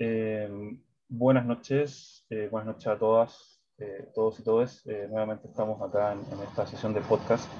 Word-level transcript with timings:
Eh, 0.00 0.48
buenas 1.08 1.44
noches, 1.44 2.24
eh, 2.30 2.48
buenas 2.48 2.68
noches 2.74 2.86
a 2.86 2.96
todas, 2.96 3.60
eh, 3.78 4.08
todos 4.14 4.38
y 4.38 4.44
todas. 4.44 4.86
nuevamente 4.86 5.48
estamos 5.48 5.82
acá 5.82 6.12
en, 6.12 6.20
esta 6.42 6.66
sesión 6.66 6.94
de 6.94 7.00
podcast. 7.00 7.50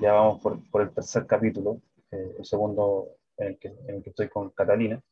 ya 0.00 0.12
vamos 0.12 0.40
por, 0.40 0.58
por, 0.70 0.82
el 0.82 0.90
tercer 0.90 1.26
capítulo, 1.26 1.82
el 2.10 2.44
segundo 2.46 3.18
en 3.36 3.48
el, 3.48 3.58
que, 3.58 3.68
en 3.68 3.96
el, 3.96 4.02
que, 4.02 4.10
estoy 4.10 4.30
con 4.30 4.50
Catalina. 4.50 5.02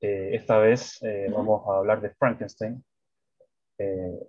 esta 0.00 0.58
vez 0.58 0.98
vamos 1.30 1.68
a 1.68 1.78
hablar 1.78 2.00
de 2.00 2.10
Frankenstein. 2.10 2.84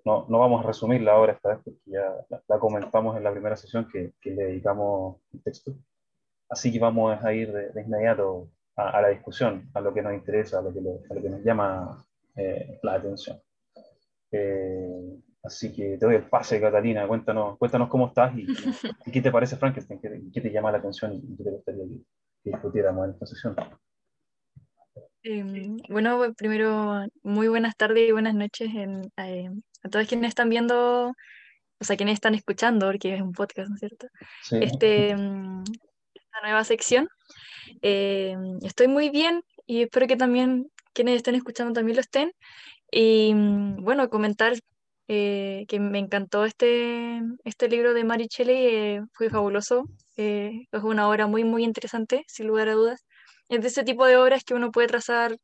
No, 0.06 0.28
no, 0.30 0.40
vamos 0.40 0.64
a 0.64 0.68
resumirla 0.68 1.14
ahora 1.14 1.34
esta 1.34 1.50
vez 1.50 1.60
porque 1.64 1.82
ya 1.86 2.24
la, 2.48 2.60
comentamos 2.60 3.18
en 3.18 3.24
la 3.24 3.32
primera 3.32 3.58
sesión 3.58 3.88
que, 3.92 4.14
que, 4.22 4.30
le 4.30 4.44
dedicamos 4.44 5.18
el 5.34 5.42
texto. 5.42 5.74
Así 6.50 6.72
que 6.72 6.80
vamos 6.80 7.18
a 7.24 7.34
ir 7.34 7.52
de, 7.52 7.72
de 7.72 7.82
inmediato 7.82 8.50
a, 8.80 9.02
la 9.02 9.10
discusión, 9.10 9.70
a 9.74 9.82
lo 9.82 9.94
que 9.94 10.02
nos 10.02 10.14
interesa, 10.14 10.60
a 10.60 10.62
lo 10.62 10.74
que, 10.74 10.80
a 10.80 11.14
lo 11.14 11.22
que 11.22 11.30
nos 11.30 11.44
llama 11.44 12.06
eh, 12.36 12.80
la 12.84 12.94
atención. 12.94 13.42
Eh, 14.32 15.20
así 15.44 15.74
que 15.74 15.98
te 15.98 16.06
doy 16.06 16.16
el 16.16 16.30
pase, 16.30 16.62
Catalina. 16.62 17.08
Cuéntanos, 17.08 17.58
cuéntanos 17.58 17.90
cómo 17.90 18.08
estás 18.08 18.34
y, 18.38 18.46
qué 19.12 19.22
te 19.22 19.32
parece 19.32 19.58
Frankenstein, 19.58 20.00
qué, 20.00 20.22
qué, 20.34 20.42
te 20.42 20.52
llama 20.52 20.72
la 20.72 20.78
atención 20.78 21.14
y 21.14 21.36
qué 21.36 21.44
te 21.44 21.52
gustaría 21.52 21.84
que, 21.84 22.52
discutiéramos 22.52 23.06
en 23.06 23.12
esta 23.12 23.26
sesión. 23.26 23.56
Em, 25.24 25.78
bueno, 25.90 26.34
primero, 26.38 27.06
muy 27.24 27.50
buenas 27.50 27.76
tardes 27.76 28.08
y 28.08 28.14
buenas 28.14 28.36
noches 28.36 28.70
en, 28.74 29.12
eh, 29.18 29.50
a 29.84 29.90
todos 29.90 30.08
quienes 30.08 30.30
están 30.30 30.50
viendo, 30.50 31.10
o 31.10 31.84
sea, 31.84 31.98
quienes 31.98 32.14
están 32.14 32.36
escuchando, 32.36 32.88
porque 32.88 33.16
es 33.16 33.22
un 33.22 33.34
podcast, 33.34 33.70
¿no 33.70 33.76
es 33.76 33.80
cierto? 33.82 34.08
Sí. 34.44 34.60
Este, 34.62 35.16
mm, 35.16 35.64
esta 36.14 36.42
nueva 36.42 36.64
sección. 36.64 37.10
Eh, 37.82 38.36
estoy 38.62 38.88
muy 38.88 39.10
bien 39.10 39.44
y 39.66 39.84
espero 39.84 40.08
que 40.08 40.18
también 40.18 40.70
quienes 40.94 41.18
estén 41.18 41.36
escuchando 41.36 41.74
también 41.74 41.96
lo 41.98 42.02
estén. 42.02 42.32
Y 42.92 43.34
mm, 43.34 43.84
bueno, 43.84 44.10
comentar 44.10 44.54
eh, 45.08 45.66
que 45.68 45.80
me 45.80 46.00
encantó 46.00 46.46
este, 46.46 47.22
este 47.44 47.70
libro 47.70 47.94
de 47.94 48.04
Mary 48.04 48.28
Shelley, 48.30 49.02
fue 49.14 49.30
fabuloso, 49.30 49.86
es 50.18 50.68
una 50.84 51.10
obra 51.10 51.28
muy, 51.28 51.44
muy 51.44 51.64
interesante, 51.64 52.24
sin 52.28 52.48
lugar 52.48 52.70
a 52.70 52.74
dudas. 52.74 53.06
Es 53.50 53.62
de 53.62 53.68
ese 53.70 53.84
tipo 53.84 54.06
de 54.06 54.18
obras 54.18 54.44
que 54.44 54.54
uno 54.54 54.72
puede 54.72 54.88
trazar 54.88 55.38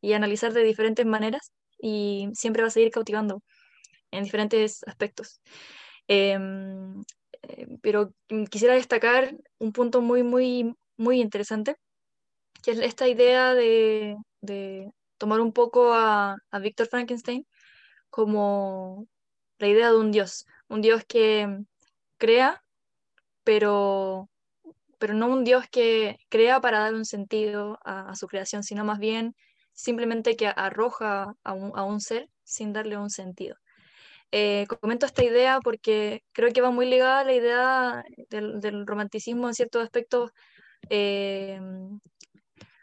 y 0.00 0.14
analizar 0.14 0.52
de 0.52 0.64
diferentes 0.64 1.06
maneras 1.06 1.52
y 1.78 2.28
siempre 2.34 2.62
va 2.62 2.68
a 2.68 2.70
seguir 2.70 2.90
cautivando 2.90 3.42
en 4.10 4.24
diferentes 4.24 4.82
aspectos. 4.86 5.40
Em, 6.08 7.02
eh, 7.42 7.66
pero 7.82 8.12
quisiera 8.50 8.74
destacar 8.74 9.34
un 9.58 9.72
punto 9.72 10.00
muy, 10.02 10.22
muy, 10.22 10.74
muy 11.02 11.20
interesante, 11.20 11.76
que 12.62 12.72
es 12.72 12.78
esta 12.78 13.08
idea 13.08 13.54
de, 13.54 14.16
tomar 15.18 15.40
un 15.40 15.52
poco 15.52 15.92
a, 15.94 16.36
a 16.50 16.58
Víctor 16.58 16.88
Frankenstein 16.88 17.46
como 18.10 19.06
la 19.58 19.68
idea 19.68 19.90
de 19.90 19.96
un 19.98 20.12
dios, 20.12 20.46
un 20.68 20.82
dios 20.82 21.04
que 21.06 21.48
crea, 22.18 22.62
pero, 23.44 24.28
pero 24.98 25.14
no 25.14 25.28
un 25.28 25.44
dios 25.44 25.66
que 25.70 26.18
crea 26.28 26.60
para 26.60 26.80
dar 26.80 26.94
un 26.94 27.04
sentido 27.04 27.78
a, 27.84 28.14
su 28.16 28.26
creación, 28.28 28.62
sino 28.62 28.84
más 28.84 28.98
bien 28.98 29.34
simplemente 29.72 30.36
que 30.36 30.48
arroja 30.48 31.34
a 31.42 31.52
un, 31.52 31.72
a 31.74 31.84
un 31.84 32.00
ser 32.00 32.28
sin 32.44 32.72
darle 32.72 32.96
un 32.96 33.10
sentido. 33.10 33.56
Eh, 34.34 34.66
comento 34.80 35.04
esta 35.04 35.22
idea 35.22 35.60
porque 35.62 36.22
creo 36.32 36.52
que 36.52 36.62
va 36.62 36.70
muy 36.70 36.86
ligada 36.86 37.20
a 37.20 37.24
la 37.24 37.34
idea 37.34 38.04
del, 38.30 38.86
romanticismo 38.86 39.46
en 39.46 39.54
ciertos 39.54 39.82
aspectos 39.82 40.30
eh, 40.90 41.60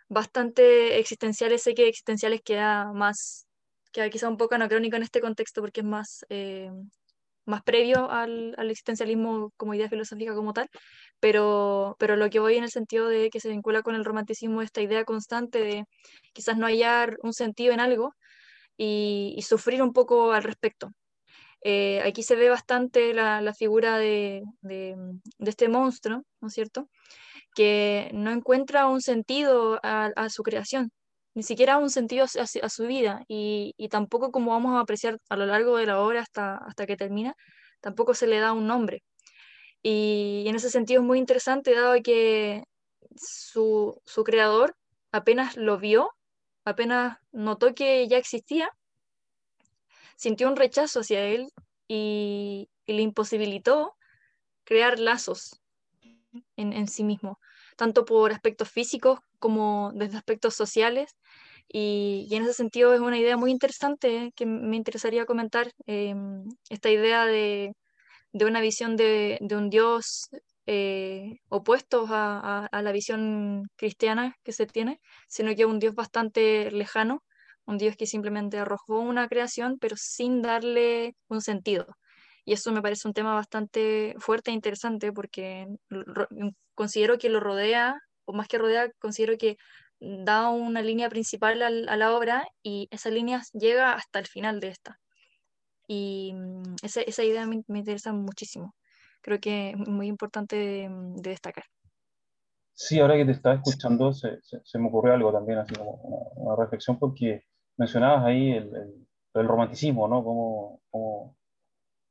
bastante 0.09 0.99
existenciales. 0.99 1.63
Sé 1.63 1.73
que 1.73 1.87
existenciales 1.87 2.41
queda 2.41 2.91
más, 2.93 3.47
queda 3.91 4.09
quizá 4.09 4.29
un 4.29 4.37
poco 4.37 4.55
anacrónico 4.55 4.95
en 4.97 5.03
este 5.03 5.21
contexto 5.21 5.61
porque 5.61 5.81
es 5.81 5.85
más, 5.85 6.25
eh, 6.29 6.71
más 7.45 7.63
previo 7.63 8.09
al, 8.11 8.55
al, 8.57 8.69
existencialismo 8.71 9.51
como 9.57 9.73
idea 9.73 9.89
filosófica 9.89 10.35
como 10.35 10.53
tal, 10.53 10.69
pero, 11.19 11.95
pero 11.99 12.15
lo 12.15 12.29
que 12.29 12.39
voy 12.39 12.55
en 12.57 12.63
el 12.63 12.71
sentido 12.71 13.07
de 13.09 13.29
que 13.29 13.39
se 13.39 13.49
vincula 13.49 13.81
con 13.83 13.95
el 13.95 14.05
romanticismo, 14.05 14.61
esta 14.61 14.81
idea 14.81 15.05
constante 15.05 15.59
de 15.59 15.85
quizás 16.33 16.57
no 16.57 16.67
hallar 16.67 17.17
un 17.23 17.33
sentido 17.33 17.73
en 17.73 17.79
algo 17.79 18.13
y, 18.77 19.39
sufrir 19.43 19.81
un 19.83 19.93
poco 19.93 20.31
al 20.33 20.43
respecto. 20.43 20.91
Eh, 21.61 22.01
aquí 22.05 22.23
se 22.23 22.35
ve 22.35 22.49
bastante 22.49 23.13
la, 23.13 23.53
figura 23.53 23.97
de, 23.97 24.43
este 25.39 25.67
monstruo, 25.69 26.23
¿no 26.41 26.47
es 26.47 26.53
cierto? 26.53 26.89
Que 27.59 28.09
no 28.13 28.31
encuentra 28.31 28.87
un 28.87 29.01
sentido 29.01 29.79
a, 29.83 30.29
su 30.29 30.43
creación, 30.43 30.91
ni 31.35 31.43
siquiera 31.43 31.77
un 31.77 31.89
sentido 31.89 32.23
a, 32.25 32.69
su 32.69 32.87
vida, 32.87 33.23
y, 33.27 33.73
tampoco 33.89 34.31
como 34.31 34.51
vamos 34.51 34.77
a 34.77 34.81
apreciar 34.81 35.17
a 35.29 35.35
lo 35.35 35.45
largo 35.45 35.75
de 35.75 35.85
la 35.85 35.99
obra 35.99 36.21
hasta, 36.21 36.55
hasta 36.55 36.85
que 36.87 36.95
termina, 36.95 37.33
tampoco 37.81 38.13
se 38.13 38.27
le 38.27 38.39
da 38.39 38.53
un 38.53 38.65
nombre. 38.65 39.03
Y, 39.83 40.45
en 40.47 40.55
ese 40.55 40.69
sentido 40.69 41.01
es 41.01 41.07
muy 41.07 41.19
interesante, 41.19 41.75
dado 41.75 42.01
que 42.01 42.63
su, 43.17 44.01
su 44.05 44.23
creador 44.23 44.75
apenas 45.11 45.57
lo 45.57 45.77
vio, 45.79 46.11
apenas 46.63 47.17
notó 47.33 47.75
que 47.75 48.07
ya 48.07 48.17
existía, 48.17 48.71
sintió 50.15 50.47
un 50.47 50.55
rechazo 50.55 51.01
hacia 51.01 51.25
él 51.25 51.49
y, 51.89 52.69
le 52.87 53.03
imposibilitó 53.03 53.95
crear 54.63 54.97
lazos 54.97 55.61
en, 56.55 56.87
sí 56.87 57.03
mismo, 57.03 57.39
tanto 57.79 58.05
por 58.05 58.31
aspectos 58.33 58.69
físicos 58.69 59.19
como 59.39 59.91
desde 59.95 60.17
aspectos 60.17 60.53
sociales. 60.55 61.15
Y, 61.69 62.27
en 62.31 62.43
ese 62.43 62.53
sentido 62.53 62.93
es 62.93 62.99
una 63.01 63.17
idea 63.17 63.37
muy 63.37 63.51
interesante 63.51 64.31
que 64.35 64.45
me 64.45 64.75
interesaría 64.77 65.25
comentar, 65.25 65.71
em, 65.87 66.43
esta 66.69 66.89
idea 66.91 67.25
de, 67.25 67.73
una 68.33 68.61
visión 68.61 68.95
de, 68.97 69.39
un 69.51 69.69
Dios 69.69 70.29
eh, 70.67 71.37
opuesto 71.49 72.05
a, 72.09 72.67
a, 72.67 72.81
la 72.81 72.91
visión 72.91 73.67
cristiana 73.77 74.35
que 74.43 74.51
se 74.53 74.65
tiene, 74.67 74.99
sino 75.27 75.55
que 75.55 75.65
un 75.65 75.79
Dios 75.79 75.95
bastante 75.95 76.71
lejano 76.71 77.23
un 77.69 77.77
Dios 77.77 77.95
que 77.95 78.07
simplemente 78.07 78.57
arrojó 78.57 78.99
una 78.99 79.27
creación, 79.27 79.77
pero 79.79 79.95
sin 79.97 80.41
darle 80.41 81.15
un 81.27 81.41
sentido. 81.41 81.85
Y 82.49 82.53
eso 82.53 82.71
me 82.71 82.81
parece 82.81 83.07
un 83.07 83.13
tema 83.13 83.35
bastante 83.35 84.15
fuerte 84.17 84.49
e 84.49 84.55
interesante 84.55 85.13
porque 85.13 85.67
considero 86.73 87.19
que 87.19 87.29
lo 87.29 87.39
rodea, 87.39 88.01
o 88.25 88.33
más 88.33 88.47
que 88.47 88.57
rodea, 88.57 88.89
considero 88.97 89.37
que 89.37 89.57
da 89.99 90.49
una 90.49 90.81
línea 90.81 91.09
principal 91.09 91.61
a 91.61 91.95
la 91.95 92.15
obra 92.15 92.47
y 92.63 92.87
esa 92.89 93.11
línea 93.11 93.43
llega 93.53 93.93
hasta 93.93 94.17
el 94.17 94.25
final 94.25 94.59
de 94.61 94.69
esta. 94.69 94.99
Y 95.87 96.33
mm, 96.33 96.77
esa, 96.81 97.01
esa 97.01 97.23
idea 97.23 97.45
me, 97.45 97.61
interesa 97.77 98.13
muchísimo. 98.13 98.73
Creo 99.21 99.39
que 99.39 99.69
es 99.69 99.77
muy 99.87 100.07
importante 100.07 100.55
de, 100.55 100.89
destacar. 101.21 101.65
Sí, 102.73 102.99
ahora 102.99 103.15
que 103.15 103.25
te 103.25 103.33
estaba 103.33 103.57
escuchando, 103.57 104.11
se, 104.11 104.39
se, 104.41 104.79
me 104.79 104.87
ocurrió 104.87 105.13
algo 105.13 105.31
también, 105.31 105.59
así 105.59 105.75
como 105.75 106.01
una 106.35 106.55
reflexión, 106.55 106.97
porque 106.97 107.43
mencionabas 107.77 108.25
ahí 108.25 108.53
el, 108.53 108.71
el, 109.35 109.47
romanticismo, 109.47 110.07
¿no? 110.07 110.23
Cómo, 110.23 110.81
cómo, 110.89 111.38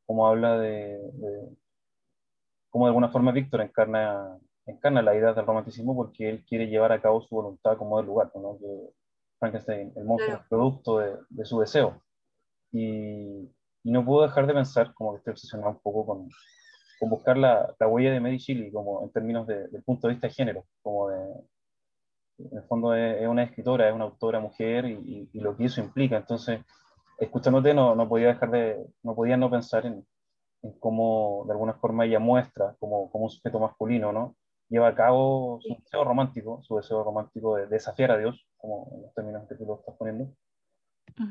cómo 0.08 0.26
habla 0.26 0.58
de, 0.58 0.98
de, 1.12 1.56
cómo 2.70 2.86
de 2.86 2.88
alguna 2.88 3.10
forma 3.10 3.30
Víctor 3.30 3.60
encarna, 3.60 4.38
encarna 4.64 5.02
la 5.02 5.14
idea 5.14 5.34
del 5.34 5.44
romanticismo 5.44 5.94
porque 5.94 6.30
él 6.30 6.44
quiere 6.48 6.66
llevar 6.66 6.92
a 6.92 7.02
cabo 7.02 7.20
su 7.20 7.34
voluntad 7.34 7.76
como 7.76 7.98
del 7.98 8.06
lugar, 8.06 8.32
¿no? 8.34 8.56
Que 8.58 8.90
Frankenstein, 9.38 9.92
el 9.94 10.04
monstruo, 10.04 10.38
es 10.38 10.46
producto 10.48 10.98
de, 10.98 11.12
de, 11.28 11.44
su 11.44 11.60
deseo. 11.60 12.00
Y, 12.72 13.50
y, 13.84 13.90
no 13.90 14.02
puedo 14.02 14.22
dejar 14.22 14.46
de 14.46 14.54
pensar, 14.54 14.94
como 14.94 15.12
que 15.12 15.18
estoy 15.18 15.32
obsesionado 15.32 15.72
un 15.72 15.80
poco 15.80 16.06
con, 16.06 16.28
con 16.98 17.10
buscar 17.10 17.36
la, 17.36 17.74
la, 17.78 17.86
huella 17.86 18.10
de 18.10 18.20
Mary 18.20 18.38
Shelley, 18.38 18.72
como 18.72 19.04
en 19.04 19.12
términos 19.12 19.46
de, 19.46 19.68
del 19.68 19.82
punto 19.82 20.08
de 20.08 20.14
vista 20.14 20.28
de 20.28 20.32
género, 20.32 20.64
como 20.80 21.10
de, 21.10 21.18
en 22.38 22.56
el 22.56 22.62
fondo 22.64 22.94
es, 22.94 23.28
una 23.28 23.42
escritora, 23.42 23.88
es 23.88 23.94
una 23.94 24.04
autora 24.04 24.40
mujer 24.40 24.86
y, 24.86 25.28
lo 25.34 25.54
que 25.54 25.66
eso 25.66 25.82
implica. 25.82 26.16
Entonces, 26.16 26.60
escuchándote 27.18 27.74
no, 27.74 27.94
no 27.94 28.08
podía 28.08 28.28
dejar 28.28 28.50
de, 28.50 28.86
no 29.02 29.14
podía 29.14 29.36
no 29.36 29.50
pensar 29.50 29.86
en, 29.86 30.06
en 30.62 30.72
cómo 30.78 31.44
de 31.46 31.52
alguna 31.52 31.74
forma 31.74 32.04
ella 32.04 32.18
muestra 32.18 32.76
como, 32.78 33.10
como 33.10 33.24
un 33.24 33.30
sujeto 33.30 33.58
masculino, 33.58 34.12
¿no? 34.12 34.36
Lleva 34.68 34.88
a 34.88 34.94
cabo 34.94 35.58
su 35.62 35.74
deseo 35.82 36.04
romántico, 36.04 36.62
su 36.62 36.76
deseo 36.76 37.02
romántico 37.02 37.56
de, 37.56 37.66
desafiar 37.66 38.12
a 38.12 38.18
Dios, 38.18 38.46
como 38.56 38.90
en 38.94 39.02
los 39.02 39.14
términos 39.14 39.48
que 39.48 39.54
tú 39.54 39.64
lo 39.64 39.76
estás 39.76 39.94
poniendo. 39.96 40.32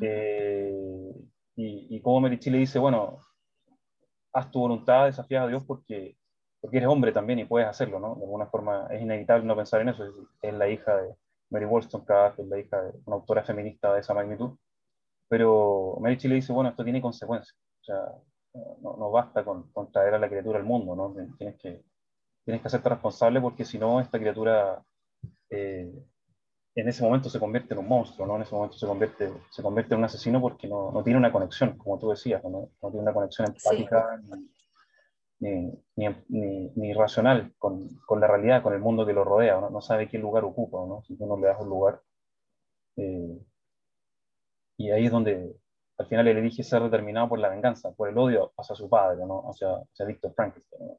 Eh, 0.02 1.14
y, 1.56 1.96
y 1.96 2.02
como 2.02 2.22
Merichi 2.22 2.50
le 2.50 2.58
dice, 2.60 2.80
bueno, 2.80 3.20
haz 4.34 4.52
tu 4.52 4.60
voluntad, 4.60 5.06
desafías 5.06 5.44
a 5.44 5.48
Dios 5.48 5.64
porque 5.66 6.18
porque 6.60 6.78
eres 6.78 6.90
hombre 6.90 7.12
también 7.12 7.40
y 7.40 7.46
puedes 7.46 7.68
hacerlo, 7.68 8.00
¿no? 8.00 8.16
De 8.16 8.24
alguna 8.24 8.48
forma 8.48 8.88
es 8.92 9.02
inevitable 9.02 9.46
no 9.46 9.56
pensar 9.56 9.82
en 9.82 9.90
eso. 9.90 10.04
Es, 10.42 10.54
la 10.54 10.68
hija 10.70 10.98
de 10.98 11.16
Mary 11.50 11.66
Wollstonecraft, 11.66 12.40
es 12.40 12.48
la 12.48 12.60
hija 12.60 12.82
de 12.82 12.92
una 13.06 13.16
autora 13.18 13.44
feminista 13.44 13.94
de 13.94 14.02
esa 14.02 14.14
magnitud. 14.14 14.58
Pero 15.30 15.98
Mary 16.02 16.18
Chile 16.18 16.36
dice, 16.36 16.54
bueno, 16.54 16.70
esto 16.70 16.84
tiene 16.84 17.02
consecuencias. 17.02 17.58
O 17.82 17.84
sea, 17.84 18.02
no, 18.82 18.96
no 18.98 19.12
basta 19.12 19.44
con, 19.44 19.72
con, 19.72 19.92
traer 19.92 20.14
a 20.14 20.20
la 20.20 20.30
criatura 20.30 20.60
al 20.60 20.66
mundo, 20.66 20.96
¿no? 20.96 21.14
Tienes 21.38 21.56
que, 21.58 21.84
tienes 22.44 22.62
que 22.62 22.68
hacerte 22.68 22.90
responsable 22.90 23.42
porque 23.42 23.66
si 23.66 23.78
no, 23.78 24.00
esta 24.00 24.20
criatura 24.20 24.82
eh, 25.50 25.92
en 26.76 26.88
ese 26.88 27.04
momento 27.04 27.30
se 27.30 27.40
convierte 27.40 27.74
en 27.74 27.80
un 27.80 27.88
monstruo, 27.88 28.28
¿no? 28.28 28.36
En 28.36 28.44
ese 28.44 28.54
momento 28.54 28.78
se 28.78 28.86
convierte, 28.86 29.34
se 29.50 29.64
convierte 29.64 29.94
en 29.94 30.00
un 30.00 30.06
asesino 30.06 30.40
porque 30.40 30.68
no, 30.68 30.92
no 30.92 31.04
tiene 31.04 31.18
una 31.18 31.32
conexión, 31.32 31.78
como 31.78 31.98
tú 31.98 32.10
decías, 32.10 32.44
no, 32.44 32.70
no 32.82 32.90
tiene 32.90 33.02
una 33.02 33.14
conexión 33.14 33.48
empática 33.48 34.22
ni, 35.40 35.72
ni, 35.96 36.72
ni, 36.76 36.94
racional 36.94 37.54
con, 37.58 37.88
con, 38.06 38.20
la 38.20 38.28
realidad, 38.28 38.62
con 38.62 38.74
el 38.74 38.80
mundo 38.80 39.06
que 39.06 39.14
lo 39.14 39.24
rodea, 39.24 39.60
¿no? 39.60 39.70
no 39.70 39.82
sabe 39.82 40.08
qué 40.08 40.18
lugar 40.18 40.44
ocupa, 40.44 40.78
¿no? 40.88 41.04
si 41.04 41.16
tú 41.16 41.26
no 41.26 41.38
le 41.38 41.48
das 41.48 41.60
un 41.60 41.70
lugar. 41.70 42.02
Eh, 42.96 43.40
y 44.78 44.92
ahí 44.92 45.06
es 45.06 45.12
donde 45.12 45.56
al 45.98 46.08
final 46.08 46.28
él 46.28 46.38
elige 46.38 46.64
ser 46.64 46.84
determinado 46.84 47.30
por 47.30 47.40
la 47.40 47.50
venganza, 47.50 47.92
por 47.92 48.10
el 48.10 48.18
odio 48.18 48.54
hacia 48.58 48.76
su 48.76 48.88
padre, 48.88 49.26
¿no? 49.26 49.50
hacia, 49.50 49.70
hacia 49.92 50.06
Víctor 50.06 50.34
Frankenstein. 50.36 50.92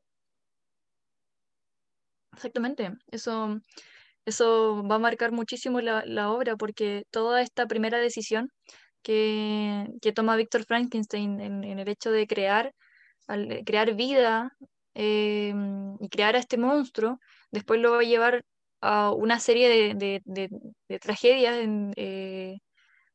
Exactamente, 2.33 2.93
eso 3.11 3.61
eso 4.29 4.83
va 4.87 4.97
a 4.97 4.99
marcar 4.99 5.33
muchísimo 5.33 5.81
la, 5.81 6.31
obra 6.31 6.55
porque 6.57 7.05
toda 7.11 7.41
esta 7.41 7.67
primera 7.67 7.99
decisión 7.99 8.51
que, 9.03 9.87
que 10.03 10.13
toma 10.13 10.37
Víctor 10.37 10.65
Frankenstein 10.65 11.41
en, 11.41 11.65
el 11.65 11.89
hecho 11.89 12.11
de 12.13 12.27
crear, 12.27 12.75
crear 13.65 13.95
vida 13.95 14.53
eh, 14.95 15.55
y 16.01 16.09
crear 16.11 16.37
a 16.37 16.41
este 16.41 16.59
monstruo, 16.59 17.19
después 17.51 17.81
lo 17.81 17.93
va 17.93 18.01
a 18.01 18.03
llevar 18.03 18.45
a 18.83 19.13
una 19.13 19.41
serie 19.41 19.95
de, 19.95 20.23
de 20.27 20.99
tragedias, 20.99 21.57
eh, 21.97 22.59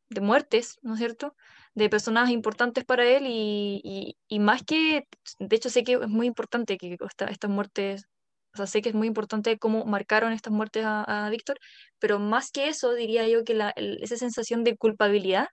de 0.10 0.22
muertes, 0.22 0.78
¿no 0.82 0.94
es 0.94 1.00
cierto? 1.00 1.36
De 1.76 1.90
personas 1.90 2.30
importantes 2.30 2.86
para 2.86 3.06
él 3.06 3.26
y, 3.28 4.16
y, 4.28 4.40
más 4.40 4.64
que, 4.64 5.08
de 5.40 5.56
hecho 5.56 5.70
sé 5.70 5.84
que 5.84 5.94
es 5.94 6.08
muy 6.08 6.28
importante 6.28 6.78
que 6.78 6.98
esta, 7.00 7.26
estas 7.26 7.50
muertes 7.50 8.08
o 8.54 8.58
sea, 8.58 8.68
sé 8.68 8.82
que 8.82 8.90
es 8.90 8.96
muy 8.96 9.08
importante 9.08 9.58
cómo 9.58 9.86
marcaron 9.86 10.32
estas 10.32 10.54
muertes 10.54 10.84
a, 10.86 11.28
Víctor, 11.32 11.58
pero 12.00 12.20
más 12.20 12.52
que 12.52 12.68
eso, 12.68 12.94
diría 12.94 13.28
yo 13.28 13.44
que 13.44 13.56
la, 13.56 13.74
esa 13.76 14.18
sensación 14.18 14.64
de 14.64 14.78
culpabilidad 14.78 15.48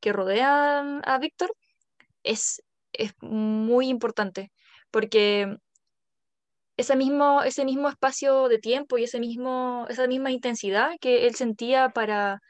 que 0.00 0.12
rodea 0.12 0.80
a 0.80 1.18
Víctor 1.18 1.52
es, 2.24 2.62
es 2.92 3.12
muy 3.20 3.88
importante, 3.88 4.50
porque 4.90 5.56
ese 6.76 6.96
mismo, 6.96 7.42
ese 7.42 7.64
mismo 7.64 7.88
espacio 7.88 8.48
de 8.48 8.58
tiempo 8.58 8.98
y 8.98 9.04
ese 9.04 9.20
mismo, 9.20 9.86
esa 9.88 10.06
misma 10.08 10.32
intensidad 10.32 10.96
que 11.00 11.26
él 11.26 11.34
sentía 11.36 11.90
para, 11.90 12.40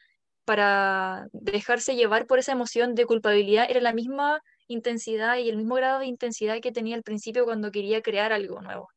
para 0.44 1.28
dejarse 1.32 1.96
llevar 1.96 2.26
por 2.26 2.38
esa 2.38 2.52
emoción 2.52 2.94
de 2.94 3.06
culpabilidad 3.06 3.66
era 3.70 3.80
la 3.80 3.92
misma 3.92 4.40
intensidad 4.68 5.38
y 5.38 5.48
el 5.48 5.56
mismo 5.56 5.74
grado 5.76 6.00
de 6.00 6.06
intensidad 6.06 6.60
que 6.60 6.72
tenía 6.72 6.96
al 6.96 7.02
principio 7.02 7.44
cuando 7.44 7.70
quería 7.70 8.02
crear 8.02 8.32
algo 8.32 8.60
nuevo. 8.60 8.88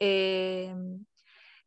Eh, 0.00 0.74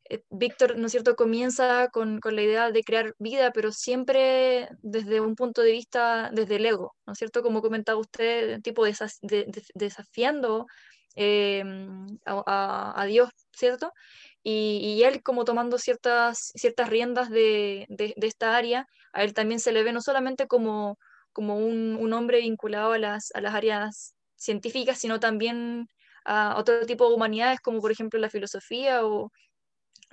eh, 0.09 0.23
Víctor, 0.29 0.77
¿no 0.77 0.85
es 0.87 0.91
cierto?, 0.91 1.15
comienza 1.15 1.89
con, 1.89 2.19
con, 2.19 2.35
la 2.35 2.43
idea 2.43 2.71
de 2.71 2.83
crear 2.83 3.13
vida, 3.19 3.51
pero 3.51 3.71
siempre 3.71 4.69
desde 4.81 5.19
un 5.21 5.35
punto 5.35 5.61
de 5.61 5.71
vista, 5.71 6.29
desde 6.33 6.57
el 6.57 6.65
ego, 6.65 6.95
¿no 7.05 7.13
es 7.13 7.19
cierto? 7.19 7.41
Como 7.43 7.61
comentaba 7.61 7.99
usted, 7.99 8.61
tipo 8.61 8.85
de, 8.85 8.95
de, 9.21 9.63
desafiando 9.73 10.67
eh, 11.15 11.63
a, 12.25 13.01
a, 13.01 13.05
Dios, 13.05 13.29
¿cierto? 13.51 13.91
Y, 14.49 15.03
él 15.03 15.21
como 15.23 15.43
tomando 15.43 15.77
ciertas, 15.77 16.53
ciertas 16.55 16.89
riendas 16.89 17.29
de, 17.29 17.85
de, 17.89 18.15
esta 18.21 18.55
área, 18.55 18.87
a 19.11 19.23
él 19.23 19.33
también 19.33 19.59
se 19.59 19.73
le 19.73 19.83
ve 19.83 19.91
no 19.91 20.01
solamente 20.01 20.47
como, 20.47 20.97
como 21.33 21.57
un, 21.57 22.13
hombre 22.13 22.39
vinculado 22.39 22.93
a 22.93 22.97
las, 22.97 23.31
a 23.35 23.41
las 23.41 23.53
áreas 23.53 24.15
científicas, 24.37 24.99
sino 24.99 25.19
también 25.19 25.89
a 26.23 26.57
otro 26.57 26.85
tipo 26.85 27.09
de 27.09 27.15
humanidades, 27.15 27.59
como 27.59 27.81
por 27.81 27.91
ejemplo 27.91 28.19
la 28.21 28.29
filosofía 28.29 29.05
o 29.05 29.33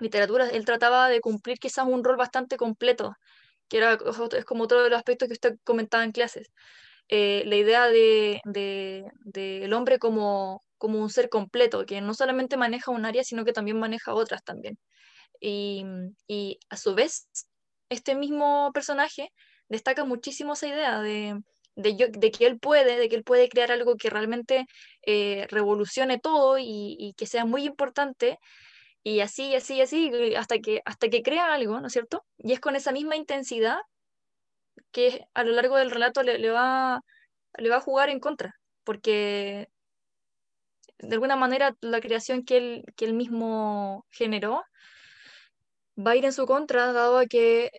literatura. 0.01 0.49
Él 0.49 0.65
trataba 0.65 1.09
de 1.09 1.21
cumplir 1.21 1.59
quizás 1.61 1.87
un 1.87 2.03
rol 2.03 2.17
bastante 2.17 2.57
completo, 2.57 3.15
que 3.69 3.77
era, 3.77 3.93
es 4.37 4.45
como 4.45 4.65
otro 4.65 4.83
de 4.83 4.91
los 4.91 4.99
aspectos 4.99 5.29
que 5.29 5.35
usted 5.35 5.59
comentaba 5.63 6.03
en 6.03 6.11
clases. 6.11 6.51
Eh, 7.09 7.45
la 7.47 7.55
idea 7.55 7.87
de, 7.87 8.41
de, 8.45 9.05
de, 9.25 9.65
el 9.65 9.73
hombre 9.75 10.01
como, 10.01 10.65
como 10.85 11.01
un 11.01 11.09
ser 11.09 11.31
completo, 11.31 11.87
que 11.87 12.03
no 12.03 12.13
solamente 12.13 12.59
maneja 12.59 12.91
un 12.91 13.07
área, 13.07 13.25
sino 13.25 13.47
que 13.47 13.55
también 13.55 13.79
maneja 13.79 14.13
otras 14.13 14.45
también. 14.45 14.79
Y, 15.41 15.83
y 16.29 16.59
a 16.69 16.77
su 16.77 16.95
vez, 16.95 17.27
este 17.89 18.15
mismo 18.15 18.71
personaje 18.75 19.31
destaca 19.71 20.05
muchísimo 20.05 20.53
esa 20.53 20.69
idea 20.69 21.01
de, 21.01 21.41
de, 21.75 22.31
que 22.31 22.47
él 22.47 22.59
puede, 22.59 22.99
de 22.99 23.09
que 23.09 23.17
él 23.17 23.25
puede 23.25 23.49
crear 23.49 23.73
algo 23.73 23.97
que 23.97 24.11
realmente 24.11 24.67
eh, 25.07 25.47
revolucione 25.49 26.19
todo 26.19 26.59
y, 26.59 27.15
que 27.17 27.27
sea 27.27 27.47
muy 27.47 27.65
importante, 27.65 28.39
y 29.03 29.21
así, 29.21 29.55
así, 29.55 29.81
así, 29.81 30.35
hasta 30.37 30.59
que, 30.59 30.83
hasta 30.85 31.09
que 31.09 31.23
crea 31.23 31.55
algo, 31.55 31.81
¿no 31.81 31.87
es 31.87 31.93
cierto? 31.95 32.27
Y 32.37 32.53
es 32.53 32.61
con 32.61 32.77
esa 32.77 32.93
misma 32.93 33.17
intensidad 33.17 33.79
que 34.93 35.27
a 35.33 35.45
lo 35.45 35.53
largo 35.53 35.77
del 35.77 35.91
relato 35.91 36.23
le 36.23 36.51
va, 36.51 37.01
le 37.57 37.71
va 37.71 37.77
a 37.77 37.81
jugar 37.81 38.11
en 38.11 38.21
contra, 38.21 38.55
porque 38.85 39.69
de 40.99 41.15
alguna 41.15 41.37
manera 41.37 41.77
la 41.81 42.01
creación 42.01 42.45
que 42.45 42.57
él, 42.57 42.85
que 42.97 43.05
él 43.05 43.15
mismo 43.15 44.07
generó 44.11 44.63
va 45.99 46.13
a 46.13 46.17
ir 46.17 46.25
en 46.25 46.33
su 46.33 46.47
contra, 46.47 46.93
dado 46.93 47.23
que 47.29 47.71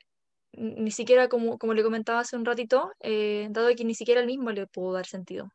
ni 0.53 0.91
siquiera, 0.91 1.27
como, 1.27 1.57
como 1.57 1.73
le 1.73 1.83
comentaba 1.83 2.19
hace 2.21 2.37
un 2.37 2.45
ratito, 2.45 2.91
eh, 3.01 3.47
dado 3.51 3.73
que 3.75 3.85
ni 3.85 3.95
siquiera 3.95 4.21
él 4.21 4.27
mismo 4.27 4.51
le 4.51 4.67
pudo 4.67 4.93
dar 4.93 5.05
sentido. 5.05 5.49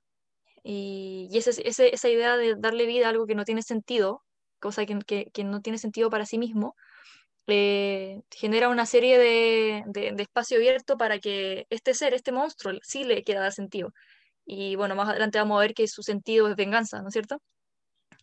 Y, 0.63 1.29
y 1.31 1.39
ese, 1.39 1.51
ese, 1.67 1.95
esa 1.95 2.09
idea 2.09 2.37
de 2.37 2.57
darle 2.57 2.87
vida 2.87 3.07
a 3.07 3.11
algo 3.11 3.27
que 3.27 3.35
no 3.35 3.45
tiene 3.45 3.63
sentido, 3.63 4.23
cosa 4.61 4.85
que, 4.87 4.99
que, 5.33 5.45
no 5.45 5.63
tiene 5.63 5.79
sentido 5.79 6.11
para 6.11 6.27
sí 6.27 6.39
mismo, 6.39 6.75
eh, 7.47 8.21
genera 8.31 8.69
una 8.69 8.87
serie 8.87 9.19
de, 9.19 9.83
de, 9.87 10.13
de, 10.13 10.23
espacio 10.23 10.59
abierto 10.59 10.97
para 10.99 11.19
que 11.19 11.67
este 11.71 11.95
ser, 11.95 12.15
este 12.15 12.33
monstruo, 12.33 12.75
sí 12.83 13.05
le 13.05 13.25
quiera 13.25 13.41
dar 13.41 13.53
sentido. 13.53 13.93
Y 14.45 14.77
bueno, 14.77 14.95
más 14.95 15.09
adelante 15.09 15.39
vamos 15.39 15.59
a 15.59 15.61
ver 15.61 15.75
que 15.75 15.87
su 15.87 16.03
sentido 16.03 16.49
es 16.49 16.57
venganza, 16.57 17.03
¿no 17.03 17.09
es 17.09 17.13
cierto? 17.13 17.39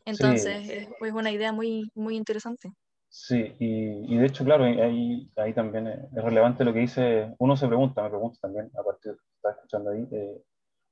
Entonces, 0.06 0.66
sí. 0.66 0.72
es, 0.72 0.88
es 1.02 1.14
una 1.14 1.32
idea 1.32 1.52
muy, 1.52 1.92
muy 1.96 2.16
interesante. 2.16 2.72
Sí, 3.10 3.56
y, 3.60 4.14
y, 4.14 4.18
de 4.18 4.26
hecho, 4.26 4.44
claro, 4.44 4.66
ahí, 4.66 5.30
ahí 5.38 5.54
también 5.54 5.88
es 5.88 6.24
relevante 6.24 6.66
lo 6.66 6.74
que 6.74 6.80
dice, 6.80 7.34
uno 7.40 7.56
se 7.56 7.68
pregunta, 7.68 8.04
me 8.04 8.10
pregunta 8.10 8.38
también, 8.42 8.70
a 8.78 8.84
partir 8.84 9.12
de 9.12 9.18
lo 9.18 9.24
que 9.24 9.36
está 9.36 9.52
escuchando 9.52 9.90
ahí, 9.92 10.08
eh, 10.12 10.44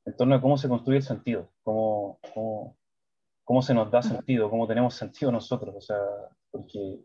en 0.06 0.16
torno 0.16 0.36
a 0.36 0.42
cómo 0.42 0.58
se 0.58 0.70
construye 0.70 0.98
el 0.98 1.04
sentido, 1.04 1.52
cómo, 1.64 2.20
cómo, 2.34 2.78
cómo, 3.44 3.62
se 3.62 3.74
nos 3.74 3.92
da 3.92 4.02
sentido, 4.02 4.50
cómo 4.50 4.68
tenemos 4.68 4.96
sentido 4.96 5.32
nosotros, 5.32 5.76
o 5.76 5.82
sea, 5.82 5.98
porque 6.52 7.00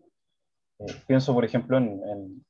eh, 0.79 0.87
pienso, 1.07 1.35
por 1.35 1.45
ejemplo, 1.45 1.77
en, 1.77 2.01
en, 2.09 2.47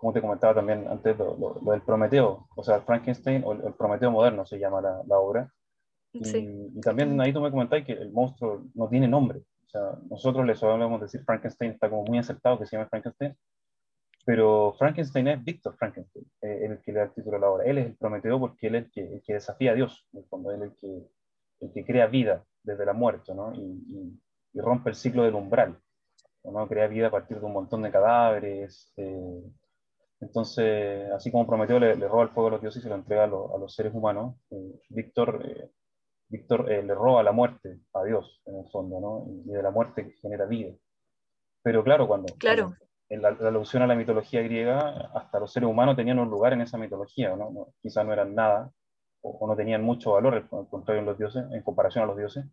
como 0.00 0.12
te 0.12 0.20
comentaba 0.20 0.54
también 0.54 0.88
antes, 0.88 1.16
lo, 1.18 1.36
lo, 1.36 1.60
lo, 1.62 1.72
del 1.72 1.82
Prometeo, 1.82 2.48
o 2.56 2.64
sea, 2.64 2.80
Frankenstein, 2.80 3.42
o 3.44 3.52
el, 3.52 3.64
el 3.66 3.74
Prometeo 3.74 4.10
moderno 4.10 4.46
se 4.46 4.58
llama 4.58 4.80
la, 4.80 5.02
la 5.06 5.18
obra, 5.18 5.52
sí. 6.22 6.38
y, 6.38 6.78
y, 6.78 6.80
también 6.80 7.20
ahí 7.20 7.32
tú 7.32 7.40
me 7.40 7.50
comentabas 7.50 7.84
que 7.84 7.92
el 7.92 8.10
monstruo 8.10 8.62
no 8.74 8.88
tiene 8.88 9.06
nombre, 9.06 9.40
o 9.66 9.68
sea, 9.68 9.98
nosotros 10.08 10.46
le 10.46 10.56
solemos 10.56 11.00
decir 11.00 11.22
Frankenstein, 11.24 11.72
está 11.72 11.90
como 11.90 12.04
muy 12.04 12.18
aceptado 12.18 12.58
que 12.58 12.66
se 12.66 12.76
llame 12.76 12.88
Frankenstein, 12.88 13.36
pero 14.24 14.74
Frankenstein 14.78 15.28
es 15.28 15.44
Víctor 15.44 15.76
Frankenstein, 15.76 16.24
eh, 16.42 16.60
el 16.62 16.80
que 16.80 16.92
le 16.92 16.98
da 17.00 17.04
el 17.06 17.12
título 17.12 17.36
a 17.36 17.40
la 17.40 17.50
obra. 17.50 17.64
Él 17.64 17.78
es 17.78 17.86
el 17.86 17.96
Prometeo 17.96 18.38
porque 18.38 18.66
él 18.66 18.74
es 18.76 18.84
el 18.84 18.90
que, 18.90 19.14
el 19.14 19.22
que 19.22 19.34
desafía 19.34 19.72
a 19.72 19.74
Dios, 19.74 20.06
en 20.12 20.20
el 20.20 20.24
fondo, 20.26 20.50
él 20.50 20.62
es 20.62 20.70
el 20.70 20.76
que, 20.76 21.08
el 21.60 21.72
que 21.72 21.84
crea 21.84 22.06
vida 22.06 22.44
desde 22.62 22.84
la 22.84 22.92
muerte, 22.92 23.34
¿no? 23.34 23.52
Y, 23.54 23.60
y, 23.60 24.20
y 24.52 24.60
rompe 24.60 24.90
el 24.90 24.96
ciclo 24.96 25.22
del 25.22 25.34
umbral, 25.34 25.78
¿no? 26.44 26.68
Crea 26.68 26.86
vida 26.86 27.08
a 27.08 27.10
partir 27.10 27.38
de 27.38 27.46
un 27.46 27.52
montón 27.52 27.82
de 27.82 27.90
cadáveres. 27.90 28.92
Eh, 28.96 29.42
entonces, 30.20 31.10
así 31.12 31.30
como 31.30 31.46
Prometeo 31.46 31.78
le, 31.78 31.96
le, 31.96 32.06
roba 32.06 32.24
el 32.24 32.30
fuego 32.30 32.48
a 32.48 32.52
los 32.52 32.60
dioses 32.60 32.80
y 32.80 32.82
se 32.84 32.88
lo 32.90 32.96
entrega 32.96 33.24
a, 33.24 33.26
lo, 33.26 33.54
a 33.54 33.58
los 33.58 33.74
seres 33.74 33.94
humanos, 33.94 34.36
eh, 34.50 34.80
Víctor 34.90 35.42
eh, 35.44 35.70
Víctor 36.30 36.70
eh, 36.70 36.82
le 36.82 36.94
roba 36.94 37.22
la 37.22 37.32
muerte 37.32 37.80
a 37.92 38.04
Dios, 38.04 38.40
en 38.46 38.58
el 38.58 38.70
fondo, 38.70 39.00
¿no? 39.00 39.26
Y 39.44 39.50
de 39.50 39.62
la 39.62 39.70
muerte 39.70 40.14
genera 40.22 40.46
vida. 40.46 40.72
Pero 41.62 41.82
claro, 41.82 42.06
cuando, 42.06 42.32
claro. 42.38 42.74
en 43.08 43.20
la, 43.20 43.32
la, 43.32 43.48
alusión 43.48 43.82
a 43.82 43.86
la 43.86 43.96
mitología 43.96 44.40
griega, 44.42 45.10
hasta 45.12 45.40
los 45.40 45.52
seres 45.52 45.68
humanos 45.68 45.96
tenían 45.96 46.20
un 46.20 46.30
lugar 46.30 46.52
en 46.52 46.60
esa 46.60 46.78
mitología, 46.78 47.34
¿no? 47.34 47.50
no 47.50 47.74
quizás 47.82 48.06
no 48.06 48.12
eran 48.12 48.34
nada, 48.34 48.70
o, 49.22 49.30
o, 49.30 49.46
no 49.48 49.56
tenían 49.56 49.82
mucho 49.82 50.12
valor, 50.12 50.34
al 50.34 50.68
contrario, 50.68 51.00
en 51.00 51.06
los 51.06 51.18
dioses, 51.18 51.44
en 51.50 51.62
comparación 51.62 52.04
a 52.04 52.06
los 52.06 52.16
dioses, 52.16 52.44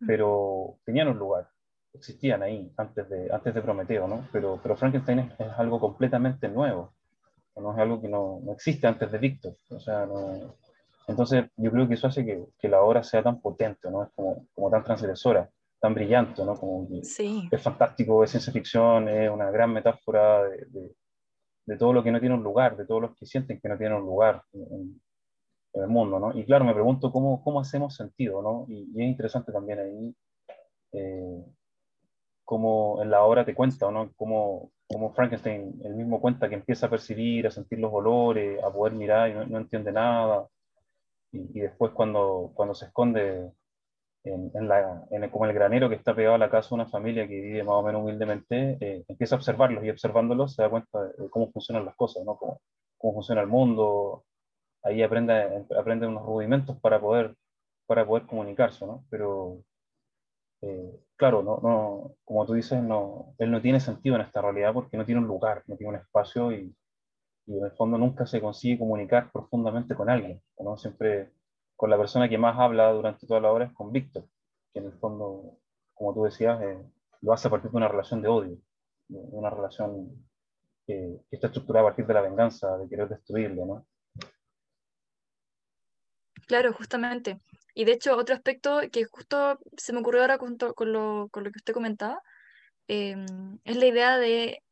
mm. 0.00 0.06
pero 0.06 0.78
tenían 0.84 1.08
un 1.08 1.18
lugar, 1.18 1.48
existían 1.94 2.42
ahí 2.42 2.72
antes 2.76 3.08
de, 3.08 3.30
antes 3.32 3.54
de 3.54 3.62
Prometeo, 3.62 4.08
¿no? 4.08 4.28
Pero, 4.32 4.58
pero 4.62 4.76
Frankenstein 4.76 5.18
es, 5.20 5.40
es 5.40 5.52
algo 5.56 5.78
completamente 5.78 6.48
nuevo, 6.48 6.94
no 7.56 7.72
es 7.72 7.78
algo 7.78 8.00
que 8.00 8.08
no, 8.08 8.40
no 8.42 8.52
existe 8.52 8.86
antes 8.86 9.10
de 9.12 9.18
Víctor, 9.18 9.56
o 9.70 9.78
sea, 9.78 10.06
no, 10.06 10.56
entonces, 11.08 11.46
yo 11.56 11.70
creo 11.70 11.88
que 11.88 11.94
eso 11.94 12.06
hace 12.06 12.24
que, 12.24 12.44
que, 12.58 12.68
la 12.68 12.82
obra 12.82 13.02
sea 13.02 13.22
tan 13.22 13.40
potente, 13.40 13.90
¿no? 13.90 14.04
Es 14.04 14.10
como, 14.14 14.46
como 14.54 14.70
tan 14.70 14.84
transgresora, 14.84 15.50
tan 15.80 15.94
brillante, 15.94 16.44
¿no? 16.44 16.54
Como 16.54 16.88
sí. 17.02 17.48
Es 17.50 17.62
fantástico, 17.62 18.22
es 18.22 18.30
ciencia 18.30 18.52
ficción, 18.52 19.08
es 19.08 19.30
una 19.30 19.50
gran 19.50 19.72
metáfora 19.72 20.44
de, 20.44 20.66
de, 20.66 20.94
de, 21.66 21.76
todo 21.76 21.92
lo 21.92 22.02
que 22.02 22.12
no 22.12 22.20
tiene 22.20 22.34
un 22.34 22.42
lugar, 22.42 22.76
de 22.76 22.86
todos 22.86 23.02
los 23.02 23.16
que 23.16 23.26
sienten 23.26 23.60
que 23.60 23.68
no 23.68 23.76
tienen 23.76 23.98
un 23.98 24.06
lugar 24.06 24.42
en, 24.52 25.00
en 25.74 25.82
el 25.82 25.88
mundo, 25.88 26.20
¿no? 26.20 26.38
Y 26.38 26.44
claro, 26.44 26.64
me 26.64 26.74
pregunto 26.74 27.10
cómo, 27.10 27.42
cómo 27.42 27.60
hacemos 27.60 27.96
sentido, 27.96 28.40
¿no? 28.40 28.66
Y, 28.68 28.90
y 28.94 29.02
es 29.02 29.08
interesante 29.08 29.50
también 29.50 29.80
ahí, 29.80 30.16
eh, 30.92 31.44
como 32.44 33.02
en 33.02 33.10
la 33.10 33.22
obra 33.22 33.44
te 33.44 33.54
cuenta, 33.54 33.90
¿no? 33.90 34.12
Como, 34.16 34.70
como 34.86 35.12
Frankenstein, 35.14 35.80
el 35.84 35.94
mismo 35.94 36.20
cuenta 36.20 36.48
que 36.48 36.56
empieza 36.56 36.86
a 36.86 36.90
percibir, 36.90 37.46
a 37.46 37.50
sentir 37.50 37.78
los 37.78 37.92
olores, 37.92 38.62
a 38.62 38.70
poder 38.70 38.94
mirar 38.94 39.30
y 39.30 39.50
no, 39.50 39.58
entiende 39.58 39.92
nada. 39.92 40.46
Y, 41.32 41.60
después 41.60 41.92
cuando, 41.92 42.52
cuando 42.54 42.74
se 42.74 42.86
esconde 42.86 43.50
en, 44.24 44.50
en, 44.54 44.68
la, 44.68 45.04
en 45.10 45.24
el, 45.24 45.30
como 45.30 45.46
el 45.46 45.54
granero 45.54 45.88
que 45.88 45.94
está 45.96 46.14
pegado 46.14 46.34
a 46.36 46.38
la 46.38 46.50
casa 46.50 46.70
de 46.70 46.74
una 46.76 46.88
familia 46.88 47.26
que 47.26 47.40
vive 47.40 47.64
más 47.64 47.76
o 47.76 47.82
menos 47.82 48.02
humildemente, 48.02 48.76
eh, 48.80 49.04
empieza 49.08 49.36
a 49.36 49.38
observarlos 49.38 49.84
y 49.84 49.90
observándolos 49.90 50.54
se 50.54 50.62
da 50.62 50.70
cuenta 50.70 51.04
de 51.04 51.30
cómo 51.30 51.50
funcionan 51.50 51.86
las 51.86 51.96
cosas, 51.96 52.24
¿no? 52.24 52.36
Cómo, 52.36 52.60
cómo 52.98 53.14
funciona 53.14 53.40
el 53.40 53.48
mundo. 53.48 54.24
Ahí 54.82 55.02
aprende, 55.02 55.64
aprende 55.78 56.06
unos 56.06 56.24
rudimentos 56.24 56.78
para 56.80 57.00
poder, 57.00 57.34
para 57.86 58.06
poder 58.06 58.26
comunicarse, 58.26 58.86
¿no? 58.86 59.04
Pero 59.10 59.62
eh, 60.62 61.00
claro, 61.16 61.42
no, 61.42 61.58
no, 61.62 62.14
como 62.24 62.46
tú 62.46 62.54
dices, 62.54 62.82
no, 62.82 63.34
él 63.38 63.50
no 63.50 63.60
tiene 63.60 63.80
sentido 63.80 64.14
en 64.14 64.22
esta 64.22 64.40
realidad 64.40 64.72
porque 64.72 64.96
no 64.96 65.04
tiene 65.04 65.20
un 65.20 65.26
lugar, 65.26 65.64
no 65.66 65.76
tiene 65.76 65.90
un 65.94 66.00
espacio 66.00 66.52
y, 66.52 66.74
y 67.46 67.58
en 67.58 67.64
el 67.64 67.72
fondo 67.72 67.98
nunca 67.98 68.26
se 68.26 68.40
consigue 68.40 68.78
comunicar 68.78 69.30
profundamente 69.32 69.94
con 69.94 70.08
alguien. 70.08 70.40
¿no? 70.58 70.76
Siempre 70.76 71.32
con 71.76 71.90
la 71.90 71.98
persona 71.98 72.28
que 72.28 72.38
más 72.38 72.58
habla 72.58 72.92
durante 72.92 73.26
toda 73.26 73.40
la 73.40 73.50
obra 73.50 73.66
es 73.66 73.72
con 73.72 73.90
Víctor, 73.92 74.24
que 74.72 74.78
en 74.78 74.86
el 74.86 74.92
fondo, 74.92 75.58
como 75.94 76.14
tú 76.14 76.24
decías, 76.24 76.62
eh, 76.62 76.78
lo 77.22 77.32
hace 77.32 77.48
a 77.48 77.50
partir 77.50 77.70
de 77.70 77.76
una 77.76 77.88
relación 77.88 78.22
de 78.22 78.28
odio, 78.28 78.56
una 79.08 79.50
relación 79.50 80.10
que, 80.86 81.18
que, 81.28 81.36
está 81.36 81.48
estructurada 81.48 81.86
a 81.86 81.88
partir 81.88 82.06
de 82.06 82.14
la 82.14 82.20
venganza, 82.20 82.78
de 82.78 82.88
querer 82.88 83.08
destruirlo. 83.08 83.66
¿no? 83.66 83.86
Claro, 86.46 86.72
justamente. 86.72 87.40
Y 87.74 87.84
de 87.84 87.92
hecho, 87.92 88.16
otro 88.16 88.34
aspecto 88.34 88.80
que 88.90 89.04
justo 89.04 89.58
se 89.76 89.92
me 89.92 90.00
ocurrió 90.00 90.22
ahora 90.22 90.38
con, 90.38 90.56
lo, 90.58 90.74
con 90.74 90.92
lo, 90.92 91.28
que 91.30 91.58
usted 91.58 91.74
comentaba, 91.74 92.20
em, 92.88 93.58
es 93.64 93.76
la 93.76 93.86
idea 93.86 94.18
de 94.18 94.62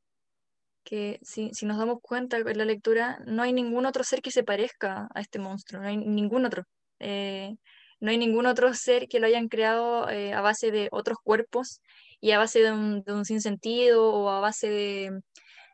que 0.85 1.19
si, 1.23 1.51
si, 1.55 1.67
nos 1.67 1.79
damos 1.79 1.99
cuenta 2.03 2.39
en 2.39 2.59
la 2.59 2.65
lectura, 2.65 3.19
no 3.27 3.43
hay 3.43 3.53
ningún 3.53 3.87
otro 3.87 4.05
ser 4.05 4.23
que 4.23 4.31
se 4.31 4.45
parezca 4.45 5.09
a 5.15 5.21
este 5.21 5.39
monstruo, 5.39 5.83
no 5.83 5.89
hay 5.89 5.97
ningún 5.97 6.47
otro. 6.47 6.65
Eh, 7.01 7.57
no 8.01 8.11
hay 8.11 8.19
ningún 8.19 8.47
otro 8.47 8.73
ser 8.75 9.09
que 9.09 9.21
lo 9.21 9.27
hayan 9.27 9.49
creado 9.49 10.09
eh, 10.11 10.33
a 10.33 10.41
base 10.41 10.71
de 10.71 10.89
otros 10.91 11.19
cuerpos 11.23 11.81
y 12.21 12.33
a 12.33 12.39
base 12.39 12.61
de 12.61 12.73
un, 12.73 13.03
de 13.03 13.13
un 13.13 13.25
sinsentido 13.25 14.13
o 14.13 14.31
a 14.31 14.41
base 14.41 14.69
de, 14.71 15.21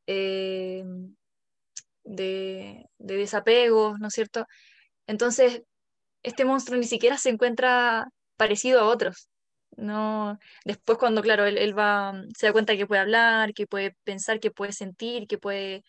eh, 0.06 0.84
de, 2.04 2.86
de 2.98 3.16
desapegos, 3.16 3.98
¿no 4.00 4.08
es 4.08 4.14
cierto? 4.14 4.46
Entonces, 5.06 5.62
este 6.26 6.44
monstruo 6.44 6.76
ni 6.76 6.86
siquiera 6.86 7.16
se 7.18 7.30
encuentra 7.30 8.08
parecido 8.36 8.80
a 8.80 8.88
otros. 8.88 9.30
No, 9.76 10.38
después 10.64 10.98
cuando, 10.98 11.22
claro, 11.22 11.44
él, 11.46 11.78
va, 11.78 12.14
se 12.36 12.46
da 12.46 12.52
cuenta 12.52 12.76
que 12.76 12.86
puede 12.86 13.00
hablar, 13.00 13.54
que 13.54 13.66
puede 13.66 13.94
pensar, 14.04 14.40
que 14.40 14.50
puede 14.50 14.72
sentir, 14.72 15.28
que 15.28 15.38
puede, 15.38 15.84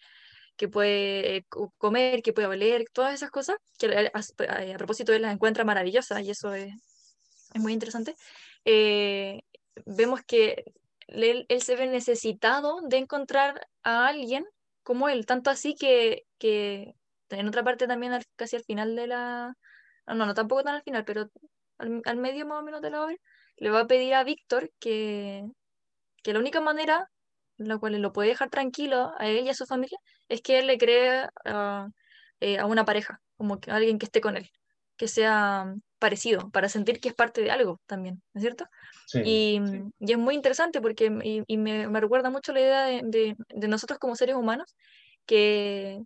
que 0.56 0.68
puede 0.68 1.38
eh, 1.38 1.46
comer, 1.78 2.22
que 2.22 2.34
puede 2.34 2.48
oler, 2.48 2.86
todas 2.94 3.16
esas 3.16 3.32
cosas, 3.32 3.58
que 3.80 4.12
a, 4.14 4.78
propósito 4.78 5.14
él 5.14 5.24
las 5.24 5.34
encuentra 5.34 5.64
maravillosas 5.64 6.22
y 6.22 6.32
eso 6.32 6.54
es, 6.54 6.72
es 7.54 7.62
muy 7.62 7.74
interesante, 7.74 8.16
eh, 8.66 9.42
vemos 9.86 10.22
que 10.22 10.66
él, 11.08 11.46
él, 11.48 11.62
se 11.62 11.76
ve 11.78 11.88
necesitado 11.88 12.82
de 12.82 12.98
encontrar 12.98 13.68
a 13.84 14.08
alguien 14.08 14.46
como 14.84 15.10
él, 15.10 15.26
tanto 15.26 15.50
así 15.50 15.76
que, 15.76 16.26
que 16.38 16.94
en 17.30 17.48
otra 17.48 17.64
parte 17.64 17.88
también 17.88 18.20
casi 18.36 18.58
al 18.58 18.64
final 18.66 18.96
de 18.96 19.08
la, 19.08 19.56
no, 20.16 20.26
no, 20.26 20.34
tampoco 20.34 20.64
tan 20.64 20.76
al 20.76 20.84
final, 20.84 21.06
pero 21.06 21.30
al, 21.78 22.18
medio 22.18 22.46
más 22.46 22.62
o 22.62 22.64
menos 22.64 22.82
de 22.82 22.90
la 22.92 23.04
obra, 23.04 23.16
le 23.58 23.70
va 23.70 23.82
a 23.82 23.88
pedir 23.88 24.14
a 24.14 24.24
Víctor 24.24 24.72
que, 24.80 25.46
que 26.24 26.34
la 26.34 26.40
única 26.40 26.62
manera 26.62 27.10
en 27.58 27.68
la 27.68 27.78
cual 27.78 28.00
lo 28.02 28.14
puede 28.14 28.30
dejar 28.30 28.50
tranquilo 28.50 29.12
a 29.18 29.28
él 29.28 29.46
y 29.46 29.50
a 29.50 29.54
su 29.54 29.66
familia 29.66 29.98
es 30.30 30.42
que 30.42 30.60
él 30.60 30.68
le 30.68 30.78
cree 30.78 31.28
eh, 32.40 32.58
a 32.60 32.66
una 32.66 32.86
pareja, 32.86 33.22
como 33.36 33.60
que 33.60 33.72
alguien 33.72 33.98
que 33.98 34.06
esté 34.06 34.22
con 34.22 34.38
él, 34.38 34.50
que 34.96 35.08
sea 35.08 35.74
parecido, 36.00 36.50
para 36.52 36.70
sentir 36.70 37.00
que 37.00 37.10
es 37.10 37.16
parte 37.16 37.42
de 37.42 37.52
algo 37.52 37.82
también, 37.88 38.22
¿no 38.34 38.40
es 38.40 38.44
cierto? 38.44 38.66
y, 39.14 39.60
y, 40.00 40.12
es 40.12 40.18
muy 40.18 40.36
interesante 40.36 40.82
porque 40.82 41.06
y, 41.48 41.58
me, 41.58 41.88
me, 41.88 42.00
recuerda 42.00 42.30
mucho 42.30 42.54
la 42.54 42.60
idea 42.60 42.86
de, 42.86 43.36
de, 43.50 43.68
nosotros 43.68 43.98
como 43.98 44.16
seres 44.16 44.36
humanos, 44.36 44.76
que, 45.26 46.04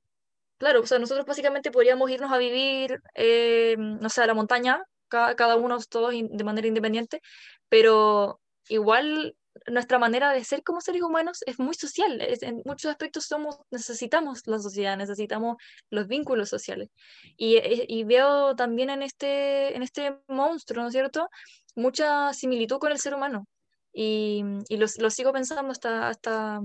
Claro, 0.61 0.81
o 0.81 0.85
sea, 0.85 0.99
nosotros 0.99 1.25
básicamente 1.25 1.71
podríamos 1.71 2.11
irnos 2.11 2.31
a 2.31 2.37
vivir, 2.37 3.01
eh, 3.15 3.75
no 3.79 4.09
sé, 4.09 4.21
a 4.21 4.27
la 4.27 4.35
montaña, 4.35 4.83
cada, 5.07 5.35
cada 5.35 5.55
uno, 5.55 5.79
todos 5.89 6.11
de 6.13 6.43
manera 6.43 6.67
independiente, 6.67 7.19
pero 7.67 8.39
igual 8.69 9.35
nuestra 9.65 9.97
manera 9.97 10.31
de 10.31 10.43
ser 10.43 10.61
como 10.61 10.79
seres 10.79 11.01
humanos 11.01 11.39
es 11.47 11.57
muy 11.57 11.73
social. 11.73 12.21
en 12.21 12.61
muchos 12.63 12.91
aspectos 12.91 13.25
somos, 13.25 13.57
necesitamos 13.71 14.45
la 14.45 14.59
sociedad, 14.59 14.95
necesitamos 14.97 15.57
los 15.89 16.05
vínculos 16.05 16.49
sociales. 16.49 16.89
Y, 17.37 17.57
y, 17.87 18.03
veo 18.03 18.55
también 18.55 18.91
en 18.91 19.01
este, 19.01 19.75
en 19.75 19.81
este 19.81 20.15
monstruo, 20.27 20.83
¿no 20.83 20.89
es 20.89 20.93
cierto?, 20.93 21.27
mucha 21.75 22.33
similitud 22.33 22.77
con 22.77 22.91
el 22.91 22.99
ser 22.99 23.15
humano. 23.15 23.47
Y, 23.93 24.43
y 24.69 24.77
lo, 24.77 25.09
sigo 25.09 25.33
pensando 25.33 25.71
hasta, 25.71 26.07
hasta, 26.07 26.59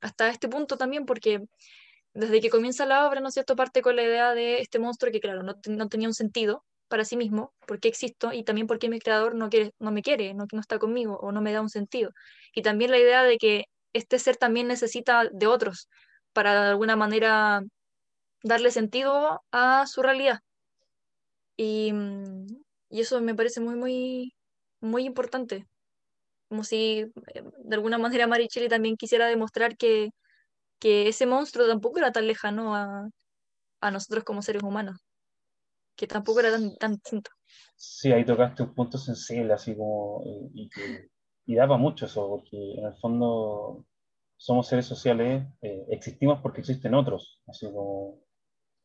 hasta 0.00 0.28
este 0.30 0.48
punto 0.48 0.78
también, 0.78 1.04
porque 1.04 1.42
desde 2.14 2.40
que 2.40 2.50
comienza 2.50 2.86
la 2.86 3.06
obra, 3.06 3.20
¿no 3.20 3.28
es 3.28 3.34
cierto?, 3.34 3.56
parte 3.56 3.82
con 3.82 3.96
la 3.96 4.02
idea 4.02 4.34
de 4.34 4.60
este 4.60 4.78
monstruo 4.78 5.12
que, 5.12 5.20
claro, 5.20 5.42
no, 5.42 5.54
no 5.68 5.88
tenía 5.88 6.08
un 6.08 6.14
sentido 6.14 6.64
para 6.88 7.04
sí 7.04 7.16
mismo, 7.16 7.54
por 7.66 7.80
qué 7.80 7.88
existo 7.88 8.32
y 8.34 8.44
también 8.44 8.66
porque 8.66 8.90
mi 8.90 8.98
creador 9.00 9.34
no, 9.34 9.48
quiere, 9.48 9.72
no 9.78 9.92
me 9.92 10.02
quiere, 10.02 10.34
no, 10.34 10.46
no 10.52 10.60
está 10.60 10.78
conmigo 10.78 11.18
o 11.22 11.32
no 11.32 11.40
me 11.40 11.52
da 11.52 11.62
un 11.62 11.70
sentido. 11.70 12.10
Y 12.54 12.62
también 12.62 12.90
la 12.90 12.98
idea 12.98 13.22
de 13.24 13.38
que 13.38 13.64
este 13.94 14.18
ser 14.18 14.36
también 14.36 14.68
necesita 14.68 15.28
de 15.32 15.46
otros 15.46 15.88
para 16.32 16.64
de 16.64 16.68
alguna 16.70 16.96
manera 16.96 17.62
darle 18.42 18.70
sentido 18.70 19.42
a 19.52 19.86
su 19.86 20.02
realidad. 20.02 20.40
Y, 21.56 21.92
y 22.90 23.00
eso 23.00 23.20
me 23.20 23.34
parece 23.34 23.60
muy, 23.60 23.76
muy, 23.76 24.34
muy 24.80 25.04
importante. 25.04 25.66
Como 26.48 26.64
si 26.64 27.06
eh, 27.34 27.42
de 27.64 27.76
alguna 27.76 27.98
manera 27.98 28.26
Maricheli 28.26 28.68
también 28.68 28.96
quisiera 28.96 29.26
demostrar 29.26 29.76
que, 29.76 30.10
que 30.82 31.06
ese 31.06 31.26
monstruo 31.26 31.68
tampoco 31.68 32.00
era 32.00 32.10
tan 32.10 32.26
lejano 32.26 32.74
a, 32.74 33.08
a 33.80 33.90
nosotros 33.92 34.24
como 34.24 34.42
seres 34.42 34.64
humanos, 34.64 34.98
que 35.96 36.08
tampoco 36.08 36.40
era 36.40 36.50
tan, 36.50 36.74
tan 36.74 36.94
distinto. 36.94 37.30
Sí, 37.76 38.10
ahí 38.10 38.24
tocaste 38.24 38.64
un 38.64 38.74
punto 38.74 38.98
sensible, 38.98 39.52
así 39.52 39.76
como, 39.76 40.24
y, 40.52 40.68
y, 41.46 41.54
daba 41.54 41.76
mucho 41.76 42.06
eso, 42.06 42.28
porque 42.28 42.74
en 42.80 42.86
el 42.86 42.96
fondo 42.96 43.86
somos 44.36 44.66
seres 44.66 44.84
sociales, 44.84 45.46
eh, 45.60 45.86
existimos 45.90 46.40
porque 46.42 46.62
existen 46.62 46.94
otros, 46.94 47.40
así 47.46 47.66
como... 47.66 48.18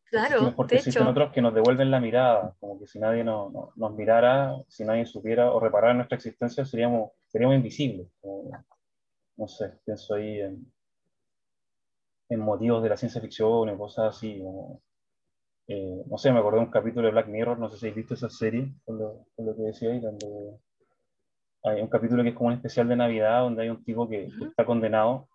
Claro, 0.05 0.53
porque 0.55 0.75
existen 0.75 1.07
otros 1.07 1.33
que 1.33 1.41
nos 1.41 1.55
devuelven 1.55 1.89
la 1.89 1.99
mirada, 1.99 2.55
como 2.59 2.79
que 2.79 2.85
si 2.85 2.99
nadie 2.99 3.23
no, 3.23 3.73
nos 3.75 3.95
mirara, 3.95 4.55
si 4.67 4.85
nadie 4.85 5.07
supiera 5.07 5.51
o 5.51 5.59
reparara 5.59 5.95
nuestra 5.95 6.15
existencia, 6.15 6.63
seríamos, 6.63 7.11
seríamos 7.25 7.55
invisibles. 7.57 8.07
no 9.35 9.47
sé, 9.47 9.79
pienso 9.83 10.13
ahí 10.13 10.41
en, 10.41 10.71
en 12.29 12.39
motivos 12.39 12.83
de 12.83 12.89
la 12.89 12.97
ciencia 12.97 13.21
ficción 13.21 13.69
o 13.69 13.77
cosas 13.77 14.15
así. 14.15 14.41
Eh, 15.67 16.03
no 16.05 16.17
sé, 16.17 16.31
me 16.31 16.39
acordé 16.39 16.59
de 16.59 16.65
un 16.65 16.71
capítulo 16.71 17.07
de 17.07 17.11
Black 17.11 17.27
Mirror, 17.27 17.59
no 17.59 17.69
sé 17.69 17.77
si 17.77 17.85
habéis 17.85 17.97
visto 17.97 18.13
esa 18.13 18.29
serie, 18.29 18.73
con 18.85 18.97
lo, 18.97 19.25
lo 19.37 19.55
que 19.55 19.63
decía 19.63 19.91
ahí, 19.91 19.99
donde 19.99 20.27
hay 21.63 21.81
un 21.81 21.87
capítulo 21.87 22.23
que 22.23 22.29
es 22.29 22.35
como 22.35 22.47
un 22.47 22.55
especial 22.55 22.87
de 22.87 22.95
Navidad, 22.95 23.41
donde 23.41 23.63
hay 23.63 23.69
un 23.69 23.83
tipo 23.83 24.07
que, 24.07 24.29
está 24.41 24.65
condenado 24.65 25.27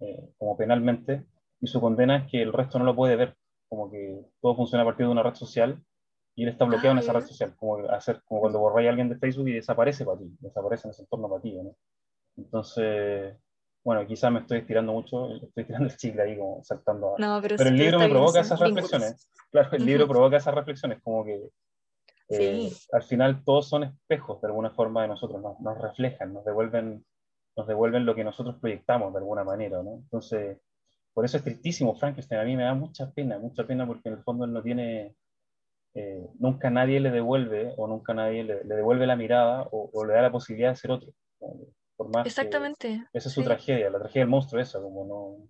eh, 0.00 0.30
como 0.38 0.56
penalmente, 0.56 1.24
y 1.60 1.66
su 1.68 1.80
condena 1.80 2.18
es 2.18 2.30
que 2.30 2.42
el 2.42 2.52
resto 2.52 2.78
no 2.78 2.84
lo 2.84 2.96
puede 2.96 3.16
ver, 3.16 3.36
como 3.68 3.90
que 3.90 4.20
todo 4.40 4.56
funciona 4.56 4.82
a 4.82 4.86
partir 4.86 5.06
de 5.06 5.12
una 5.12 5.22
red 5.22 5.34
social, 5.34 5.80
y 6.34 6.42
él 6.42 6.50
está 6.50 6.64
bloqueado 6.64 6.92
en 6.92 6.98
esa 6.98 7.12
red 7.12 7.24
social, 7.24 7.54
como, 7.56 7.78
hacer, 7.90 8.22
como 8.24 8.40
cuando 8.40 8.58
borráis 8.58 8.88
a 8.88 8.90
alguien 8.90 9.08
de 9.08 9.16
Facebook 9.16 9.48
y 9.48 9.52
desaparece 9.52 10.04
para 10.04 10.18
ti, 10.18 10.36
desaparece 10.40 10.88
en 10.88 10.90
ese 10.90 11.02
entorno 11.02 11.30
para 11.30 11.40
ti, 11.40 11.52
¿no? 11.52 11.76
Entonces, 12.36 13.36
bueno, 13.86 14.04
quizás 14.04 14.32
me 14.32 14.40
estoy 14.40 14.58
estirando 14.58 14.92
mucho, 14.92 15.36
estoy 15.36 15.62
tirando 15.62 15.86
el 15.86 15.96
chicle 15.96 16.20
ahí 16.20 16.36
como 16.36 16.60
saltando. 16.64 17.14
No, 17.18 17.38
pero, 17.40 17.54
pero 17.56 17.70
el 17.70 17.76
libro 17.76 18.00
me 18.00 18.08
provoca 18.08 18.40
esas 18.40 18.58
reflexiones. 18.58 19.30
Claro, 19.52 19.68
el 19.76 19.86
libro 19.86 20.08
provoca 20.08 20.38
esas 20.38 20.52
reflexiones, 20.52 21.00
como 21.04 21.24
que 21.24 21.40
eh, 22.30 22.68
al 22.90 23.02
final 23.04 23.44
todos 23.44 23.68
son 23.68 23.84
espejos 23.84 24.40
de 24.40 24.48
alguna 24.48 24.70
forma 24.70 25.02
de 25.02 25.08
nosotros, 25.08 25.40
nos, 25.40 25.60
nos, 25.60 25.80
reflejan, 25.80 26.32
nos 26.32 26.44
devuelven, 26.44 27.06
nos 27.56 27.66
devuelven 27.68 28.04
lo 28.04 28.16
que 28.16 28.24
nosotros 28.24 28.56
proyectamos 28.60 29.12
de 29.12 29.20
alguna 29.20 29.44
manera, 29.44 29.80
¿no? 29.84 30.00
Entonces, 30.02 30.58
por 31.14 31.24
eso 31.24 31.36
es 31.36 31.44
tristísimo 31.44 31.94
Frankenstein, 31.94 32.40
a 32.40 32.44
mí 32.44 32.56
me 32.56 32.64
da 32.64 32.74
mucha 32.74 33.12
pena, 33.12 33.38
mucha 33.38 33.68
pena 33.68 33.86
porque 33.86 34.08
en 34.08 34.16
el 34.16 34.22
fondo 34.24 34.46
él 34.46 34.52
no 34.52 34.64
tiene, 34.64 35.14
eh, 35.94 36.26
nunca 36.40 36.70
nadie 36.70 36.98
le 36.98 37.12
devuelve 37.12 37.72
o 37.76 37.86
nunca 37.86 38.14
nadie 38.14 38.42
le, 38.42 38.64
devuelve 38.64 39.06
la 39.06 39.14
mirada 39.14 39.68
o, 39.70 39.90
o, 39.92 40.04
le 40.04 40.14
da 40.14 40.22
la 40.22 40.32
posibilidad 40.32 40.70
de 40.70 40.76
ser 40.76 40.90
otro. 40.90 41.12
Exactamente. 42.24 43.06
esa 43.12 43.28
es 43.28 43.34
su 43.34 43.42
tragedia, 43.42 43.90
la 43.90 43.98
tragedia 43.98 44.22
del 44.22 44.30
monstruo 44.30 44.60
esa, 44.60 44.80
como 44.80 45.04
no, 45.04 45.48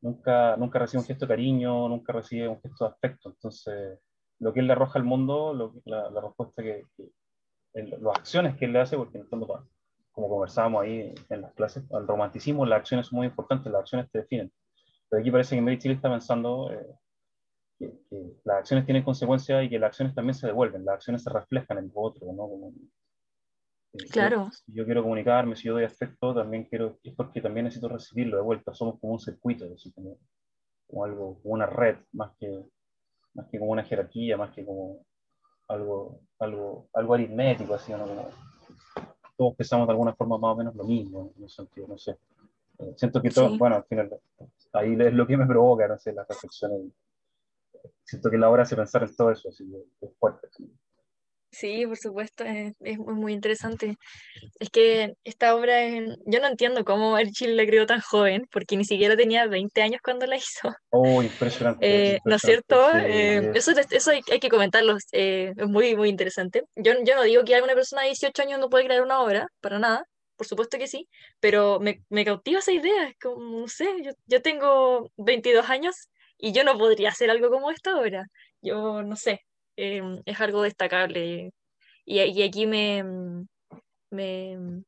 nunca, 0.00 0.56
nunca 0.56 0.78
recibe 0.78 1.00
un 1.00 1.06
gesto 1.06 1.26
de 1.26 1.30
cariño, 1.30 1.88
nunca 1.88 2.12
recibe 2.12 2.48
un 2.48 2.60
gesto 2.60 2.84
de 2.84 2.90
afecto. 2.90 3.28
Entonces, 3.30 3.98
lo 4.38 4.52
que 4.52 4.60
él 4.60 4.66
le 4.66 4.72
arroja 4.72 4.98
al 4.98 5.04
mundo, 5.04 5.52
lo, 5.52 5.74
la, 5.84 6.10
la, 6.10 6.20
respuesta 6.20 6.62
que, 6.62 6.86
las 7.74 8.18
acciones 8.18 8.56
que 8.56 8.64
él 8.64 8.72
le 8.72 8.80
hace, 8.80 8.96
porque 8.96 9.18
en 9.18 9.24
el 9.24 9.28
fondo 9.28 9.66
como 10.10 10.28
conversábamos 10.28 10.82
ahí 10.82 11.14
en 11.28 11.40
las 11.40 11.52
clases, 11.54 11.84
al 11.92 12.06
romanticismo 12.06 12.66
las 12.66 12.80
acciones 12.80 13.06
son 13.06 13.18
muy 13.18 13.26
importantes, 13.26 13.70
las 13.70 13.80
acciones 13.80 14.10
te 14.10 14.20
definen. 14.20 14.52
Pero 15.08 15.20
aquí 15.20 15.30
parece 15.30 15.54
que 15.54 15.62
Mary 15.62 15.78
Chile 15.78 15.94
está 15.94 16.10
pensando 16.10 16.72
eh, 16.72 16.86
que, 17.78 17.92
las 18.44 18.58
acciones 18.58 18.86
tienen 18.86 19.02
consecuencias 19.02 19.64
y 19.64 19.68
que 19.68 19.78
las 19.78 19.88
acciones 19.88 20.14
también 20.14 20.34
se 20.34 20.46
devuelven, 20.46 20.84
las 20.84 20.96
acciones 20.96 21.22
se 21.22 21.30
reflejan 21.30 21.78
en 21.78 21.92
lo 21.94 22.00
otro, 22.00 22.32
¿no? 22.32 22.68
Eh, 22.68 22.72
claro. 24.10 24.50
Si 24.52 24.72
yo 24.72 24.84
quiero 24.84 25.02
comunicarme, 25.02 25.56
si 25.56 25.64
yo 25.64 25.74
doy 25.74 25.84
afecto, 25.84 26.34
también 26.34 26.64
quiero, 26.64 26.98
es 27.02 27.14
porque 27.14 27.40
también 27.40 27.64
necesito 27.64 27.88
recibirlo 27.88 28.36
de 28.36 28.42
vuelta, 28.42 28.74
somos 28.74 28.98
como 29.00 29.14
un 29.14 29.20
circuito, 29.20 29.66
como, 29.94 30.18
como, 30.86 31.04
algo, 31.04 31.40
como 31.42 31.54
una 31.54 31.66
red, 31.66 31.96
más 32.12 32.32
que, 32.38 32.62
más 33.34 33.46
que 33.48 33.58
como 33.58 33.72
una 33.72 33.84
jerarquía, 33.84 34.36
más 34.36 34.50
que 34.52 34.64
como 34.64 35.04
algo, 35.68 36.20
algo, 36.38 36.88
algo 36.92 37.14
aritmético, 37.14 37.74
así, 37.74 37.92
¿no? 37.92 38.06
Como, 38.06 38.28
todos 39.40 39.56
pensamos 39.56 39.86
de 39.86 39.92
alguna 39.92 40.14
forma 40.14 40.36
más 40.36 40.52
o 40.52 40.56
menos 40.56 40.74
lo 40.74 40.84
mismo, 40.84 41.32
en 41.38 41.44
ese 41.44 41.56
sentido, 41.56 41.86
no 41.88 41.96
sé. 41.96 42.18
Eh, 42.78 42.94
siento 42.96 43.22
que 43.22 43.30
todo, 43.30 43.56
bueno, 43.56 43.76
al 43.76 43.84
final, 43.84 44.10
ahí 44.74 44.96
es 44.98 45.14
lo 45.14 45.26
que 45.26 45.36
me 45.36 45.46
provoca, 45.46 45.88
no 45.88 45.98
sé, 45.98 46.12
las 46.12 46.28
reflexiones. 46.28 46.92
Siento 48.04 48.30
que 48.30 48.36
la 48.36 48.50
hora 48.50 48.64
hace 48.64 48.76
pensar 48.76 49.02
en 49.02 49.16
todo 49.16 49.30
eso, 49.30 49.48
así, 49.48 49.64
es 50.02 50.14
fuerte. 50.18 50.48
Sí, 51.52 51.84
por 51.84 51.96
supuesto, 51.96 52.44
es, 52.44 52.74
es 52.80 52.98
muy 52.98 53.32
interesante. 53.32 53.96
Es 54.60 54.70
que 54.70 55.14
esta 55.24 55.56
obra, 55.56 55.82
yo 55.90 56.40
no 56.40 56.46
entiendo 56.46 56.84
cómo 56.84 57.18
Chile 57.32 57.54
la 57.54 57.66
creó 57.66 57.86
tan 57.86 58.00
joven, 58.00 58.46
porque 58.52 58.76
ni 58.76 58.84
siquiera 58.84 59.16
tenía 59.16 59.46
20 59.46 59.82
años 59.82 60.00
cuando 60.02 60.26
la 60.26 60.36
hizo. 60.36 60.72
Oh, 60.90 61.22
impresionante. 61.22 62.14
Eh, 62.14 62.18
¿No 62.24 62.36
es 62.36 62.42
cierto? 62.42 62.88
Eh, 62.96 63.50
eso 63.54 63.72
eso 63.72 64.10
hay, 64.10 64.22
que 64.22 64.48
comentarlo, 64.48 64.96
eh, 65.12 65.52
es 65.56 65.68
muy, 65.68 65.96
muy 65.96 66.08
interesante. 66.08 66.62
Yo, 66.76 66.92
yo 67.04 67.16
no 67.16 67.22
digo 67.24 67.44
que 67.44 67.56
alguna 67.56 67.74
persona 67.74 68.02
de 68.02 68.08
18 68.08 68.42
años 68.42 68.60
no 68.60 68.70
puede 68.70 68.84
crear 68.84 69.02
una 69.02 69.20
obra, 69.20 69.48
para 69.60 69.80
nada, 69.80 70.04
por 70.36 70.46
supuesto 70.46 70.78
que 70.78 70.86
sí, 70.86 71.08
pero 71.40 71.80
me, 71.80 72.02
me 72.08 72.24
cautiva 72.24 72.60
esa 72.60 72.72
idea, 72.72 73.08
es 73.08 73.16
como, 73.20 73.60
no 73.60 73.68
sé, 73.68 73.86
yo, 74.02 74.12
yo 74.26 74.40
tengo 74.40 75.10
22 75.16 75.68
años 75.68 76.08
y 76.38 76.52
yo 76.52 76.64
no 76.64 76.78
podría 76.78 77.10
hacer 77.10 77.30
algo 77.30 77.50
como 77.50 77.70
esta 77.70 77.98
obra. 77.98 78.24
Yo 78.62 79.02
no 79.02 79.16
sé, 79.16 79.42
Em, 79.76 80.22
es 80.26 80.40
algo 80.40 80.62
destacable. 80.62 81.52
Y, 82.04 82.42
aquí 82.42 82.66
me, 82.66 83.04
me, 84.10 84.82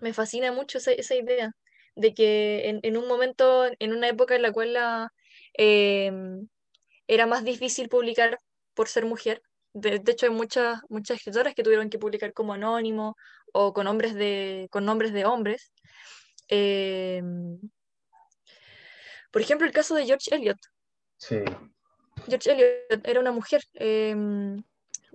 me, 0.00 0.12
fascina 0.12 0.52
mucho 0.52 0.78
esa, 0.78 1.14
idea 1.14 1.52
de 1.96 2.14
que 2.14 2.80
en, 2.82 2.96
un 2.96 3.08
momento, 3.08 3.66
en 3.78 3.92
una 3.92 4.08
época 4.08 4.36
en 4.36 4.42
la 4.42 4.52
cual 4.52 4.76
em, 5.54 6.48
era 7.08 7.26
más 7.26 7.44
difícil 7.44 7.88
publicar 7.88 8.38
por 8.74 8.88
ser 8.88 9.06
mujer, 9.06 9.42
de, 9.72 10.02
hecho 10.06 10.26
hay 10.26 10.32
muchas, 10.32 10.80
muchas 10.88 11.18
escritoras 11.18 11.54
que 11.54 11.62
tuvieron 11.62 11.90
que 11.90 11.98
publicar 11.98 12.32
como 12.32 12.54
anónimo 12.54 13.16
o 13.52 13.72
con, 13.72 13.86
hombres 13.86 14.14
de, 14.14 14.68
con 14.70 14.84
nombres 14.84 15.12
de 15.12 15.24
hombres. 15.24 15.72
Em, 16.48 17.58
por 19.30 19.42
ejemplo, 19.42 19.66
el 19.66 19.72
caso 19.72 19.94
de 19.94 20.06
George 20.06 20.34
Eliot. 20.34 20.58
Sí. 21.18 21.38
George 22.28 22.52
Eliot 22.52 23.06
era 23.06 23.20
una 23.20 23.32
mujer, 23.32 23.62
em, 23.74 24.62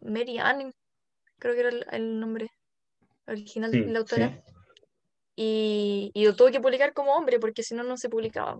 Mary 0.01 0.37
Ann, 0.37 0.73
creo 1.39 1.53
que 1.53 1.59
era 1.59 1.69
el, 1.91 2.19
nombre 2.19 2.49
original 3.27 3.71
de 3.71 3.85
la 3.87 3.99
autora. 3.99 4.43
Y, 5.37 6.11
y, 6.13 6.25
lo 6.25 6.35
tuvo 6.35 6.49
que 6.49 6.61
publicar 6.61 6.93
como 6.93 7.13
hombre 7.13 7.39
porque 7.39 7.61
si 7.61 7.75
no, 7.75 7.83
no 7.83 7.97
se 7.97 8.07
publicaba. 8.07 8.57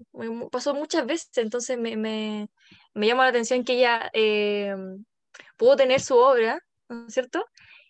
Pasó 0.51 0.73
muchas 0.73 1.05
veces, 1.05 1.29
entonces 1.37 1.77
me, 1.77 1.95
me, 1.95 2.49
me 2.93 3.07
llama 3.07 3.23
la 3.23 3.29
atención 3.29 3.63
que 3.63 3.77
ella 3.77 4.09
em, 4.11 5.05
pudo 5.55 5.77
tener 5.77 6.01
su 6.01 6.17
obra, 6.17 6.59
¿no 6.89 7.07
es 7.07 7.13
cierto? 7.13 7.45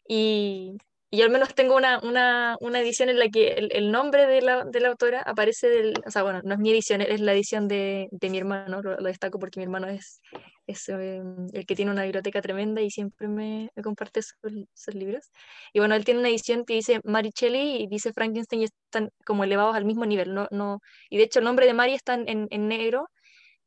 Y, 0.07 0.77
y 1.15 1.21
al 1.21 1.29
menos 1.29 1.55
tengo 1.55 1.77
una, 1.77 1.99
una, 1.99 2.57
una 2.59 2.81
edición 2.81 3.07
en 3.07 3.19
la 3.19 3.29
que 3.29 3.53
el, 3.53 3.69
el 3.71 3.89
nombre 3.89 4.27
de 4.27 4.41
la, 4.41 4.65
de 4.65 4.81
la, 4.81 4.89
autora 4.89 5.21
aparece 5.21 5.69
del, 5.69 5.93
o 6.05 6.11
sea, 6.11 6.23
bueno, 6.23 6.41
no 6.43 6.55
es 6.55 6.59
mi 6.59 6.71
edición, 6.71 6.99
es 6.99 7.21
la 7.21 7.31
edición 7.31 7.69
de, 7.69 8.09
de 8.11 8.29
mi 8.29 8.37
hermano, 8.37 8.81
lo, 8.81 8.97
destaco 8.97 9.39
porque 9.39 9.61
mi 9.61 9.63
hermano 9.63 9.87
es, 9.87 10.19
es 10.67 10.89
eh, 10.89 11.21
el 11.53 11.65
que 11.65 11.75
tiene 11.75 11.91
una 11.91 12.03
biblioteca 12.03 12.41
tremenda 12.41 12.81
y 12.81 12.91
siempre 12.91 13.29
me, 13.29 13.69
me 13.73 13.81
comparte 13.81 14.21
sus, 14.21 14.93
libros. 14.93 15.31
Y 15.71 15.79
bueno, 15.79 15.95
él 15.95 16.03
tiene 16.03 16.19
una 16.19 16.27
edición 16.29 16.65
que 16.65 16.73
dice 16.73 16.99
Mary 17.05 17.31
Shelley 17.33 17.83
y 17.83 17.87
dice 17.87 18.11
Frankenstein 18.11 18.63
y 18.63 18.65
están 18.65 19.09
como 19.25 19.45
elevados 19.45 19.75
al 19.77 19.85
mismo 19.85 20.05
nivel, 20.05 20.33
no, 20.33 20.47
no, 20.51 20.81
y 21.09 21.17
de 21.17 21.23
hecho 21.23 21.39
el 21.39 21.45
nombre 21.45 21.65
de 21.65 21.73
Mary 21.73 21.93
está 21.93 22.15
en, 22.15 22.47
en 22.49 22.67
negro 22.67 23.07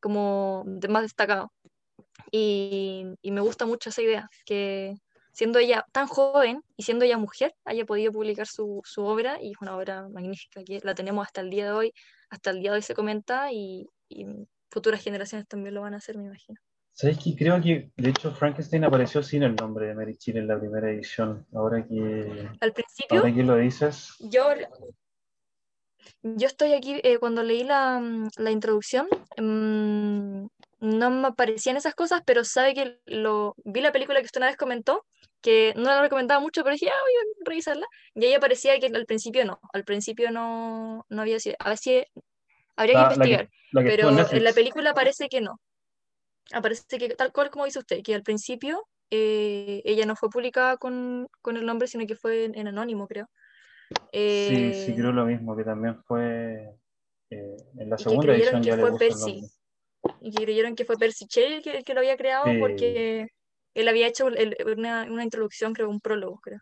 como 0.00 0.64
más 0.88 1.02
destacado. 1.02 1.50
Y, 2.30 3.04
y 3.22 3.30
me 3.30 3.40
gusta 3.40 3.64
mucho 3.64 3.88
esa 3.88 4.02
idea, 4.02 4.28
que 4.44 4.94
siendo 5.38 5.60
ella 5.60 5.86
tan 5.92 6.08
joven 6.08 6.64
y 6.76 6.82
siendo 6.82 7.04
ella 7.04 7.16
mujer, 7.16 7.54
haya 7.64 7.84
podido 7.84 8.10
publicar 8.10 8.48
su, 8.48 8.80
su, 8.84 9.04
obra 9.04 9.38
y 9.40 9.52
es 9.52 9.56
una 9.60 9.76
obra 9.76 10.08
magnífica 10.08 10.64
que 10.64 10.80
la 10.82 10.96
tenemos 10.96 11.24
hasta 11.24 11.42
el 11.42 11.48
día 11.48 11.66
de 11.66 11.70
hoy, 11.70 11.92
hasta 12.28 12.50
el 12.50 12.60
día 12.60 12.72
de 12.72 12.78
hoy 12.78 12.82
se 12.82 12.96
comenta 12.96 13.52
y, 13.52 13.86
y 14.08 14.26
futuras 14.68 15.00
generaciones 15.00 15.46
también 15.46 15.76
lo 15.76 15.82
van 15.82 15.94
a 15.94 15.98
hacer, 15.98 16.18
me 16.18 16.24
imagino. 16.24 16.58
¿Sabes 16.92 17.18
que 17.22 17.36
Creo 17.36 17.60
que, 17.62 17.92
de 17.96 18.10
hecho, 18.10 18.32
Frankenstein 18.32 18.82
apareció 18.82 19.22
sin 19.22 19.44
el 19.44 19.54
nombre 19.54 19.86
de 19.86 19.94
Mary 19.94 20.16
Chile 20.16 20.40
en 20.40 20.48
la 20.48 20.58
primera 20.58 20.90
edición. 20.90 21.46
Ahora 21.54 21.86
que... 21.86 22.48
Al 22.58 22.72
principio... 22.72 23.20
Ahora 23.20 23.32
que 23.32 23.44
lo 23.44 23.54
dices... 23.58 24.16
Yo, 24.18 24.42
yo 26.24 26.46
estoy 26.48 26.72
aquí, 26.72 26.98
eh, 27.04 27.18
cuando 27.18 27.44
leí 27.44 27.62
la, 27.62 28.02
la 28.38 28.50
introducción, 28.50 29.06
mmm, 29.40 30.46
no 30.80 31.10
me 31.10 31.28
aparecían 31.28 31.76
esas 31.76 31.94
cosas, 31.94 32.22
pero 32.26 32.42
sabe 32.42 32.74
que 32.74 32.98
lo 33.06 33.54
vi 33.64 33.80
la 33.82 33.92
película 33.92 34.18
que 34.18 34.26
usted 34.26 34.40
una 34.40 34.48
vez 34.48 34.56
comentó 34.56 35.04
que 35.40 35.72
no 35.76 35.84
la 35.84 36.02
recomendaba 36.02 36.40
mucho, 36.40 36.62
pero 36.62 36.74
dije, 36.74 36.88
ah, 36.88 37.02
voy 37.02 37.12
a 37.12 37.48
revisarla. 37.48 37.86
Y 38.14 38.26
ahí 38.26 38.34
aparecía 38.34 38.78
que 38.80 38.86
al 38.86 39.06
principio 39.06 39.44
no, 39.44 39.60
al 39.72 39.84
principio 39.84 40.30
no, 40.30 41.04
no 41.08 41.22
había 41.22 41.38
sido, 41.38 41.56
a 41.58 41.68
ver 41.70 41.78
si 41.78 42.04
habría 42.76 42.94
que 42.94 43.14
investigar, 43.14 43.50
pero 43.72 44.08
en, 44.08 44.44
la 44.44 44.52
película 44.52 44.94
parece 44.94 45.28
que 45.28 45.40
no. 45.40 45.60
Aparece 46.52 46.98
que, 46.98 47.10
tal 47.10 47.32
cual 47.32 47.50
como 47.50 47.66
dice 47.66 47.78
usted, 47.78 48.02
que 48.02 48.14
al 48.14 48.22
principio 48.22 48.86
eh, 49.10 49.82
ella 49.84 50.06
no 50.06 50.16
fue 50.16 50.30
publicada 50.30 50.76
con, 50.76 51.28
con, 51.42 51.56
el 51.56 51.66
nombre, 51.66 51.88
sino 51.88 52.06
que 52.06 52.16
fue 52.16 52.44
en, 52.44 52.68
anónimo, 52.68 53.06
creo. 53.06 53.28
sí, 54.12 54.74
sí, 54.74 54.94
creo 54.94 55.12
lo 55.12 55.26
mismo, 55.26 55.56
que 55.56 55.64
también 55.64 56.02
fue 56.04 56.74
eh, 57.30 57.56
en 57.78 57.90
la 57.90 57.98
segunda 57.98 58.34
edición 58.34 58.62
ya 58.62 58.76
le 58.76 58.92
Percy. 58.92 59.42
Y 60.20 60.30
que 60.30 60.44
creyeron 60.44 60.74
que 60.74 60.84
fue 60.84 60.96
Percy 60.96 61.26
Shelley 61.28 61.60
que, 61.60 61.82
que 61.82 61.92
lo 61.92 62.00
había 62.00 62.16
creado 62.16 62.46
porque 62.60 63.28
él 63.78 63.88
había 63.88 64.08
hecho 64.08 64.26
una, 64.26 65.04
una, 65.04 65.24
introducción, 65.24 65.72
creo, 65.72 65.88
un 65.88 66.00
prólogo, 66.00 66.40
creo. 66.40 66.60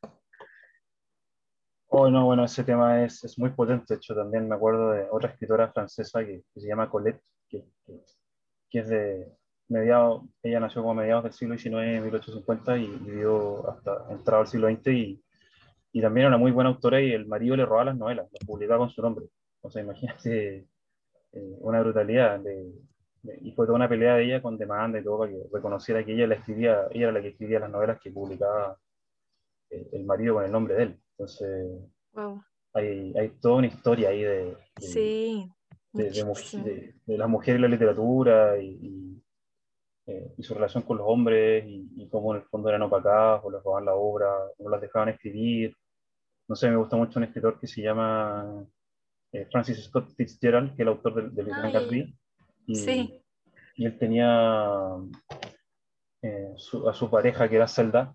Oh, 1.89 2.11
no, 2.11 2.27
bueno, 2.27 2.45
ese 2.45 2.63
tema 2.63 3.05
es, 3.05 3.25
es, 3.25 3.39
muy 3.39 3.51
potente. 3.51 3.95
De 3.95 3.97
hecho, 3.97 4.15
también 4.15 4.49
me 4.49 4.55
acuerdo 4.55 4.91
de 4.91 5.07
otra 5.11 5.31
escritora 5.31 5.73
francesa 5.73 6.25
que, 6.25 6.43
se 6.55 6.69
llama 6.69 6.91
Colette, 6.91 7.23
que, 7.49 7.65
que, 8.69 8.79
es 8.81 8.89
de 8.89 9.33
mediados, 9.69 10.25
ella 10.43 10.61
nació 10.61 10.83
como 10.83 10.95
mediados 10.95 11.25
del 11.25 11.33
siglo 11.33 11.57
XIX, 11.57 12.03
1850, 12.03 12.77
y 12.77 12.87
vivió 12.87 13.71
hasta 13.71 14.07
entrado 14.11 14.43
al 14.43 14.49
siglo 14.49 14.69
XX, 14.69 14.87
y, 14.89 15.25
y 15.93 16.03
también 16.03 16.27
era 16.27 16.37
una 16.37 16.39
muy 16.39 16.53
buena 16.53 16.71
autora, 16.71 17.01
y 17.01 17.13
el 17.13 17.27
marido 17.27 17.57
le 17.57 17.65
robaba 17.65 17.87
las 17.87 17.97
novelas, 17.97 18.29
las 18.31 18.47
publicaba 18.47 18.81
con 18.81 18.91
su 18.91 19.01
nombre. 19.01 19.27
O 19.63 19.71
sea, 19.71 19.83
imagínate 19.83 20.67
eh, 21.33 21.57
una 21.61 21.81
brutalidad 21.81 22.41
de, 22.41 22.73
y 23.41 23.53
fue 23.53 23.67
toda 23.67 23.77
una 23.77 23.89
pelea 23.89 24.17
de 24.17 24.25
ella 24.25 24.43
con 24.43 24.59
demanda 24.59 24.99
y 24.99 25.05
todo 25.05 25.19
para 25.19 25.33
que 25.33 25.39
reconociera 25.53 26.05
que 26.05 26.13
ella 26.13 26.27
la 26.27 26.35
escribía, 26.37 26.87
ella 26.91 27.05
era 27.05 27.13
la 27.13 27.23
que 27.23 27.29
escribía 27.29 27.61
las 27.61 27.71
novelas 27.71 28.01
que 28.01 28.11
publicaba 28.11 28.79
eh, 29.71 29.89
el 29.93 30.05
marido 30.05 30.35
con 30.35 30.45
el 30.45 30.53
nombre 30.53 30.75
de 30.75 30.83
él. 30.85 31.01
Entonces, 31.11 31.81
hay, 32.73 33.15
hay, 33.17 33.29
toda 33.41 33.57
una 33.57 33.67
historia 33.67 34.11
ahí 34.11 34.23
de, 34.23 34.57
sí, 34.79 35.51
de, 35.93 36.11
de, 36.11 37.19
las 37.19 37.29
mujeres 37.29 37.59
y 37.59 37.63
la 37.63 37.69
literatura 37.69 38.59
y, 38.59 39.23
eh, 40.07 40.35
y, 40.37 40.43
su 40.43 40.55
relación 40.55 40.83
con 40.83 40.99
los 40.99 41.07
hombres 41.09 41.65
y, 41.67 42.09
cómo 42.11 42.35
en 42.35 42.43
el 42.43 42.49
fondo 42.49 42.69
eran 42.69 42.83
opacadas 42.83 43.41
o 43.45 43.51
les 43.51 43.63
robaban 43.63 43.87
la 43.87 43.95
obra, 43.95 44.29
no 44.59 44.71
las 44.71 44.81
dejaban 44.81 45.09
escribir. 45.09 45.75
No 46.49 46.55
sé, 46.55 46.71
me 46.71 46.77
gusta 46.77 46.97
mucho 46.97 47.19
un 47.19 47.25
escritor 47.25 47.59
que 47.59 47.67
se 47.67 47.83
llama 47.83 48.65
eh, 49.33 49.47
Francis 49.51 49.85
Scott 49.85 50.11
Fitzgerald, 50.17 50.69
que 50.69 50.75
es 50.75 50.81
el 50.81 50.89
autor 50.89 51.15
del, 51.15 51.35
del 51.35 51.47
Gran 51.47 51.73
Gatsby 51.73 52.15
y, 52.67 52.75
sí. 52.77 53.23
y 53.77 53.87
él 53.87 53.99
tenía 53.99 54.97
eh, 56.23 56.55
a 56.89 56.93
su 56.93 57.11
pareja 57.11 57.49
que 57.49 57.57
era 57.57 57.69
Zelda. 57.69 58.15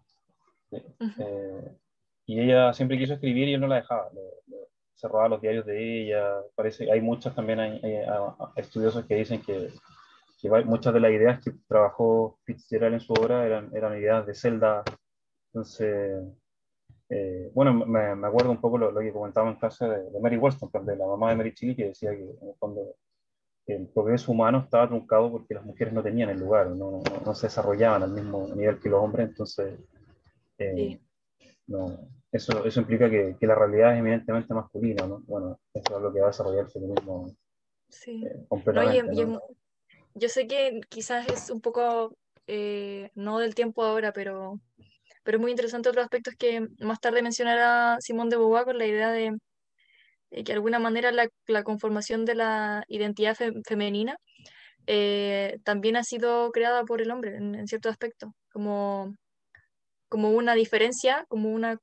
Eh, 0.71 1.77
y 2.25 2.39
ella 2.39 2.73
siempre 2.73 2.97
quiso 2.97 3.13
escribir 3.13 3.47
y 3.47 3.53
él 3.53 3.61
no 3.61 3.67
la 3.67 3.77
dejaba. 3.77 4.09
se 4.95 5.07
robaba 5.07 5.29
los 5.29 5.41
diarios 5.41 5.65
de 5.65 6.03
ella. 6.03 6.41
Parece, 6.55 6.91
hay 6.91 7.01
muchos 7.01 7.33
también 7.35 7.59
hay, 7.59 7.81
estudiosos 8.55 9.05
que 9.05 9.15
dicen 9.15 9.41
que, 9.41 9.69
que, 10.39 10.49
muchas 10.65 10.93
de 10.93 10.99
las 10.99 11.11
ideas 11.11 11.43
que 11.43 11.51
trabajó 11.67 12.39
Fitzgerald 12.43 12.95
en 12.95 12.99
su 12.99 13.13
obra 13.13 13.45
eran, 13.45 13.71
eran 13.75 13.97
ideas 13.97 14.25
de 14.25 14.35
Zelda. 14.35 14.83
Entonces, 15.53 16.23
eh, 17.09 17.51
bueno, 17.53 17.73
me, 17.73 18.15
me, 18.15 18.27
acuerdo 18.27 18.51
un 18.51 18.61
poco 18.61 18.77
lo, 18.77 18.91
lo 18.91 19.01
que 19.01 19.11
comentaba 19.11 19.49
en 19.49 19.55
clase 19.55 19.85
de, 19.85 20.19
Mary 20.21 20.37
Wollstonecraft, 20.37 20.87
de 20.87 20.95
la 20.95 21.05
mamá 21.05 21.29
de 21.29 21.35
Mary 21.35 21.53
Chile, 21.53 21.75
que 21.75 21.87
decía 21.87 22.11
que 22.11 22.23
en 22.23 22.49
el 22.49 22.55
fondo 22.55 22.95
el 23.67 23.87
progreso 23.87 24.31
humano 24.31 24.59
estaba 24.59 24.87
truncado 24.87 25.31
porque 25.31 25.53
las 25.53 25.65
mujeres 25.65 25.93
no 25.93 26.03
tenían 26.03 26.29
el 26.29 26.39
lugar, 26.39 26.67
no, 26.67 26.91
no, 26.91 27.21
no 27.25 27.35
se 27.35 27.47
desarrollaban 27.47 28.03
al 28.03 28.11
mismo 28.11 28.47
nivel 28.55 28.79
que 28.79 28.89
los 28.89 29.03
hombres, 29.03 29.29
entonces 29.29 29.79
eh, 30.57 30.99
no, 31.67 32.09
eso, 32.31 32.65
eso 32.65 32.79
implica 32.81 33.09
que, 33.09 33.35
que, 33.39 33.47
la 33.47 33.55
realidad 33.55 33.93
es 33.93 33.99
eminentemente 33.99 34.53
masculina, 34.53 35.05
¿no? 35.05 35.21
Bueno, 35.27 35.59
eso 35.73 35.97
es 35.97 36.01
lo 36.01 36.13
que 36.13 36.19
va 36.19 36.27
a 36.27 36.29
desarrollar 36.29 36.65
el 36.65 36.71
feminismo 36.71 37.35
sí. 37.89 38.23
Eh, 38.25 38.45
completamente. 38.47 39.25
No, 39.25 39.41
yo 40.13 40.29
sé 40.29 40.47
que 40.47 40.81
quizás 40.89 41.27
es 41.29 41.49
un 41.49 41.61
poco, 41.61 42.15
eh, 42.47 43.11
no 43.15 43.39
del 43.39 43.55
tiempo 43.55 43.83
ahora, 43.83 44.11
pero, 44.11 44.59
pero 45.23 45.37
es 45.37 45.41
muy 45.41 45.51
interesante 45.51 45.89
otros 45.89 46.03
aspectos 46.03 46.35
que 46.37 46.67
más 46.79 46.99
tarde 46.99 47.21
mencionará 47.21 47.97
Simón 48.01 48.29
de 48.29 48.37
Beauvoir 48.37 48.65
con 48.65 48.77
la 48.77 48.87
idea 48.87 49.11
de, 49.11 49.37
que 50.31 50.43
de 50.43 50.53
alguna 50.53 50.79
manera 50.79 51.11
la, 51.11 51.29
la, 51.47 51.63
conformación 51.63 52.25
de 52.25 52.35
la 52.35 52.83
identidad 52.87 53.37
femenina 53.65 54.17
eh, 54.87 55.59
también 55.63 55.95
ha 55.95 56.03
sido 56.03 56.51
creada 56.51 56.83
por 56.85 57.01
el 57.01 57.11
hombre 57.11 57.35
en, 57.35 57.67
cierto 57.67 57.89
aspecto, 57.89 58.33
como, 58.51 59.15
como 60.09 60.31
una 60.31 60.55
diferencia, 60.55 61.25
como 61.27 61.49
una, 61.49 61.77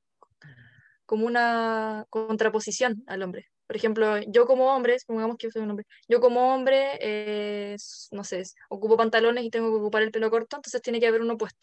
como 1.05 1.25
una 1.25 2.05
contraposición 2.09 3.03
al 3.07 3.23
hombre. 3.23 3.47
Por 3.67 3.75
ejemplo, 3.75 4.17
yo 4.27 4.47
como 4.47 4.73
hombre, 4.75 4.97
supongamos 4.99 5.37
que 5.37 5.47
yo 5.47 5.51
soy 5.51 5.61
un 5.61 5.69
hombre, 5.69 5.85
yo 6.07 6.19
como 6.19 6.53
hombre, 6.53 6.97
eh, 7.01 7.75
no 8.11 8.23
sé, 8.23 8.43
ocupo 8.69 8.97
pantalones 8.97 9.43
y 9.43 9.51
tengo 9.51 9.69
que 9.69 9.79
ocupar 9.79 10.01
el 10.01 10.11
pelo 10.11 10.31
corto, 10.31 10.55
entonces 10.55 10.81
tiene 10.81 10.99
que 10.99 11.07
haber 11.07 11.21
uno 11.21 11.33
opuesto. 11.33 11.59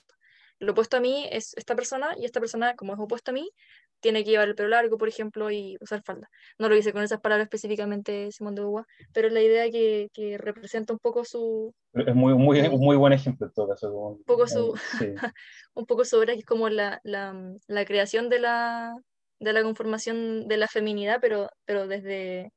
Lo 0.59 0.73
opuesto 0.73 0.97
a 0.97 1.01
mí 1.01 1.29
es 1.31 1.53
esta 1.57 1.75
persona 1.75 2.15
y 2.17 2.25
esta 2.25 2.41
persona, 2.41 2.77
como 2.77 2.95
es 2.95 3.01
opuesto 3.01 3.33
a 3.33 3.35
mí, 3.35 3.51
tiene 4.01 4.25
que 4.25 4.31
llevar 4.31 4.49
el 4.49 4.55
pelo 4.55 4.69
largo, 4.69 4.99
por 4.99 5.09
ejemplo, 5.09 5.51
y 5.51 5.77
usar 5.81 6.03
falda. 6.03 6.29
No 6.59 6.69
lo 6.69 6.77
hice 6.77 6.93
con 6.93 7.03
esas 7.03 7.21
palabras 7.21 7.47
específicamente 7.47 8.31
Simón 8.33 8.55
de 8.55 8.63
Beauvoir, 8.63 8.87
pero 9.13 9.29
es 9.29 9.35
la 9.35 9.43
idea 9.43 9.71
que, 9.71 10.09
que 10.13 10.39
representa 10.39 10.93
un 10.93 10.99
poco 10.99 11.25
su... 11.25 11.75
Es 11.95 12.15
muy, 12.15 12.35
muy, 12.35 12.61
un 12.61 12.81
muy 12.81 12.97
buen 12.97 13.13
ejemplo 13.13 13.47
en 13.47 13.53
todo 13.53 13.69
caso. 13.69 13.93
un, 13.93 14.23
poco 14.25 14.47
su, 14.47 14.75
un 15.75 15.87
poco 15.87 16.05
su 16.05 16.19
obra, 16.19 16.35
que 16.35 16.41
es 16.41 16.47
como 16.47 16.69
la, 16.69 17.01
la, 17.05 17.35
la 17.67 17.85
creación 17.85 18.29
de 18.29 18.39
la, 18.41 18.95
de 19.41 19.53
la 19.53 19.63
conformación 19.63 20.49
de 20.49 20.57
la 20.57 20.69
feminidad, 20.69 21.19
pero, 21.21 21.49
pero 21.65 21.87
desde, 21.87 22.53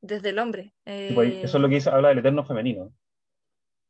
desde 0.00 0.30
el 0.30 0.38
hombre. 0.38 0.72
Pues, 0.84 1.44
eso 1.44 1.58
es 1.58 1.62
lo 1.62 1.68
que 1.68 1.76
dice, 1.76 1.90
habla 1.90 2.08
del 2.08 2.18
eterno 2.18 2.44
femenino. 2.44 2.92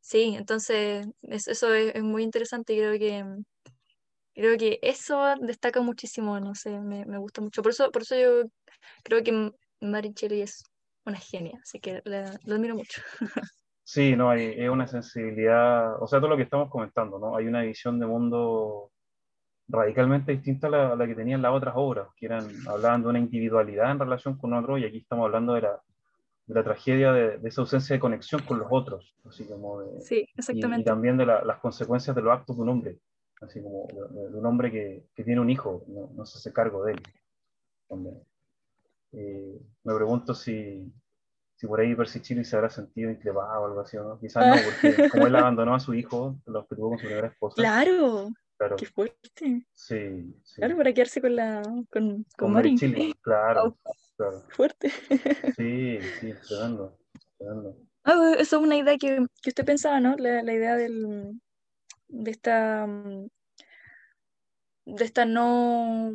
Sí, 0.00 0.36
entonces 0.36 1.06
eso 1.22 1.74
es, 1.74 2.00
muy 2.00 2.22
interesante 2.22 2.74
y 2.74 2.78
creo 2.78 2.92
que, 2.98 3.24
creo 4.36 4.58
que 4.58 4.78
eso 4.82 5.34
destaca 5.40 5.80
muchísimo, 5.80 6.38
no 6.38 6.54
sé, 6.54 6.78
me, 6.78 7.04
me, 7.06 7.18
gusta 7.18 7.40
mucho. 7.40 7.62
Por 7.62 7.72
eso, 7.72 7.90
por 7.90 8.02
eso 8.02 8.14
yo 8.16 8.42
creo 9.02 9.24
que 9.24 9.52
Maricheli 9.80 10.42
es 10.42 10.62
una 11.06 11.18
genia, 11.18 11.58
así 11.62 11.80
que 11.80 12.02
la, 12.04 12.38
lo 12.44 12.54
admiro 12.54 12.76
mucho. 12.76 13.02
Sí, 13.88 14.16
no, 14.16 14.30
hay, 14.30 14.52
es 14.58 14.68
una 14.68 14.88
sensibilidad, 14.88 16.02
o 16.02 16.08
sea, 16.08 16.18
todo 16.18 16.30
lo 16.30 16.36
que 16.36 16.42
estamos 16.42 16.68
comentando, 16.68 17.20
¿no? 17.20 17.36
Hay 17.36 17.46
una 17.46 17.62
visión 17.62 18.00
de 18.00 18.06
mundo 18.06 18.90
radicalmente 19.68 20.32
distinta 20.32 20.66
a 20.66 20.96
la, 20.96 21.06
que 21.06 21.14
tenían 21.14 21.40
las 21.40 21.52
otras 21.52 21.74
obras, 21.76 22.08
que 22.16 22.26
eran, 22.26 22.48
hablaban 22.66 23.02
de 23.02 23.08
una 23.10 23.20
individualidad 23.20 23.92
en 23.92 24.00
relación 24.00 24.36
con 24.38 24.54
otro, 24.54 24.76
y 24.76 24.84
aquí 24.84 24.98
estamos 24.98 25.26
hablando 25.26 25.54
de 25.54 25.60
la, 25.60 25.80
de 26.46 26.54
la 26.56 26.64
tragedia 26.64 27.12
de, 27.12 27.38
esa 27.44 27.60
ausencia 27.60 27.94
de 27.94 28.00
conexión 28.00 28.42
con 28.42 28.58
los 28.58 28.66
otros, 28.72 29.14
así 29.24 29.46
como 29.46 29.80
sí, 30.00 30.26
exactamente. 30.34 30.80
Y, 30.80 30.84
también 30.84 31.16
de 31.16 31.26
las 31.26 31.58
consecuencias 31.60 32.16
de 32.16 32.22
los 32.22 32.32
actos 32.32 32.56
de 32.56 32.62
un 32.64 32.68
hombre, 32.70 32.98
así 33.40 33.62
como 33.62 33.86
de, 33.88 34.38
un 34.38 34.46
hombre 34.46 34.70
que, 34.70 35.06
que, 35.14 35.24
tiene 35.24 35.40
un 35.40 35.50
hijo, 35.50 35.84
no, 35.88 36.10
no, 36.14 36.26
se 36.26 36.38
hace 36.38 36.52
cargo 36.52 36.84
de 36.84 36.92
él. 36.92 37.02
Eh, 39.12 39.60
me 39.84 39.94
pregunto 39.94 40.34
si, 40.34 40.92
si 41.54 41.66
por 41.66 41.80
ahí 41.80 41.94
Percy 41.94 42.20
Chile 42.20 42.44
se 42.44 42.56
habrá 42.56 42.70
sentido 42.70 43.10
increpado 43.10 43.62
o 43.62 43.66
algo 43.66 43.80
así, 43.80 43.96
¿no? 43.96 44.18
Quizás 44.18 44.46
no, 44.46 44.54
porque 44.64 45.08
como 45.10 45.26
él 45.26 45.36
abandonó 45.36 45.74
a 45.74 45.80
su 45.80 45.94
hijo, 45.94 46.36
los 46.46 46.66
que 46.66 46.76
tuvo 46.76 46.90
con 46.90 46.98
su 46.98 47.06
primera 47.06 47.28
esposa. 47.28 47.56
Claro, 47.56 48.30
Claro. 48.58 48.76
Qué 48.76 48.86
fuerte. 48.86 49.66
Sí, 49.74 50.34
sí. 50.42 50.56
Claro, 50.56 50.76
para 50.78 50.92
quedarse 50.92 51.20
con 51.20 51.36
la 51.36 51.62
con, 51.90 52.24
con, 52.38 52.54
con 52.54 52.76
Claro, 53.20 53.76
claro. 54.16 54.44
Fuerte. 54.48 54.90
Sí, 55.56 55.98
sí, 56.20 56.34
tremendo. 56.48 56.98
Ah, 58.04 58.34
eso 58.38 58.56
es 58.56 58.62
una 58.62 58.76
idea 58.76 58.96
que, 58.96 59.26
que 59.42 59.50
usted 59.50 59.64
pensaba, 59.64 60.00
¿no? 60.00 60.16
La, 60.16 60.42
la 60.42 60.52
idea 60.54 60.76
del, 60.76 61.38
de 62.08 62.30
esta 62.30 62.86
de 64.86 65.04
esta 65.04 65.24
no 65.24 66.12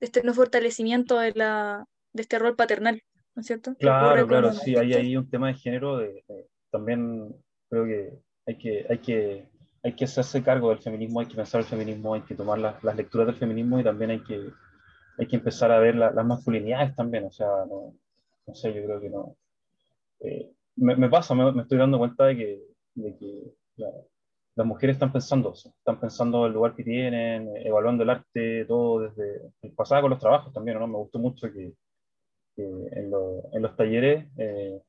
de 0.00 0.06
este 0.06 0.22
no 0.22 0.34
fortalecimiento 0.34 1.18
de 1.18 1.32
la 1.34 1.86
de 2.12 2.22
este 2.22 2.38
rol 2.38 2.56
paternal, 2.56 3.02
¿no 3.34 3.40
es 3.40 3.46
cierto? 3.46 3.74
Claro, 3.78 4.26
claro, 4.26 4.52
sí, 4.52 4.76
hay 4.76 4.94
ahí 4.94 5.16
un 5.16 5.28
tema 5.30 5.48
de 5.48 5.54
género 5.54 5.98
de, 5.98 6.24
también 6.70 7.34
creo 7.68 7.84
que 7.84 8.18
hay 8.46 8.58
que 8.58 8.86
hay 8.88 8.98
que 8.98 9.48
hay 9.82 9.94
que 9.94 10.04
hacerse 10.04 10.42
cargo 10.42 10.70
del 10.70 10.80
feminismo, 10.80 11.20
hay 11.20 11.26
que 11.26 11.36
pensar 11.36 11.60
el 11.60 11.66
feminismo, 11.66 12.14
hay 12.14 12.22
que 12.22 12.34
tomar 12.34 12.58
las, 12.58 12.82
las 12.84 12.96
lecturas 12.96 13.26
del 13.26 13.36
feminismo 13.36 13.80
y 13.80 13.84
también 13.84 14.10
hay 14.10 14.22
que, 14.22 14.50
hay 15.18 15.26
que 15.26 15.36
empezar 15.36 15.72
a 15.72 15.78
ver 15.78 15.94
las 15.96 16.26
masculinidades 16.26 16.94
también, 16.94 17.24
o 17.24 17.30
sea, 17.30 17.46
no, 17.66 17.94
no, 18.46 18.54
sé, 18.54 18.74
yo 18.74 18.84
creo 18.84 19.00
que 19.00 19.08
no. 19.08 19.36
Eh, 20.20 20.52
me, 20.76 20.96
me, 20.96 21.08
pasa, 21.08 21.34
me, 21.34 21.50
me, 21.52 21.62
estoy 21.62 21.78
dando 21.78 21.98
cuenta 21.98 22.26
de 22.26 22.36
que, 22.36 22.62
de 22.94 23.16
que 23.16 23.54
las 24.60 24.66
mujeres 24.66 24.96
están 24.96 25.10
pensando, 25.10 25.54
están 25.54 25.98
pensando 25.98 26.44
el 26.44 26.52
lugar 26.52 26.76
que 26.76 26.84
tienen, 26.84 27.50
evaluando 27.64 28.02
el 28.02 28.10
arte, 28.10 28.66
todo 28.66 29.00
desde 29.00 29.52
el 29.62 29.72
pasado 29.72 30.02
con 30.02 30.10
los 30.10 30.18
trabajos 30.18 30.52
también, 30.52 30.78
¿no? 30.78 30.86
Me 30.86 30.98
gustó 30.98 31.18
mucho 31.18 31.50
que, 31.50 31.72
que 32.54 32.62
en, 32.62 33.10
en, 33.54 33.62
los 33.62 33.74
talleres 33.74 34.26
eh, 34.36 34.82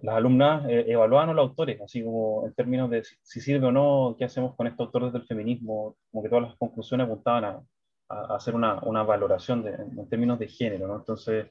las 0.00 0.16
alumnas 0.16 0.64
eh, 0.70 0.86
evaluaban 0.88 1.28
a 1.28 1.34
los 1.34 1.50
autores, 1.50 1.78
así 1.82 2.02
como 2.02 2.46
en 2.46 2.54
términos 2.54 2.88
de 2.88 3.04
si, 3.04 3.42
sirve 3.42 3.66
o 3.66 3.72
no, 3.72 4.16
qué 4.18 4.24
hacemos 4.24 4.56
con 4.56 4.66
estos 4.66 4.86
autores 4.86 5.12
del 5.12 5.26
feminismo, 5.26 5.98
como 6.10 6.22
que 6.22 6.30
todas 6.30 6.44
las 6.48 6.56
conclusiones 6.56 7.04
apuntaban 7.04 7.44
a, 7.44 7.62
a 8.08 8.36
hacer 8.36 8.54
una, 8.54 8.80
una 8.84 9.02
valoración 9.02 9.64
de, 9.64 9.74
en 9.74 10.08
términos 10.08 10.38
de 10.38 10.48
género, 10.48 10.88
¿no? 10.88 10.96
Entonces, 10.96 11.50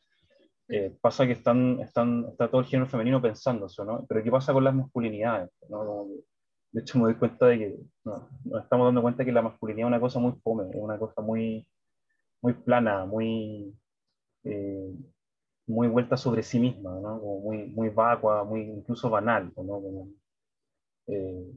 eh, 0.70 0.92
pasa 1.00 1.28
que 1.28 1.34
están, 1.34 1.80
están, 1.82 2.26
está 2.32 2.50
todo 2.50 2.62
el 2.62 2.68
género 2.68 2.90
femenino 2.90 3.22
pensando 3.22 3.68
eso, 3.68 3.86
¿no? 3.86 4.04
Pero 4.08 4.24
¿qué 4.24 4.32
pasa 4.32 4.54
con 4.54 4.64
las 4.64 4.74
masculinidades? 4.74 5.52
¿no? 5.70 6.08
De 6.76 6.82
hecho, 6.82 6.98
me 6.98 7.06
doy 7.06 7.16
cuenta 7.16 7.46
de 7.46 7.58
que 7.58 7.80
no, 8.04 8.28
nos 8.44 8.64
estamos 8.64 8.86
dando 8.88 9.02
cuenta 9.02 9.24
que 9.24 9.32
la 9.32 9.42
masculinidad 9.42 9.88
es 9.88 9.92
una 9.92 10.00
cosa 10.02 10.20
muy 10.20 10.34
fome, 10.44 10.70
es 10.70 10.76
una 10.76 11.00
cosa 11.00 11.22
muy, 11.22 11.66
muy 12.42 12.54
plana, 12.54 13.06
muy... 13.06 13.74
Eh, 14.44 14.94
muy 15.68 15.88
vuelta 15.88 16.18
sobre 16.18 16.44
sí 16.44 16.60
misma, 16.60 17.00
¿no? 17.00 17.18
Muy, 17.18 17.66
muy 17.68 17.90
vacua, 17.90 18.44
muy 18.44 18.62
incluso 18.62 19.10
banal, 19.10 19.52
¿no? 19.56 20.10
Eh, 21.08 21.54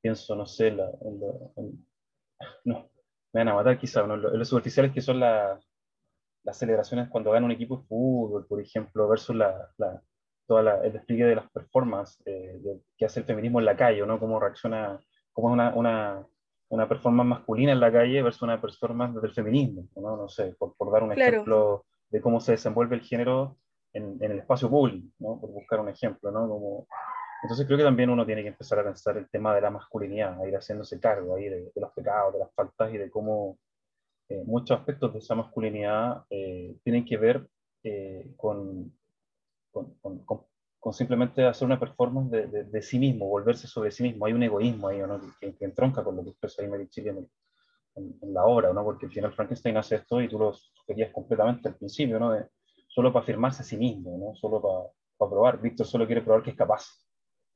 pienso, 0.00 0.34
no 0.34 0.46
sé, 0.46 0.70
no, 0.72 0.90
me 2.64 3.40
van 3.40 3.48
a 3.48 3.54
matar 3.54 3.78
quizás, 3.78 4.08
¿no? 4.08 4.16
los 4.16 4.48
superficiales 4.48 4.92
que 4.92 5.02
son 5.02 5.20
las 5.20 5.60
celebraciones 6.52 7.10
cuando 7.10 7.32
gana 7.32 7.44
un 7.44 7.52
equipo 7.52 7.76
de 7.76 7.84
fútbol, 7.86 8.46
por 8.46 8.62
ejemplo, 8.62 9.06
versus 9.08 9.36
la 9.36 10.02
toda 10.46 10.84
el 10.84 10.92
despliegue 10.92 11.24
de 11.24 11.36
las 11.36 11.50
performances 11.50 12.22
eh, 12.26 12.60
que 12.96 13.04
hace 13.04 13.20
el 13.20 13.26
feminismo 13.26 13.58
en 13.58 13.66
la 13.66 13.76
calle, 13.76 14.06
¿no? 14.06 14.18
Cómo 14.18 14.38
reacciona, 14.38 15.00
cómo 15.32 15.48
es 15.48 15.52
una, 15.54 15.74
una, 15.74 16.26
una 16.68 16.88
performance 16.88 17.28
masculina 17.28 17.72
en 17.72 17.80
la 17.80 17.92
calle 17.92 18.22
versus 18.22 18.42
una 18.42 18.60
performance 18.60 19.20
del 19.20 19.32
feminismo, 19.32 19.88
¿no? 19.96 20.16
No 20.16 20.28
sé, 20.28 20.54
por, 20.58 20.74
por 20.76 20.92
dar 20.92 21.02
un 21.02 21.12
ejemplo 21.12 21.84
de 22.10 22.20
cómo 22.20 22.40
se 22.40 22.52
desenvuelve 22.52 22.96
el 22.96 23.02
género 23.02 23.56
en, 23.92 24.18
en 24.20 24.32
el 24.32 24.38
espacio 24.38 24.68
público, 24.70 25.08
¿no? 25.18 25.40
por 25.40 25.50
buscar 25.50 25.80
un 25.80 25.88
ejemplo. 25.88 26.30
¿no? 26.30 26.48
Como, 26.48 26.86
entonces 27.42 27.66
creo 27.66 27.78
que 27.78 27.84
también 27.84 28.10
uno 28.10 28.26
tiene 28.26 28.42
que 28.42 28.48
empezar 28.48 28.78
a 28.78 28.84
pensar 28.84 29.16
el 29.16 29.28
tema 29.28 29.54
de 29.54 29.60
la 29.60 29.70
masculinidad, 29.70 30.40
a 30.40 30.48
ir 30.48 30.54
haciéndose 30.54 31.00
cargo 31.00 31.36
ahí 31.36 31.48
de, 31.48 31.72
los 31.74 31.92
pecados, 31.92 32.32
de 32.34 32.40
las 32.40 32.52
faltas 32.54 32.92
y 32.92 32.98
de 32.98 33.10
cómo 33.10 33.58
eh, 34.28 34.42
muchos 34.44 34.78
aspectos 34.78 35.12
de 35.12 35.18
esa 35.18 35.34
masculinidad 35.34 36.24
eh, 36.30 36.76
tienen 36.82 37.04
que 37.04 37.16
ver 37.16 37.46
eh, 37.84 38.32
con, 38.36 38.92
con, 40.00 40.24
con, 40.24 40.46
con, 40.78 40.92
simplemente 40.92 41.44
hacer 41.44 41.66
una 41.66 41.80
performance 41.80 42.30
de, 42.30 42.64
de, 42.64 42.82
sí 42.82 42.98
mismo, 42.98 43.26
volverse 43.26 43.66
sobre 43.66 43.90
sí 43.90 44.04
mismo. 44.04 44.24
Hay 44.24 44.32
un 44.32 44.42
egoísmo 44.42 44.88
ahí 44.88 44.98
¿no? 44.98 45.20
que, 45.40 45.54
que, 45.56 45.64
entronca 45.64 46.04
con 46.04 46.16
lo 46.16 46.22
que 46.22 46.30
expresa 46.30 46.62
ahí 46.62 46.68
Mary 46.68 46.88
Chile 46.88 47.10
en, 47.10 47.28
en, 48.22 48.32
la 48.32 48.44
obra, 48.44 48.72
¿no? 48.72 48.84
porque 48.84 49.06
al 49.06 49.12
final 49.12 49.32
Frankenstein 49.32 49.76
hace 49.76 49.96
esto 49.96 50.20
y 50.20 50.28
tú 50.28 50.38
lo 50.38 50.54
querías 50.86 51.12
completamente 51.12 51.68
al 51.68 51.74
principio, 51.74 52.18
¿no? 52.18 52.32
De, 52.32 52.46
solo 52.86 53.12
para 53.12 53.24
afirmarse 53.24 53.62
a 53.62 53.64
sí 53.64 53.76
mismo, 53.76 54.16
¿no? 54.16 54.34
solo 54.36 54.62
para, 54.62 54.92
para 55.18 55.30
probar. 55.30 55.60
Víctor 55.60 55.86
solo 55.86 56.06
quiere 56.06 56.22
probar 56.22 56.42
que 56.42 56.50
es 56.50 56.56
capaz, 56.56 56.86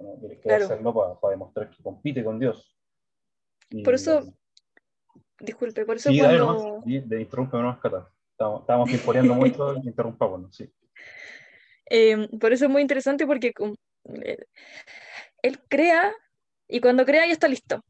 ¿no? 0.01 0.17
quiere, 0.43 0.65
hacerlo 0.65 0.93
para, 0.93 1.15
para, 1.21 1.31
demostrar 1.31 1.71
que 1.71 1.83
compite 1.83 2.25
con 2.25 2.39
Dios. 2.39 2.77
por 3.85 3.95
eso, 3.95 4.35
disculpe, 5.39 5.87
por 5.87 5.97
eso 5.97 6.11
sí, 6.11 6.19
cuando... 6.19 6.83
Sí, 6.85 6.99
de 6.99 7.21
interrumpe 7.23 7.57
no 7.59 7.79
Estábamos, 8.33 8.91
estábamos 8.91 9.37
mucho, 9.37 9.77
interrumpamos, 9.85 10.57
sí. 10.57 10.71
Eh, 11.91 12.29
por 12.39 12.53
eso 12.53 12.67
es 12.67 12.71
muy 12.71 12.83
interesante 12.83 13.27
porque 13.27 13.53
eh, 14.23 14.39
él 15.43 15.61
crea 15.69 16.13
y 16.69 16.81
cuando 16.81 17.05
crea 17.05 17.27
ya 17.27 17.33
está 17.33 17.49
listo. 17.49 17.85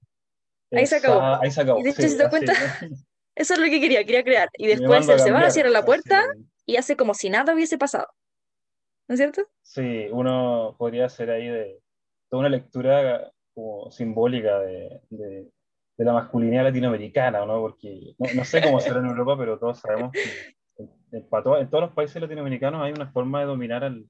Ahí 0.72 0.86
se 0.86 0.96
acabó. 0.96 1.20
Ahí 1.42 1.50
se 1.50 1.60
acabó. 1.60 1.80
Y 1.80 1.82
de 1.82 1.90
hecho, 1.90 2.02
se 2.02 2.16
da 2.16 2.30
cuenta, 2.30 2.52
eso 3.34 3.54
es 3.54 3.60
lo 3.60 3.66
que 3.66 3.80
quería, 3.80 4.04
quería 4.04 4.24
crear. 4.24 4.48
Y 4.56 4.66
después 4.66 5.08
él 5.08 5.20
se 5.20 5.30
va, 5.30 5.50
cierra 5.50 5.70
la 5.70 5.84
puerta 5.84 6.24
y 6.64 6.76
hace 6.76 6.96
como 6.96 7.14
si 7.14 7.28
nada 7.28 7.54
hubiese 7.54 7.76
pasado. 7.76 8.08
¿No 9.06 9.14
es 9.14 9.18
cierto? 9.18 9.42
Sí, 9.62 10.06
uno 10.10 10.76
podría 10.78 11.06
hacer 11.06 11.30
ahí 11.30 11.48
de 11.48 11.80
toda 12.28 12.40
una 12.40 12.48
lectura 12.48 13.30
como 13.52 13.90
simbólica 13.90 14.60
de, 14.60 15.00
de, 15.10 15.50
de 15.96 16.04
la 16.04 16.12
masculinidad 16.12 16.64
latinoamericana, 16.64 17.44
¿no? 17.44 17.60
Porque 17.60 18.14
no, 18.18 18.44
sé 18.44 18.62
cómo 18.62 18.80
será 18.80 19.00
en 19.00 19.06
Europa, 19.06 19.36
pero 19.36 19.58
todos 19.58 19.80
sabemos 19.80 20.12
que 20.12 20.20
en, 21.12 21.28
todos 21.28 21.80
los 21.82 21.92
países 21.92 22.20
latinoamericanos 22.20 22.82
hay 22.82 22.92
una 22.92 23.10
forma 23.10 23.40
de 23.40 23.46
dominar 23.46 23.84
al, 23.84 24.08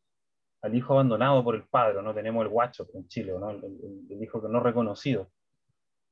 al, 0.63 0.75
hijo 0.75 0.95
abandonado 0.95 1.43
por 1.43 1.55
el 1.55 1.65
padre, 1.65 2.03
¿no? 2.03 2.15
Tenemos 2.15 2.43
el 2.43 2.49
guacho 2.49 2.87
en 2.95 3.07
Chile, 3.09 3.33
¿no? 3.39 3.51
El, 3.51 4.23
hijo 4.23 4.41
que 4.41 4.49
no 4.49 4.61
reconocido. 4.61 5.31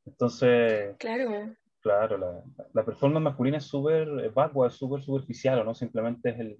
Entonces, 0.06 0.96
claro, 0.98 1.54
claro 1.80 2.16
la, 2.16 2.42
la 2.72 2.84
performance 2.84 3.24
masculina 3.24 3.58
es 3.58 3.64
súper 3.64 4.30
vacua, 4.30 4.68
es 4.68 4.74
súper 4.74 5.02
superficial, 5.02 5.64
¿no? 5.64 5.74
Simplemente 5.74 6.30
es 6.30 6.40
el, 6.40 6.58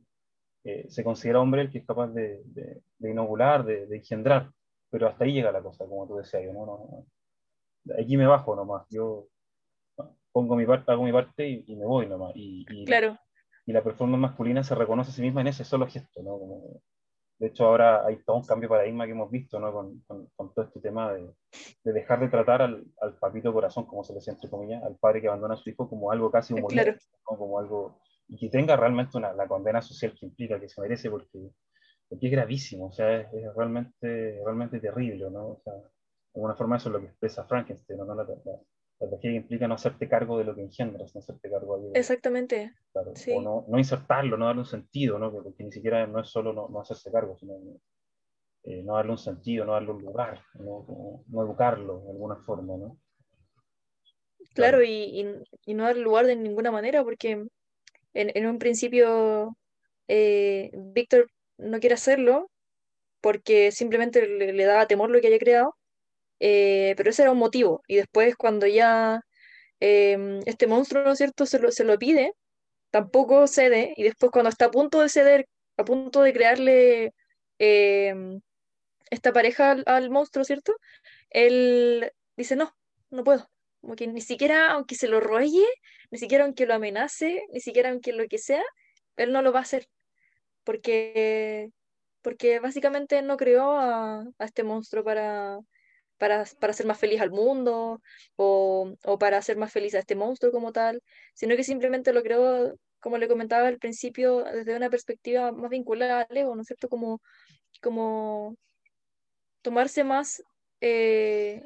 eh, 0.65 0.87
se 0.89 1.03
considera 1.05 1.41
hombre 1.41 1.63
el 1.63 1.71
que 1.71 1.79
es 1.79 1.87
capaz 1.87 2.09
de, 2.09 2.43
de, 2.45 3.11
inocular, 3.11 3.65
de, 3.65 3.87
de, 3.87 3.97
engendrar, 3.97 4.51
pero 4.91 5.09
hasta 5.09 5.25
ahí 5.25 5.33
llega 5.33 5.53
la 5.53 5.63
cosa, 5.63 5.87
como 5.87 6.07
tú 6.07 6.17
decías, 6.17 6.53
¿no? 6.53 6.67
no 6.67 7.07
aquí 7.99 8.17
me 8.17 8.27
bajo 8.27 8.55
nomás, 8.55 8.87
yo 8.91 9.29
pongo 10.33 10.57
mi 10.57 10.67
parte, 10.67 10.93
hago 10.93 11.05
mi 11.05 11.13
parte 11.13 11.49
y, 11.49 11.77
me 11.77 11.87
voy 11.87 12.07
nomás. 12.07 12.33
Y, 12.35 12.67
y, 12.69 12.85
claro. 12.85 13.19
Y 13.69 13.73
la 13.73 13.85
performance 13.85 14.23
masculina 14.23 14.65
se 14.65 14.75
reconoce 14.75 15.11
a 15.11 15.15
sí 15.15 15.21
misma 15.21 15.43
en 15.43 15.49
ese 15.49 15.63
solo 15.63 15.87
gesto, 15.87 16.23
¿no? 16.23 16.39
Como, 16.39 16.81
de 17.39 17.49
hecho, 17.49 17.67
ahora 17.67 18.07
hay 18.07 18.17
todo 18.25 18.39
un 18.39 18.47
cambio 18.47 18.67
de 18.67 18.71
paradigma 18.71 19.05
que 19.05 19.13
hemos 19.13 19.31
visto, 19.31 19.61
¿no? 19.61 19.71
Con, 19.71 20.03
con, 20.07 20.55
todo 20.55 20.65
este 20.65 20.81
tema 20.81 21.13
de, 21.13 21.31
de, 21.85 21.93
dejar 21.93 22.19
de 22.19 22.29
tratar 22.29 22.63
al, 22.63 22.83
al, 22.99 23.19
papito 23.19 23.53
corazón, 23.53 23.85
como 23.85 24.03
se 24.05 24.15
le 24.15 24.21
decía 24.21 24.33
entre 24.33 24.49
comillas, 24.49 24.83
al 24.83 24.97
padre 24.97 25.21
que 25.21 25.29
abandona 25.29 25.53
a 25.53 25.59
su 25.59 25.69
hijo 25.69 25.87
como 25.87 26.11
algo 26.11 26.31
casi 26.31 26.55
humorístico, 26.55 26.97
claro. 26.97 27.39
como 27.39 27.59
algo, 27.59 28.01
y 28.27 28.39
que 28.39 28.49
tenga 28.49 28.75
realmente 28.75 29.19
una, 29.19 29.35
la 29.35 29.47
condena 29.47 29.83
social 29.83 30.15
que 30.19 30.25
implica, 30.25 30.59
que 30.59 30.71
se 30.71 30.81
merece, 30.81 31.11
porque, 31.11 31.51
porque 32.09 32.27
es 32.27 32.33
gravísimo, 32.33 32.87
o 32.87 32.93
sea, 32.93 33.21
es, 33.21 33.35
es 33.35 33.55
realmente, 33.55 34.41
realmente 34.47 34.81
terrible, 34.81 35.31
¿no? 35.31 35.47
O 35.47 35.61
sea, 35.63 35.75
de 35.75 35.83
alguna 36.37 36.55
forma 36.55 36.79
eso 36.79 36.89
es 36.89 36.95
lo 36.95 37.01
que 37.01 37.09
expresa 37.09 37.45
Frankenstein, 37.45 37.99
¿no? 37.99 38.15
La, 38.15 38.25
la, 38.25 38.35
la 39.01 39.09
tragedia 39.09 39.37
implica 39.37 39.69
no 39.69 39.75
hacerte 39.75 40.09
cargo 40.09 40.39
de 40.39 40.45
lo 40.45 40.55
que 40.55 40.63
engendras, 40.63 41.15
no 41.15 41.21
hacerte 41.21 41.51
cargo 41.51 41.79
de 41.79 41.99
Exactamente. 41.99 42.73
Claro, 42.93 43.13
O 43.37 43.41
no, 43.41 43.65
no, 43.69 43.79
insertarlo, 43.79 44.37
no 44.37 44.47
darle 44.47 44.63
un 44.63 44.67
sentido, 44.67 45.19
¿no? 45.19 45.31
Porque 45.31 45.63
ni 45.63 45.71
siquiera 45.71 46.07
no 46.07 46.21
es 46.21 46.29
solo 46.29 46.53
no, 46.53 46.69
no 46.69 46.81
hacerse 46.81 47.13
cargo, 47.13 47.37
sino 47.39 47.55
eh, 48.65 48.83
no 48.83 48.97
darle 48.97 49.13
un 49.13 49.19
sentido, 49.19 49.65
no 49.65 49.73
darle 49.73 49.93
un 49.93 50.03
lugar, 50.03 50.43
no, 50.55 51.25
no 51.29 51.43
educarlo 51.43 52.01
de 52.01 52.11
alguna 52.11 52.37
forma, 52.37 52.77
¿no? 52.77 52.99
Claro, 54.55 54.83
y, 54.83 54.91
y, 54.91 55.27
y, 55.67 55.75
no 55.75 55.85
darle 55.85 56.03
lugar 56.03 56.27
de 56.27 56.35
ninguna 56.35 56.73
manera, 56.73 57.05
porque 57.05 57.31
en, 57.31 57.51
en 58.15 58.47
un 58.47 58.59
principio 58.59 59.57
eh, 60.09 60.71
Víctor 60.73 61.31
no 61.57 61.79
quiere 61.79 61.95
hacerlo 61.95 62.51
porque 63.21 63.71
simplemente 63.71 64.27
le, 64.27 64.53
le 64.53 64.65
daba 64.65 64.89
temor 64.89 65.11
lo 65.11 65.21
que 65.21 65.29
haya 65.29 65.39
creado 65.39 65.78
eh, 66.41 66.95
pero 66.97 67.11
ese 67.11 67.23
era 67.23 67.33
un 67.33 67.39
motivo. 67.39 67.83
Y 67.87 67.97
después 67.97 68.37
cuando 68.37 68.67
ya 68.67 69.21
em, 69.81 70.41
este 70.47 70.67
monstruo, 70.67 71.05
¿no 71.05 71.15
cierto?, 71.17 71.47
se 71.47 71.59
lo, 71.59 71.71
se 71.73 71.85
lo 71.85 71.99
pide, 71.99 72.33
tampoco 72.91 73.47
cede, 73.47 73.95
y 73.97 74.05
después 74.05 74.33
cuando 74.33 74.51
está 74.51 74.67
a 74.67 74.71
punto 74.71 75.01
de 75.01 75.09
ceder, 75.09 75.49
a 75.77 75.85
punto 75.85 76.23
de 76.23 76.33
crearle 76.33 77.15
em, 77.59 78.41
esta 79.11 79.33
pareja 79.33 79.73
al, 79.87 80.11
monstruo, 80.11 80.45
¿cierto? 80.45 80.75
Él 81.31 82.13
dice, 82.37 82.57
no, 82.57 82.75
no 83.11 83.25
puedo. 83.25 83.49
Como 83.81 83.95
que 83.97 84.07
ni 84.09 84.21
siquiera 84.21 84.73
aunque 84.73 84.97
se 84.97 85.09
lo 85.09 85.21
roye, 85.21 85.67
ni 86.11 86.19
siquiera 86.19 86.45
aunque 86.45 86.67
lo 86.67 86.75
amenace, 86.75 87.45
ni 87.53 87.61
siquiera 87.61 87.91
aunque 87.91 88.13
lo 88.13 88.27
que 88.29 88.39
sea, 88.39 88.65
él 89.17 89.33
no 89.33 89.43
lo 89.43 89.53
va 89.53 89.61
a 89.61 89.63
hacer. 89.63 89.89
Porque, 90.65 91.71
porque 92.23 92.61
básicamente 92.61 93.23
no 93.23 93.37
creó 93.37 93.79
a 93.79 94.25
este 94.41 94.65
monstruo 94.65 95.05
para, 95.05 95.59
para, 96.19 96.45
para 96.61 96.73
hacer 96.73 96.87
más 96.87 96.99
feliz 96.99 97.21
al 97.21 97.31
mundo 97.31 98.01
o, 98.37 98.95
o, 99.05 99.19
para 99.19 99.39
hacer 99.39 99.57
más 99.57 99.73
feliz 99.73 99.95
a 99.95 100.01
este 100.01 100.17
monstruo 100.17 100.53
como 100.53 100.73
tal, 100.73 101.03
sino 101.35 101.57
que 101.57 101.65
simplemente 101.65 102.13
lo 102.13 102.23
creo, 102.23 102.75
como 103.01 103.19
le 103.19 103.29
comentaba 103.29 103.69
al 103.69 103.79
principio, 103.79 104.43
desde 104.45 104.77
una 104.77 104.91
perspectiva 104.91 105.53
más 105.53 105.71
vinculada 105.71 106.27
al 106.29 106.37
ego, 106.37 106.55
¿no 106.55 106.63
es 106.63 106.67
cierto? 106.67 106.89
Como, 106.89 107.21
como 107.81 108.57
tomarse 109.63 110.05
más 110.05 110.43
eh, 110.81 111.63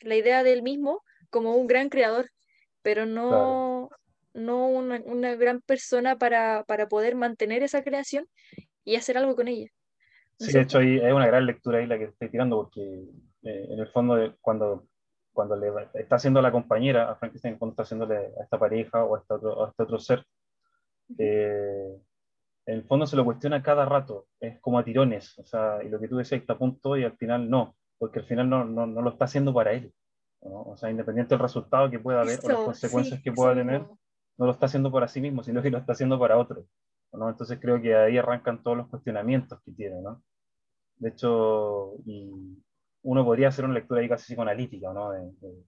la 0.00 0.16
idea 0.16 0.42
de 0.42 0.52
él 0.52 0.62
mismo 0.62 1.02
como 1.30 1.54
un 1.56 1.66
gran 1.66 1.88
creador, 1.88 2.26
pero 2.82 3.06
no, 3.06 3.28
claro. 3.28 3.90
no 4.34 4.68
una, 4.68 5.00
una, 5.04 5.34
gran 5.36 5.60
persona 5.60 6.18
para, 6.18 6.64
para 6.64 6.88
poder 6.88 7.14
mantener 7.14 7.62
esa 7.62 7.82
creación 7.82 8.26
y 8.84 8.96
hacer 8.96 9.16
algo 9.16 9.36
con 9.36 9.48
ella. 9.48 9.68
Sí, 10.38 10.52
de 10.52 10.62
hecho 10.62 10.78
hay, 10.78 10.96
una 10.98 11.26
gran 11.26 11.46
lectura 11.46 11.78
ahí 11.78 11.86
la 11.86 11.98
que 11.98 12.04
estoy 12.04 12.30
tirando 12.30 12.56
porque 12.56 13.04
eh, 13.42 13.66
en 13.70 13.78
el 13.78 13.88
fondo 13.88 14.16
de, 14.16 14.34
cuando, 14.40 14.86
cuando 15.32 15.56
le 15.56 15.70
está 15.94 16.16
haciendo 16.16 16.42
la 16.42 16.52
compañera 16.52 17.10
a 17.10 17.16
Frankenstein, 17.16 17.58
cuando 17.58 17.72
está 17.72 17.82
haciéndole 17.82 18.16
a 18.16 18.42
esta 18.42 18.58
pareja 18.58 19.04
o 19.04 19.16
a 19.16 19.20
este 19.20 19.34
otro, 19.34 19.64
a 19.64 19.68
este 19.68 19.82
otro 19.82 19.98
ser, 19.98 20.24
eh, 21.18 21.96
en 22.66 22.74
el 22.74 22.84
fondo 22.84 23.06
se 23.06 23.16
lo 23.16 23.24
cuestiona 23.24 23.62
cada 23.62 23.84
rato, 23.84 24.26
es 24.38 24.60
como 24.60 24.78
a 24.78 24.84
tirones, 24.84 25.38
o 25.38 25.44
sea, 25.44 25.82
y 25.82 25.88
lo 25.88 25.98
que 25.98 26.08
tú 26.08 26.16
decías 26.16 26.40
está 26.40 26.52
a 26.54 26.58
punto 26.58 26.96
y 26.96 27.04
al 27.04 27.16
final 27.16 27.48
no, 27.48 27.76
porque 27.98 28.20
al 28.20 28.26
final 28.26 28.48
no, 28.48 28.64
no, 28.64 28.86
no 28.86 29.02
lo 29.02 29.10
está 29.10 29.24
haciendo 29.24 29.52
para 29.52 29.72
él, 29.72 29.92
¿no? 30.42 30.62
o 30.62 30.76
sea, 30.76 30.90
independiente 30.90 31.34
del 31.34 31.42
resultado 31.42 31.90
que 31.90 31.98
pueda 31.98 32.20
haber 32.20 32.38
Eso, 32.38 32.46
o 32.46 32.50
las 32.50 32.60
consecuencias 32.60 33.18
sí, 33.18 33.22
que 33.24 33.32
pueda 33.32 33.54
sí, 33.54 33.58
tener, 33.60 33.80
no. 33.80 33.98
no 34.38 34.46
lo 34.46 34.52
está 34.52 34.66
haciendo 34.66 34.92
para 34.92 35.08
sí 35.08 35.20
mismo, 35.20 35.42
sino 35.42 35.62
que 35.62 35.70
lo 35.70 35.78
está 35.78 35.92
haciendo 35.92 36.18
para 36.18 36.38
otro. 36.38 36.64
¿no? 37.12 37.28
Entonces 37.28 37.58
creo 37.60 37.80
que 37.80 37.94
ahí 37.94 38.18
arrancan 38.18 38.62
todos 38.62 38.76
los 38.76 38.88
cuestionamientos 38.88 39.60
que 39.62 39.72
tiene, 39.72 40.00
¿no? 40.00 40.22
De 40.96 41.08
hecho, 41.08 41.94
y 42.04 42.30
uno 43.02 43.24
podría 43.24 43.48
hacer 43.48 43.64
una 43.64 43.74
lectura 43.74 44.00
ahí 44.00 44.08
casi 44.08 44.24
psicoanalítica, 44.26 44.92
¿no? 44.92 45.10
De, 45.10 45.32
de, 45.40 45.64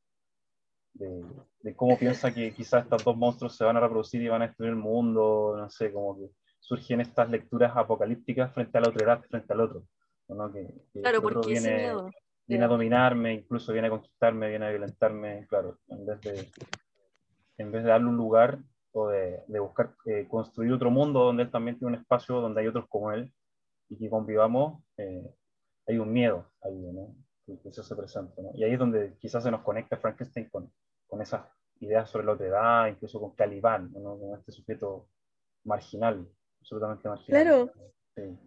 de, 0.94 1.24
de, 1.60 1.76
cómo 1.76 1.98
piensa 1.98 2.32
que 2.32 2.52
quizás 2.52 2.84
estos 2.84 3.04
dos 3.04 3.16
monstruos 3.16 3.56
se 3.56 3.64
van 3.64 3.76
a 3.76 3.80
reproducir 3.80 4.20
y 4.22 4.28
van 4.28 4.42
a 4.42 4.46
destruir 4.48 4.70
el 4.70 4.76
mundo, 4.76 5.54
no 5.56 5.70
sé, 5.70 5.92
como 5.92 6.18
que 6.18 6.30
surgen 6.60 7.00
estas 7.00 7.30
lecturas 7.30 7.72
apocalípticas 7.74 8.52
frente 8.52 8.78
a 8.78 8.80
la 8.82 8.88
otra 8.88 9.04
edad, 9.04 9.22
frente 9.28 9.52
al 9.52 9.60
otro, 9.60 9.84
¿no? 10.28 10.52
Que, 10.52 10.66
que 10.92 11.00
Claro, 11.00 11.18
el 11.18 11.24
otro 11.24 11.40
porque 11.40 11.52
viene, 11.52 11.76
miedo. 11.76 12.10
viene 12.46 12.64
a 12.64 12.68
dominarme, 12.68 13.34
incluso 13.34 13.72
viene 13.72 13.88
a 13.88 13.90
conquistarme, 13.90 14.48
viene 14.48 14.66
a 14.66 14.70
violentarme, 14.70 15.46
claro, 15.48 15.78
en 15.88 16.06
vez 16.06 16.20
de, 16.20 16.50
en 17.58 17.72
vez 17.72 17.82
de 17.82 17.88
darle 17.90 18.08
un 18.08 18.16
lugar 18.16 18.58
o 18.92 19.08
de, 19.08 19.42
de 19.46 19.58
buscar 19.58 19.94
eh, 20.06 20.26
construir 20.28 20.72
otro 20.72 20.90
mundo 20.90 21.20
donde 21.24 21.44
él 21.44 21.50
también 21.50 21.78
tiene 21.78 21.94
un 21.94 22.00
espacio 22.00 22.40
donde 22.40 22.60
hay 22.60 22.66
otros 22.66 22.86
como 22.88 23.10
él 23.12 23.32
y 23.88 23.96
que 23.96 24.10
convivamos, 24.10 24.82
eh, 24.98 25.34
hay 25.92 25.98
un 25.98 26.12
miedo 26.12 26.50
ahí, 26.62 26.74
¿no? 26.74 27.14
Que, 27.46 27.68
eso 27.68 27.82
se 27.82 27.96
presenta, 27.96 28.40
¿no? 28.40 28.50
Y 28.54 28.64
ahí 28.64 28.72
es 28.72 28.78
donde 28.78 29.14
quizás 29.18 29.42
se 29.42 29.50
nos 29.50 29.62
conecta 29.62 29.96
Frankenstein 29.96 30.48
con, 30.48 30.72
con 31.06 31.20
esas 31.20 31.44
ideas 31.80 32.08
sobre 32.08 32.26
la 32.26 32.32
otredad, 32.32 32.86
incluso 32.88 33.20
con 33.20 33.34
Calibán, 33.34 33.92
¿no? 33.92 34.18
Con 34.18 34.38
este 34.38 34.52
sujeto 34.52 35.08
marginal, 35.64 36.28
absolutamente 36.60 37.08
marginal. 37.08 37.42
Claro. 37.42 37.72
Sí. 38.14 38.38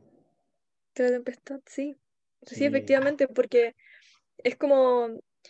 La 1.03 1.09
tempestad, 1.09 1.59
sí. 1.65 1.97
sí. 2.43 2.55
Sí. 2.55 2.65
efectivamente, 2.65 3.27
porque 3.27 3.75
es 4.37 4.55
como 4.55 5.09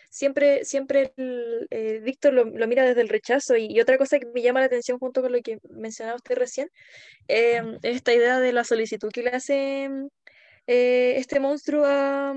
siempre, 0.09 0.65
siempre 0.65 1.13
el, 1.17 1.67
eh, 1.69 1.99
Víctor 1.99 2.33
lo, 2.33 2.45
lo 2.45 2.67
mira 2.67 2.83
desde 2.83 3.01
el 3.01 3.09
rechazo 3.09 3.55
y, 3.55 3.67
y 3.67 3.79
otra 3.79 3.97
cosa 3.97 4.19
que 4.19 4.27
me 4.27 4.41
llama 4.41 4.59
la 4.59 4.67
atención 4.67 4.99
junto 4.99 5.21
con 5.21 5.31
lo 5.31 5.41
que 5.41 5.59
mencionaba 5.69 6.17
usted 6.17 6.35
recién, 6.35 6.69
eh, 7.27 7.61
es 7.83 7.97
esta 7.97 8.13
idea 8.13 8.39
de 8.39 8.53
la 8.53 8.63
solicitud 8.63 9.11
que 9.11 9.23
le 9.23 9.31
hace 9.31 9.89
eh, 10.67 11.13
este 11.17 11.39
monstruo 11.39 11.83
a... 11.85 12.33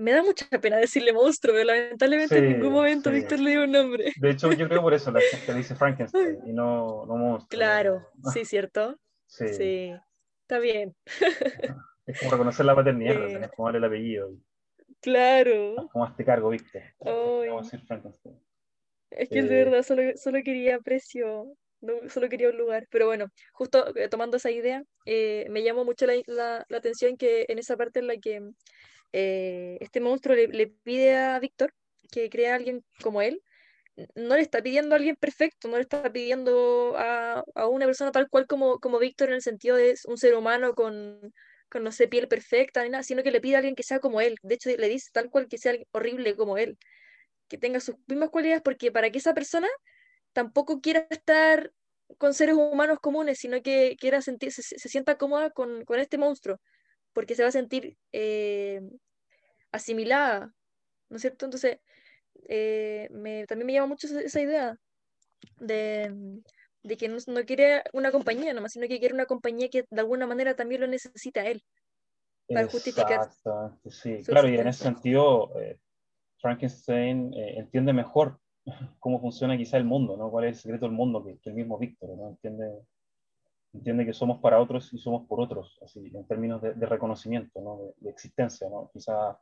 Me 0.00 0.12
da 0.12 0.22
mucha 0.22 0.46
pena 0.60 0.76
decirle 0.76 1.12
monstruo, 1.12 1.52
pero 1.54 1.64
lamentablemente 1.64 2.38
en 2.38 2.52
ningún 2.52 2.72
momento 2.72 3.10
sí. 3.10 3.16
Víctor 3.16 3.40
le 3.40 3.50
dio 3.50 3.64
un 3.64 3.72
nombre. 3.72 4.12
De 4.16 4.30
hecho, 4.30 4.52
yo 4.52 4.68
creo 4.68 4.80
por 4.80 4.94
eso 4.94 5.10
la 5.10 5.20
gente 5.20 5.52
dice 5.54 5.74
Frankenstein 5.74 6.38
y 6.46 6.52
no, 6.52 7.04
no 7.06 7.16
monstruo. 7.16 7.48
Claro, 7.48 8.06
sí, 8.32 8.44
¿cierto? 8.44 8.96
Sí. 9.26 9.48
Sí, 9.48 9.92
está 10.42 10.60
bien. 10.60 10.94
Es 12.06 12.18
como 12.20 12.30
reconocer 12.30 12.64
la 12.64 12.76
paternidad, 12.76 13.24
Eh. 13.28 13.32
tenés 13.34 13.50
como 13.50 13.66
darle 13.68 13.78
el 13.78 13.84
apellido. 13.84 14.30
Claro. 15.00 15.88
Como 15.92 16.04
hazte 16.04 16.24
cargo, 16.24 16.50
Víctor. 16.50 16.82
Vamos 17.00 17.62
a 17.62 17.62
decir 17.64 17.80
Frankenstein. 17.86 18.40
Es 19.10 19.28
que 19.28 19.38
Eh. 19.40 19.42
de 19.42 19.64
verdad 19.64 19.82
solo, 19.82 20.02
solo 20.16 20.38
quería 20.44 20.76
aprecio, 20.76 21.56
no, 21.80 22.08
solo 22.10 22.28
quería 22.28 22.50
un 22.50 22.58
lugar. 22.58 22.86
Pero 22.90 23.06
bueno, 23.06 23.28
justo 23.52 23.94
eh, 23.96 24.08
tomando 24.08 24.36
esa 24.38 24.50
idea, 24.50 24.82
eh, 25.06 25.46
me 25.50 25.62
llamó 25.62 25.84
mucho 25.84 26.06
la, 26.06 26.14
la- 26.26 26.64
la 26.68 26.78
atención 26.78 27.16
que 27.16 27.46
en 27.48 27.58
esa 27.58 27.76
parte 27.76 28.00
en 28.00 28.06
la 28.08 28.16
que 28.18 28.40
eh, 29.12 29.78
este 29.80 30.00
monstruo 30.00 30.36
le, 30.36 30.48
le 30.48 30.68
pide 30.68 31.16
a 31.16 31.38
Víctor 31.40 31.72
que 32.12 32.30
crea 32.30 32.52
a 32.52 32.56
alguien 32.56 32.84
como 33.02 33.22
él, 33.22 33.42
no 34.14 34.36
le 34.36 34.42
está 34.42 34.62
pidiendo 34.62 34.94
a 34.94 34.98
alguien 34.98 35.16
perfecto, 35.16 35.68
no 35.68 35.76
le 35.76 35.82
está 35.82 36.12
pidiendo 36.12 36.94
a, 36.96 37.42
a 37.54 37.66
una 37.68 37.86
persona 37.86 38.12
tal 38.12 38.28
cual 38.28 38.46
como, 38.46 38.78
como 38.78 38.98
Víctor 38.98 39.28
en 39.30 39.36
el 39.36 39.42
sentido 39.42 39.76
de 39.76 39.94
un 40.06 40.18
ser 40.18 40.34
humano 40.36 40.74
con, 40.74 41.32
con, 41.68 41.82
no 41.84 41.92
sé, 41.92 42.08
piel 42.08 42.28
perfecta 42.28 42.82
ni 42.84 42.90
nada, 42.90 43.02
sino 43.02 43.22
que 43.22 43.30
le 43.32 43.40
pide 43.40 43.56
a 43.56 43.58
alguien 43.58 43.74
que 43.74 43.82
sea 43.82 43.98
como 44.00 44.20
él. 44.20 44.36
De 44.42 44.54
hecho, 44.54 44.70
le 44.70 44.88
dice 44.88 45.10
tal 45.12 45.30
cual 45.30 45.48
que 45.48 45.58
sea 45.58 45.74
horrible 45.92 46.36
como 46.36 46.58
él, 46.58 46.78
que 47.48 47.58
tenga 47.58 47.80
sus 47.80 47.96
mismas 48.06 48.30
cualidades, 48.30 48.62
porque 48.62 48.92
para 48.92 49.10
que 49.10 49.18
esa 49.18 49.34
persona 49.34 49.68
tampoco 50.38 50.80
quiera 50.80 51.04
estar 51.10 51.72
con 52.16 52.32
seres 52.32 52.54
humanos 52.54 53.00
comunes, 53.00 53.38
sino 53.40 53.60
que 53.60 53.96
quiera 53.98 54.22
sentir, 54.22 54.52
se, 54.52 54.62
se 54.62 54.88
sienta 54.88 55.18
cómoda 55.18 55.50
con, 55.50 55.84
con 55.84 55.98
este 55.98 56.16
monstruo, 56.16 56.60
porque 57.12 57.34
se 57.34 57.42
va 57.42 57.48
a 57.48 57.58
sentir 57.60 57.98
eh, 58.12 58.80
asimilada, 59.72 60.54
¿no 61.08 61.16
es 61.16 61.22
cierto? 61.22 61.44
Entonces, 61.44 61.78
eh, 62.48 63.08
me, 63.10 63.46
también 63.46 63.66
me 63.66 63.72
llama 63.72 63.88
mucho 63.88 64.06
esa 64.06 64.40
idea 64.40 64.76
de, 65.56 66.14
de 66.84 66.96
que 66.96 67.08
no, 67.08 67.16
no, 67.26 67.44
quiere 67.44 67.82
una 67.92 68.12
compañía 68.12 68.54
nomás, 68.54 68.74
sino 68.74 68.86
que 68.86 69.00
quiere 69.00 69.14
una 69.14 69.26
compañía 69.26 69.68
que 69.68 69.86
de 69.90 70.00
alguna 70.00 70.28
manera 70.28 70.54
también 70.54 70.82
lo 70.82 70.86
necesita 70.86 71.44
él 71.46 71.64
para 72.46 72.68
justificar. 72.68 73.28
Sí. 73.90 74.22
Claro, 74.24 74.48
y 74.48 74.56
en 74.56 74.68
ese 74.68 74.84
sentido, 74.84 75.50
eh, 75.60 75.80
Frankenstein 76.36 77.34
eh, 77.34 77.58
entiende 77.58 77.92
mejor 77.92 78.38
cómo 78.98 79.20
funciona 79.20 79.56
quizá 79.56 79.76
el 79.76 79.84
mundo, 79.84 80.16
¿no? 80.16 80.30
Cuál 80.30 80.46
es 80.46 80.56
el 80.56 80.62
secreto 80.62 80.86
del 80.86 80.94
mundo 80.94 81.24
que, 81.24 81.38
el 81.44 81.54
mismo 81.54 81.78
Víctor, 81.78 82.16
¿no? 82.16 82.28
Entiende, 82.30 82.82
entiende 83.72 84.06
que 84.06 84.12
somos 84.12 84.40
para 84.40 84.60
otros 84.60 84.92
y 84.92 84.98
somos 84.98 85.26
por 85.26 85.40
otros, 85.40 85.78
así, 85.82 86.10
en 86.14 86.26
términos 86.26 86.62
de, 86.62 86.74
reconocimiento, 86.86 87.60
¿no? 87.60 87.92
De, 87.96 88.10
existencia, 88.10 88.68
¿no? 88.68 88.90
Quizá 88.92 89.38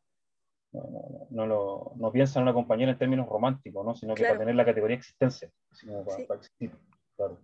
no, 0.72 1.28
no, 1.30 1.46
lo, 1.46 1.92
no, 1.96 2.12
piensa 2.12 2.38
en 2.38 2.44
una 2.44 2.54
compañera 2.54 2.92
en 2.92 2.98
términos 2.98 3.28
románticos, 3.28 3.84
¿no? 3.84 3.94
Sino 3.94 4.14
que 4.14 4.24
para 4.24 4.38
tener 4.38 4.54
la 4.54 4.64
categoría 4.64 4.96
existencia, 4.96 5.50
sino 5.72 6.04
para, 6.04 6.26
para 6.26 6.40
existir, 6.40 6.72
claro. 7.16 7.40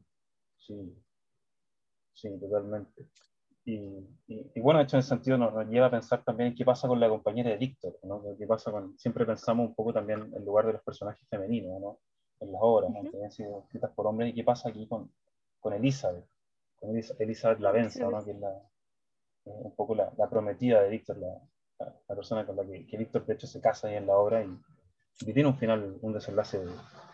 Sí, 0.59 0.95
sí, 2.14 2.38
totalmente. 2.38 3.09
Y, 3.64 4.09
y, 4.27 4.61
bueno, 4.61 4.79
de 4.79 4.85
hecho, 4.85 4.96
en 4.96 5.01
ese 5.01 5.11
sentido 5.11 5.38
nos, 5.38 5.68
lleva 5.68 5.87
a 5.87 5.90
pensar 5.90 6.25
también 6.25 6.55
qué 6.55 6.64
pasa 6.64 6.88
con 6.88 6.98
la 6.98 7.09
compañera 7.09 7.51
de 7.51 7.57
Víctor, 7.57 7.96
¿no? 8.03 8.22
¿Qué 8.37 8.46
pasa 8.46 8.72
con, 8.72 8.98
siempre 8.98 9.25
pensamos 9.25 9.68
un 9.68 9.75
poco 9.75 9.92
también 9.92 10.22
en 10.22 10.35
el 10.35 10.44
lugar 10.44 10.66
de 10.66 10.72
los 10.72 10.83
personajes 10.83 11.25
femeninos, 11.29 11.81
¿no? 11.81 11.98
En 12.40 12.51
las 12.51 12.61
obras, 12.62 12.90
que 13.11 13.25
han 13.25 13.31
sido 13.31 13.61
escritas 13.61 13.92
por 13.92 14.09
hombres, 14.09 14.31
y 14.31 14.35
qué 14.35 14.42
pasa 14.42 14.68
aquí 14.68 14.88
con, 14.88 15.12
con 15.61 15.72
Elizabeth, 15.75 16.27
con 16.81 16.90
Elizabeth 16.96 17.61
Lavenza, 17.61 18.11
¿no? 18.11 18.25
Que 18.25 18.33
es 18.33 18.40
la, 18.40 18.51
eh, 19.44 19.61
un 19.62 19.77
poco 19.77 19.94
la, 19.94 20.12
la, 20.18 20.29
prometida 20.29 20.83
de 20.83 20.90
Víctor, 20.90 21.18
la, 21.18 21.40
la, 21.79 22.16
persona 22.16 22.44
con 22.44 22.57
la 22.57 22.64
que, 22.64 22.85
que, 22.85 22.96
Víctor, 22.96 23.25
de 23.25 23.35
hecho, 23.35 23.46
se 23.46 23.61
casa 23.61 23.87
ahí 23.87 23.94
en 23.94 24.09
la 24.09 24.16
obra 24.16 24.42
y, 24.42 24.59
y 25.20 25.33
tiene 25.33 25.48
un 25.48 25.57
final, 25.57 25.98
un 26.03 26.12
desenlace, 26.12 26.59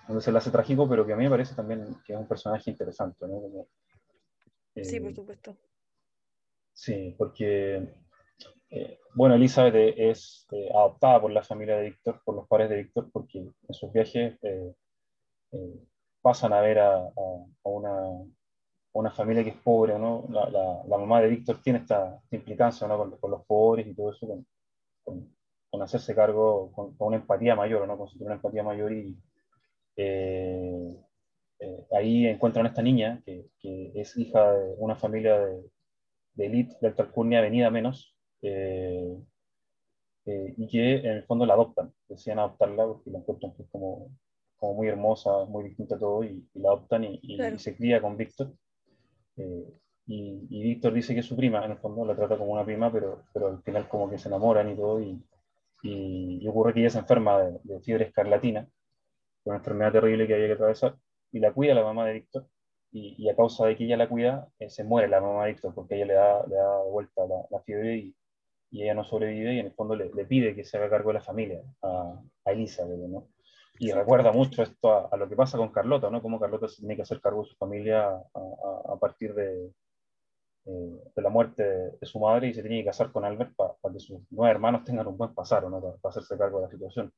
un 0.08 0.14
desenlace 0.14 0.50
trágico, 0.50 0.88
pero 0.88 1.04
que 1.04 1.12
a 1.12 1.16
mí 1.16 1.24
me 1.24 1.30
parece 1.30 1.54
también 1.54 1.96
que 2.06 2.14
es 2.14 2.18
un 2.18 2.26
personaje 2.26 2.70
interesante, 2.70 3.28
¿no? 3.28 3.66
sí, 4.82 4.98
por 4.98 5.10
eh, 5.10 5.14
supuesto 5.14 5.56
Sí, 6.78 7.14
porque, 7.18 7.88
eh, 8.70 8.98
bueno, 9.14 9.34
Elizabeth 9.34 9.94
es 9.98 10.46
eh, 10.52 10.68
adoptada 10.72 11.20
por 11.20 11.32
la 11.32 11.42
familia 11.42 11.76
de 11.76 11.86
Víctor, 11.90 12.22
por 12.24 12.36
los 12.36 12.46
padres 12.46 12.70
de 12.70 12.76
Víctor, 12.76 13.10
porque 13.12 13.38
en 13.40 13.74
sus 13.74 13.92
viajes 13.92 14.38
eh, 14.42 14.74
pasan 16.22 16.52
a 16.52 16.60
ver 16.60 16.78
a, 16.78 17.10
una, 17.64 17.92
una, 18.92 19.10
familia 19.10 19.42
que 19.42 19.50
es 19.50 19.56
pobre, 19.56 19.98
¿no? 19.98 20.24
La, 20.30 20.48
la, 20.50 20.98
mamá 20.98 21.20
de 21.20 21.28
Víctor 21.28 21.60
tiene 21.62 21.80
esta, 21.80 22.20
implicancia 22.30 22.86
¿no? 22.86 23.18
con, 23.20 23.30
los 23.30 23.44
pobres 23.46 23.86
y 23.88 23.94
todo 23.94 24.12
eso, 24.12 24.28
con, 25.04 25.36
con, 25.70 25.82
hacerse 25.82 26.14
cargo, 26.14 26.70
con, 26.72 26.94
una 27.00 27.16
empatía 27.16 27.56
mayor, 27.56 27.88
¿no? 27.88 27.98
Con 27.98 28.08
una 28.20 28.34
empatía 28.34 28.62
mayor 28.62 28.92
y 28.92 29.18
ahí 31.92 32.26
encuentran 32.26 32.66
a 32.66 32.68
esta 32.68 32.82
niña 32.82 33.20
que, 33.24 33.48
que 33.58 33.92
es 33.96 34.16
hija 34.16 34.52
de 34.52 34.74
una 34.78 34.94
familia 34.94 35.40
de 35.40 35.64
de 36.38 36.46
élite 36.46 36.76
de 36.80 36.86
alta 36.86 37.02
alcurnia 37.02 37.40
venida 37.40 37.68
menos, 37.70 38.14
eh, 38.42 39.18
eh, 40.24 40.54
y 40.56 40.68
que 40.68 40.96
en 40.98 41.16
el 41.18 41.24
fondo 41.24 41.44
la 41.44 41.54
adoptan, 41.54 41.92
decían 42.08 42.38
adoptarla 42.38 42.86
porque 42.86 43.10
la 43.10 43.18
encuentran 43.18 43.52
que 43.54 43.64
es 43.64 43.68
como, 43.70 44.16
como 44.56 44.74
muy 44.74 44.86
hermosa, 44.86 45.44
muy 45.46 45.64
distinta 45.64 45.96
a 45.96 45.98
todo, 45.98 46.22
y, 46.22 46.48
la 46.54 46.68
adoptan 46.70 47.04
y, 47.04 47.38
se 47.58 47.76
cría 47.76 48.00
con 48.00 48.16
Víctor. 48.16 48.52
Eh, 49.36 49.64
y, 50.06 50.62
Víctor 50.62 50.92
dice 50.92 51.12
que 51.12 51.20
es 51.20 51.26
su 51.26 51.36
prima, 51.36 51.64
en 51.64 51.72
el 51.72 51.78
fondo 51.78 52.04
la 52.04 52.14
trata 52.14 52.38
como 52.38 52.52
una 52.52 52.64
prima, 52.64 52.92
pero, 52.92 53.24
pero 53.34 53.48
al 53.48 53.62
final 53.62 53.88
como 53.88 54.08
que 54.08 54.18
se 54.18 54.28
enamoran 54.28 54.70
y 54.70 54.76
todo, 54.76 55.00
y, 55.00 55.20
y 55.82 56.46
ocurre 56.46 56.72
que 56.72 56.80
ella 56.80 56.90
se 56.90 57.00
enferma 57.00 57.42
de, 57.42 57.58
de 57.64 57.80
fiebre 57.80 58.04
escarlatina, 58.04 58.68
una 59.44 59.56
enfermedad 59.56 59.92
terrible 59.92 60.26
que 60.28 60.34
había 60.34 60.46
que 60.46 60.52
atravesar, 60.52 60.96
y 61.32 61.40
la 61.40 61.52
cuida 61.52 61.74
la 61.74 61.82
mamá 61.82 62.06
de 62.06 62.14
Víctor, 62.14 62.46
y, 62.90 63.28
a 63.28 63.36
causa 63.36 63.66
de 63.66 63.76
que 63.76 63.84
ella 63.84 63.96
la 63.96 64.08
cuida, 64.08 64.48
eh, 64.58 64.70
se 64.70 64.84
muere 64.84 65.08
la 65.08 65.20
mamá 65.20 65.44
de 65.44 65.52
Víctor 65.52 65.74
porque 65.74 65.96
ella 65.96 66.06
le 66.06 66.14
da, 66.14 66.46
le 66.46 66.56
da 66.56 66.84
de 66.84 66.90
vuelta 66.90 67.22
la, 67.50 67.60
fiebre 67.60 67.96
y, 67.96 68.16
y, 68.70 68.82
ella 68.82 68.94
no 68.94 69.04
sobrevive 69.04 69.54
y 69.54 69.58
en 69.60 69.66
el 69.66 69.72
fondo 69.72 69.94
le, 69.94 70.10
le, 70.12 70.24
pide 70.24 70.54
que 70.54 70.64
se 70.64 70.78
haga 70.78 70.90
cargo 70.90 71.10
de 71.10 71.14
la 71.14 71.20
familia 71.20 71.62
a, 71.82 72.20
a 72.44 72.52
Elizabeth, 72.52 72.98
¿no? 72.98 73.28
Y 73.80 73.92
recuerda 73.92 74.32
mucho 74.32 74.62
esto 74.62 75.12
a, 75.12 75.16
lo 75.16 75.28
que 75.28 75.36
pasa 75.36 75.56
con 75.56 75.70
Carlota, 75.70 76.10
¿no? 76.10 76.20
Cómo 76.20 76.40
Carlota 76.40 76.66
se 76.66 76.80
tiene 76.80 76.96
que 76.96 77.02
hacer 77.02 77.20
cargo 77.20 77.42
de 77.42 77.48
su 77.48 77.56
familia 77.56 78.08
a, 78.08 78.96
partir 79.00 79.34
de, 79.34 79.72
eh, 80.66 81.02
de 81.14 81.22
la 81.22 81.28
muerte 81.28 81.62
de, 81.62 82.06
su 82.06 82.18
madre 82.18 82.48
y 82.48 82.54
se 82.54 82.62
tiene 82.62 82.80
que 82.80 82.86
casar 82.86 83.12
con 83.12 83.24
Albert 83.24 83.54
para 83.54 83.74
que 83.92 84.00
sus 84.00 84.20
nueve 84.30 84.50
hermanos 84.50 84.82
tengan 84.82 85.06
un 85.06 85.16
buen 85.16 85.32
pasar, 85.32 85.62
¿no? 85.70 85.80
Para, 85.80 85.94
hacerse 86.10 86.36
cargo 86.36 86.58
de 86.58 86.64
la 86.64 86.70
situación. 86.70 87.12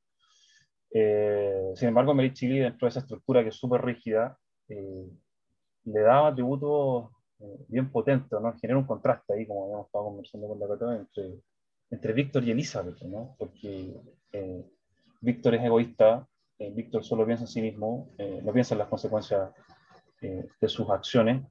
Eh, 0.93 1.73
sin 1.77 1.89
embargo, 1.89 2.13
Mary 2.13 2.35
Chili, 2.35 2.59
dentro 2.59 2.85
de 2.85 2.91
esa 2.91 3.01
estructura 3.01 3.43
que 3.43 3.49
es 3.49 3.57
súper 3.57 3.81
rígida, 3.83 4.37
le 5.85 6.01
da 6.01 6.29
atributos 6.29 7.11
eh, 7.41 7.65
bien 7.69 7.91
potentes, 7.91 8.39
¿no? 8.41 8.53
Genera 8.59 8.79
un 8.79 8.87
contraste 8.87 9.33
ahí, 9.33 9.47
como 9.47 9.65
habíamos 9.65 9.87
estado 9.87 10.05
conversando 10.05 10.49
con 10.49 10.61
la 10.61 10.69
Cata, 10.69 10.97
entre, 10.97 11.41
entre 11.91 12.13
Víctor 12.13 12.45
y 12.45 12.51
Elizabeth, 12.51 13.01
¿no? 13.03 13.35
Porque 13.39 13.95
eh, 14.33 14.65
Víctor 15.21 15.55
es 15.55 15.65
egoísta, 15.65 16.27
eh, 16.59 16.71
Víctor 16.71 17.03
solo 17.03 17.25
piensa 17.25 17.45
en 17.45 17.49
sí 17.49 17.63
mismo, 17.63 18.11
no 18.43 18.53
piensa 18.53 18.75
en 18.75 18.81
las 18.81 18.89
consecuencias 18.89 19.51
de 20.21 20.69
sus 20.69 20.91
acciones, 20.91 21.43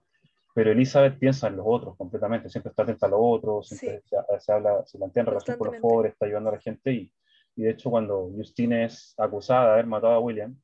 pero 0.54 0.72
Elizabeth 0.72 1.18
piensa 1.18 1.48
en 1.48 1.58
los 1.58 1.66
otros 1.68 1.98
completamente, 1.98 2.50
siempre 2.50 2.70
está 2.70 2.84
atenta 2.84 3.08
a 3.08 3.10
los 3.10 3.20
otros, 3.22 3.68
siempre 3.68 4.04
se, 4.40 4.52
habla, 4.52 4.86
se 4.86 5.00
plantea 5.00 5.22
en 5.22 5.28
relación 5.28 5.58
con 5.58 5.72
los 5.72 5.82
pobres, 5.82 6.14
está 6.14 6.28
ayudando 6.28 6.50
a 6.50 6.54
la 6.54 6.60
gente 6.60 6.94
y, 6.94 7.12
y 7.56 7.64
de 7.64 7.72
hecho 7.72 7.90
cuando 7.90 8.30
Justine 8.36 8.86
es 8.86 9.16
acusada 9.18 9.66
de 9.66 9.72
haber 9.72 9.88
matado 9.88 10.14
a 10.14 10.20
William, 10.20 10.56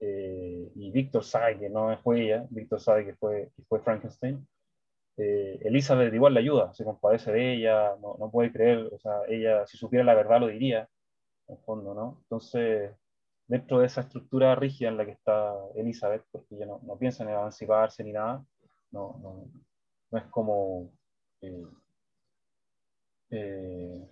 eh, 0.00 0.70
y 0.74 0.90
Víctor 0.90 1.24
sabe 1.24 1.58
que 1.58 1.70
no 1.70 1.96
fue 2.02 2.22
ella, 2.22 2.46
Víctor 2.50 2.80
sabe 2.80 3.06
que 3.06 3.14
fue, 3.14 3.50
que 3.56 3.62
fue 3.64 3.80
Frankenstein, 3.80 4.46
eh, 5.16 5.58
Elizabeth 5.64 6.12
igual 6.12 6.34
la 6.34 6.40
ayuda, 6.40 6.74
se 6.74 6.84
compadece 6.84 7.32
de 7.32 7.54
ella, 7.54 7.96
no, 8.02 8.16
no, 8.18 8.30
puede 8.30 8.52
creer, 8.52 8.90
o 8.92 8.98
sea, 8.98 9.22
ella 9.28 9.66
si 9.66 9.78
supiera 9.78 10.04
la 10.04 10.14
verdad 10.14 10.40
lo 10.40 10.48
diría, 10.48 10.88
en 11.48 11.58
fondo, 11.60 11.94
¿no? 11.94 12.18
Entonces, 12.24 12.92
dentro 13.46 13.78
de 13.80 13.86
esa 13.86 14.02
estructura 14.02 14.54
rígida 14.56 14.88
en 14.90 14.96
la 14.98 15.06
que 15.06 15.12
está 15.12 15.54
Elizabeth, 15.76 16.24
porque 16.30 16.56
ella 16.56 16.66
no, 16.66 16.80
no 16.82 16.98
piensa 16.98 17.24
en 17.24 17.30
emanciparse 17.30 18.04
ni 18.04 18.12
nada, 18.12 18.44
no, 18.90 19.18
no, 19.22 19.46
no 20.10 20.18
es 20.18 20.24
como... 20.26 20.90
Eh, 23.30 24.08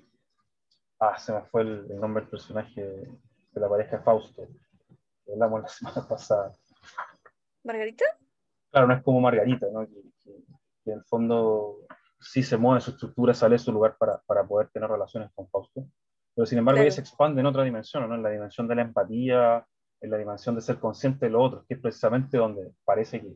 ah, 0.98 1.16
se 1.18 1.32
me 1.32 1.42
fue 1.42 1.62
el, 1.62 1.86
el 1.90 2.00
nombre 2.00 2.22
del 2.22 2.30
personaje 2.30 2.82
de 2.82 3.60
la 3.60 3.68
pareja 3.68 4.00
Fausto 4.00 4.46
hablamos 5.32 5.62
la 5.62 5.68
semana 5.68 6.08
pasada. 6.08 6.52
¿Margarita? 7.64 8.04
Claro, 8.70 8.88
no 8.88 8.94
es 8.94 9.02
como 9.02 9.20
Margarita, 9.20 9.66
¿no? 9.72 9.86
que, 9.86 10.02
en 10.86 10.98
el 10.98 11.04
fondo 11.04 11.78
sí 12.20 12.42
se 12.42 12.56
mueve 12.56 12.80
su 12.80 12.90
estructura, 12.90 13.32
sale 13.32 13.54
de 13.54 13.58
su 13.58 13.72
lugar 13.72 13.96
para, 13.98 14.18
para 14.26 14.46
poder 14.46 14.68
tener 14.70 14.90
relaciones 14.90 15.30
con 15.34 15.48
Fausto. 15.48 15.86
Pero 16.34 16.46
sin 16.46 16.58
embargo, 16.58 16.80
ella 16.80 16.90
se 16.90 17.00
expande 17.00 17.40
en 17.40 17.46
otra 17.46 17.62
dimensión, 17.62 18.08
¿no? 18.08 18.14
en 18.14 18.22
la 18.22 18.30
dimensión 18.30 18.66
de 18.66 18.74
la 18.74 18.82
empatía, 18.82 19.66
en 20.00 20.10
la 20.10 20.18
dimensión 20.18 20.54
de 20.54 20.60
ser 20.60 20.78
consciente 20.78 21.26
de 21.26 21.30
lo 21.30 21.42
otro, 21.42 21.64
que 21.66 21.74
es 21.74 21.80
precisamente 21.80 22.36
donde 22.36 22.72
parece 22.84 23.20
que 23.20 23.34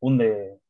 hunde, 0.00 0.60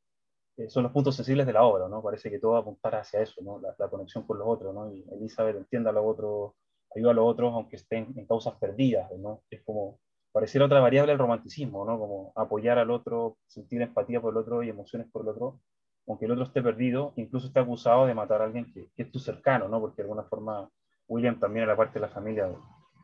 eh, 0.57 0.71
son 0.71 0.85
los 0.85 0.93
puntos 0.93 1.17
sensibles 1.17 1.47
de 1.47 1.53
la 1.53 1.65
obra, 1.65 1.89
¿no? 1.89 2.03
Parece 2.03 2.31
que 2.31 2.39
todo 2.39 2.57
apuntar 2.57 2.95
hacia 2.95 3.21
eso, 3.21 3.43
¿no? 3.43 3.61
La, 3.61 3.89
conexión 3.89 4.27
con 4.27 4.39
los 4.39 4.49
otros, 4.49 4.75
¿no? 4.75 4.93
Y 4.93 5.05
Elizabeth 5.13 5.57
entiende 5.57 5.91
a 5.91 5.93
los 5.93 6.05
otros, 6.07 6.53
ayuda 6.95 7.11
a 7.11 7.15
los 7.15 7.27
otros, 7.27 7.53
aunque 7.53 7.77
estén 7.77 8.13
en 8.17 8.27
causas 8.27 8.55
perdidas, 8.59 9.11
¿no? 9.19 9.43
Es 9.51 9.63
como 9.63 9.99
pareciera 10.33 10.67
otra 10.67 10.81
variable 10.81 11.13
el 11.13 11.19
romanticismo, 11.19 11.85
¿no? 11.85 11.99
Como 11.99 12.33
apoyar 12.37 12.79
al 12.79 12.91
otro, 12.91 13.37
sentir 13.47 13.83
empatía 13.83 14.21
por 14.21 14.33
el 14.33 14.39
otro 14.39 14.63
y 14.63 14.69
emociones 14.69 15.09
por 15.11 15.23
el 15.23 15.29
otro, 15.29 15.61
aunque 16.07 16.27
el 16.27 16.33
otro 16.33 16.45
esté 16.45 16.63
perdido, 16.63 17.13
incluso 17.17 17.49
esté 17.49 17.61
acusado 17.61 18.07
de 18.07 18.15
matar 18.15 18.43
a 18.43 18.45
alguien 18.45 18.73
que, 18.73 18.89
que 18.95 19.03
es 19.03 19.11
tu 19.11 19.19
cercano, 19.19 19.69
¿no? 19.69 19.81
Porque 19.81 19.97
de 19.97 20.03
alguna 20.03 20.25
forma 20.25 20.69
William 21.09 21.39
también 21.39 21.65
era 21.65 21.77
parte 21.77 21.95
de 21.95 22.07
la 22.07 22.13
familia 22.13 22.47
de 22.47 22.57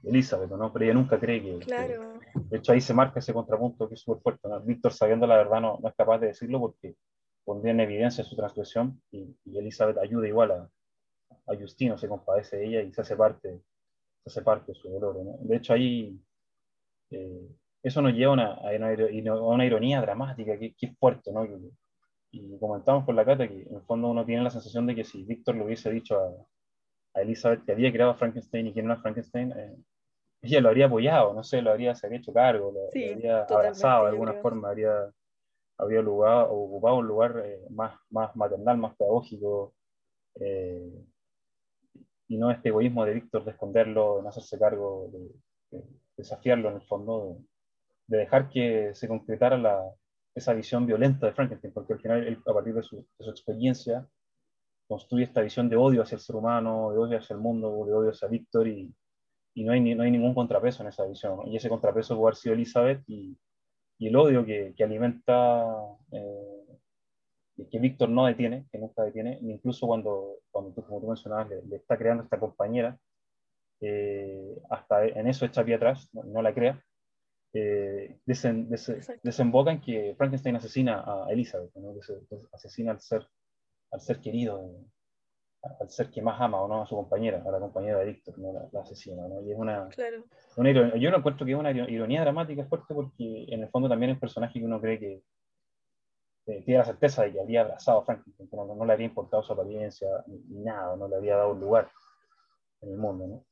Elizabeth, 0.04 0.50
¿no? 0.50 0.72
Pero 0.72 0.84
ella 0.84 0.94
nunca 0.94 1.18
cree 1.18 1.42
que, 1.42 1.58
claro. 1.58 2.18
de 2.34 2.56
hecho 2.56 2.72
ahí 2.72 2.80
se 2.80 2.94
marca 2.94 3.18
ese 3.18 3.32
contrapunto 3.32 3.88
que 3.88 3.94
es 3.94 4.00
súper 4.00 4.22
fuerte, 4.22 4.48
¿no? 4.48 4.60
Víctor 4.60 4.92
sabiendo 4.92 5.26
la 5.26 5.36
verdad 5.36 5.60
no, 5.60 5.78
no, 5.82 5.88
es 5.88 5.94
capaz 5.94 6.18
de 6.18 6.28
decirlo 6.28 6.60
porque 6.60 6.96
pondría 7.44 7.72
en 7.72 7.80
evidencia 7.80 8.24
su 8.24 8.36
transgresión 8.36 9.00
y, 9.10 9.36
y 9.44 9.58
Elizabeth 9.58 9.98
ayuda 9.98 10.28
igual 10.28 10.50
a, 10.52 10.70
a 11.46 11.56
Justino, 11.56 11.98
se 11.98 12.08
compadece 12.08 12.56
de 12.56 12.66
ella 12.66 12.82
y 12.82 12.92
se 12.92 13.00
hace 13.00 13.16
parte, 13.16 13.60
se 14.24 14.30
hace 14.30 14.42
parte 14.42 14.72
de 14.72 14.78
su 14.78 14.88
dolor, 14.88 15.16
¿no? 15.16 15.36
De 15.40 15.56
hecho 15.56 15.72
ahí 15.72 16.20
eh, 17.10 17.48
eso 17.82 18.02
nos 18.02 18.12
lleva 18.12 18.32
a 18.32 18.34
una, 18.34 18.52
a 18.54 19.40
una, 19.40 19.64
ironía 19.64 20.00
dramática 20.00 20.58
que, 20.58 20.74
es 20.80 20.98
fuerte, 20.98 21.32
¿no? 21.32 21.44
Y, 22.32 22.58
comentamos 22.58 23.04
con 23.04 23.16
la 23.16 23.24
Cata 23.24 23.48
que 23.48 23.62
en 23.62 23.76
el 23.76 23.82
fondo 23.82 24.08
uno 24.08 24.26
tiene 24.26 24.42
la 24.42 24.50
sensación 24.50 24.86
de 24.86 24.94
que 24.94 25.04
si 25.04 25.24
Víctor 25.24 25.54
le 25.54 25.64
hubiese 25.64 25.90
dicho 25.90 26.18
a, 26.18 26.34
a 27.14 27.22
Elizabeth 27.22 27.64
que 27.64 27.72
había 27.72 27.92
creado 27.92 28.10
a 28.10 28.16
Frankenstein 28.16 28.66
y 28.66 28.72
que 28.74 28.82
no 28.82 28.92
era 28.92 29.00
Frankenstein, 29.00 29.52
eh, 29.52 29.76
ella 30.42 30.60
lo 30.60 30.68
habría 30.68 30.86
apoyado, 30.86 31.32
no 31.32 31.42
sé, 31.42 31.62
lo 31.62 31.70
habría, 31.70 31.94
se 31.94 32.06
habría 32.06 32.20
hecho 32.20 32.32
cargo, 32.32 32.72
lo, 32.72 32.88
habría 32.88 33.44
abrazado 33.44 34.04
de 34.04 34.10
alguna 34.10 34.34
forma, 34.34 34.68
habría, 34.68 35.10
habría 35.78 36.02
lugar, 36.02 36.48
ocupado 36.50 36.96
un 36.96 37.06
lugar 37.06 37.42
eh, 37.44 37.60
más, 37.70 37.98
más 38.10 38.36
maternal, 38.36 38.76
más 38.78 38.94
pedagógico, 38.96 39.72
y 42.28 42.36
no 42.36 42.50
este 42.50 42.68
egoísmo 42.68 43.04
de 43.04 43.14
Víctor 43.14 43.44
de 43.44 43.52
esconderlo, 43.52 44.16
de 44.16 44.22
no 44.22 44.28
hacerse 44.28 44.58
cargo 44.58 45.08
de, 45.12 45.82
desafiarlo 46.16 46.70
en 46.70 46.76
el 46.76 46.82
fondo, 46.82 47.38
de, 48.06 48.18
dejar 48.18 48.48
que 48.48 48.94
se 48.94 49.08
concretara 49.08 49.58
la, 49.58 49.82
esa 50.34 50.52
visión 50.54 50.86
violenta 50.86 51.26
de 51.26 51.32
Frankenstein, 51.32 51.72
porque 51.72 51.94
al 51.94 52.00
final, 52.00 52.26
él, 52.26 52.38
a 52.46 52.52
partir 52.52 52.74
de 52.74 52.82
su, 52.82 52.96
de 53.18 53.24
su, 53.24 53.30
experiencia, 53.30 54.06
construye 54.88 55.24
esta 55.24 55.40
visión 55.40 55.68
de 55.68 55.76
odio 55.76 56.02
hacia 56.02 56.16
el 56.16 56.20
ser 56.20 56.36
humano, 56.36 56.92
de 56.92 56.98
odio 56.98 57.18
hacia 57.18 57.34
el 57.34 57.40
mundo, 57.40 57.84
de 57.86 57.92
odio 57.92 58.10
hacia 58.10 58.28
Víctor, 58.28 58.68
y, 58.68 58.94
y 59.54 59.64
no, 59.64 59.72
hay, 59.72 59.94
no 59.94 60.02
hay 60.02 60.10
ningún 60.10 60.34
contrapeso 60.34 60.82
en 60.82 60.88
esa 60.88 61.06
visión. 61.06 61.46
Y 61.48 61.56
ese 61.56 61.68
contrapeso 61.68 62.14
puede 62.16 62.28
haber 62.28 62.36
sido 62.36 62.54
Elizabeth 62.54 63.02
y, 63.06 63.36
y 63.98 64.08
el 64.08 64.16
odio 64.16 64.44
que, 64.44 64.74
que 64.76 64.84
alimenta, 64.84 65.64
eh, 66.12 66.66
que 67.70 67.78
Víctor 67.78 68.10
no 68.10 68.26
detiene, 68.26 68.66
que 68.70 68.78
nunca 68.78 69.02
detiene, 69.02 69.38
incluso 69.42 69.86
cuando, 69.86 70.36
cuando 70.50 70.74
como 70.74 71.00
tú 71.00 71.06
mencionabas, 71.08 71.48
le, 71.48 71.76
está 71.76 71.96
creando 71.96 72.24
esta 72.24 72.38
compañera, 72.38 72.98
eh, 73.80 74.56
hasta 74.70 75.06
en 75.06 75.26
eso 75.28 75.46
echa 75.46 75.64
pie 75.64 75.74
atrás, 75.74 76.08
no, 76.12 76.42
la 76.42 76.54
crea, 76.54 76.82
eh, 77.52 78.18
desemboca 79.22 79.70
en 79.70 79.80
que 79.80 80.14
Frankenstein 80.16 80.56
asesina 80.56 81.02
a 81.06 81.26
Elizabeth, 81.30 81.74
¿no? 81.76 81.94
asesina 82.52 82.92
al 82.92 83.00
ser, 83.00 83.26
al 83.90 84.00
ser 84.00 84.20
querido, 84.20 84.70
al 85.80 85.90
ser 85.90 86.10
que 86.10 86.22
más 86.22 86.40
ama 86.40 86.60
o 86.60 86.68
no 86.68 86.82
a 86.82 86.86
su 86.86 86.96
compañera, 86.96 87.42
a 87.46 87.50
la 87.50 87.58
compañera 87.58 87.98
de 87.98 88.06
Víctor, 88.06 88.38
¿no? 88.38 88.68
la, 88.72 88.80
asesina. 88.80 89.26
¿no? 89.26 89.42
Y 89.42 89.52
es 89.52 89.58
una, 89.58 89.88
una 90.56 90.70
yo 90.96 91.10
no 91.10 91.16
encuentro 91.16 91.46
que 91.46 91.52
es 91.52 91.58
una 91.58 91.70
ironía 91.70 92.22
dramática 92.22 92.64
fuerte 92.64 92.94
porque 92.94 93.46
en 93.48 93.62
el 93.62 93.68
fondo 93.68 93.88
también 93.88 94.10
es 94.10 94.16
un 94.16 94.20
personaje 94.20 94.58
que 94.58 94.64
uno 94.64 94.80
cree 94.80 94.98
que 94.98 95.22
tiene 96.46 96.78
la 96.78 96.84
certeza 96.84 97.24
de 97.24 97.32
que 97.32 97.40
había 97.40 97.62
abrazado 97.62 98.00
a 98.00 98.04
Frankenstein, 98.04 98.48
que 98.48 98.56
no, 98.56 98.84
le 98.84 98.92
había 98.92 99.06
importado 99.06 99.42
su 99.42 99.52
apariencia 99.52 100.08
ni, 100.26 100.62
nada, 100.62 100.96
no 100.96 101.08
le 101.08 101.16
había 101.16 101.36
dado 101.36 101.52
un 101.52 101.60
lugar 101.60 101.90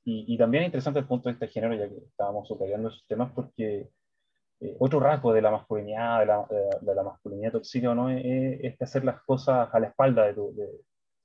Y, 0.04 0.34
y, 0.34 0.38
también 0.38 0.62
es 0.62 0.68
interesante 0.68 1.00
el 1.00 1.06
punto 1.06 1.28
de 1.28 1.34
este 1.34 1.48
género, 1.48 1.74
ya 1.74 1.88
que 1.88 1.96
estábamos 1.96 2.46
subrayando 2.48 2.88
esos 2.88 3.04
temas, 3.06 3.32
porque 3.34 3.90
eh, 4.60 4.76
otro 4.78 5.00
rasgo 5.00 5.32
de 5.32 5.42
la 5.42 5.50
masculinidad, 5.50 6.20
de 6.20 6.26
la, 6.26 6.46
de, 6.80 6.94
la 6.94 7.02
masculinidad 7.02 7.52
tóxica, 7.52 7.94
¿no? 7.94 8.10
es, 8.10 8.80
hacer 8.80 9.04
las 9.04 9.20
cosas 9.22 9.68
a 9.72 9.80
la 9.80 9.88
espalda 9.88 10.24
de 10.24 10.34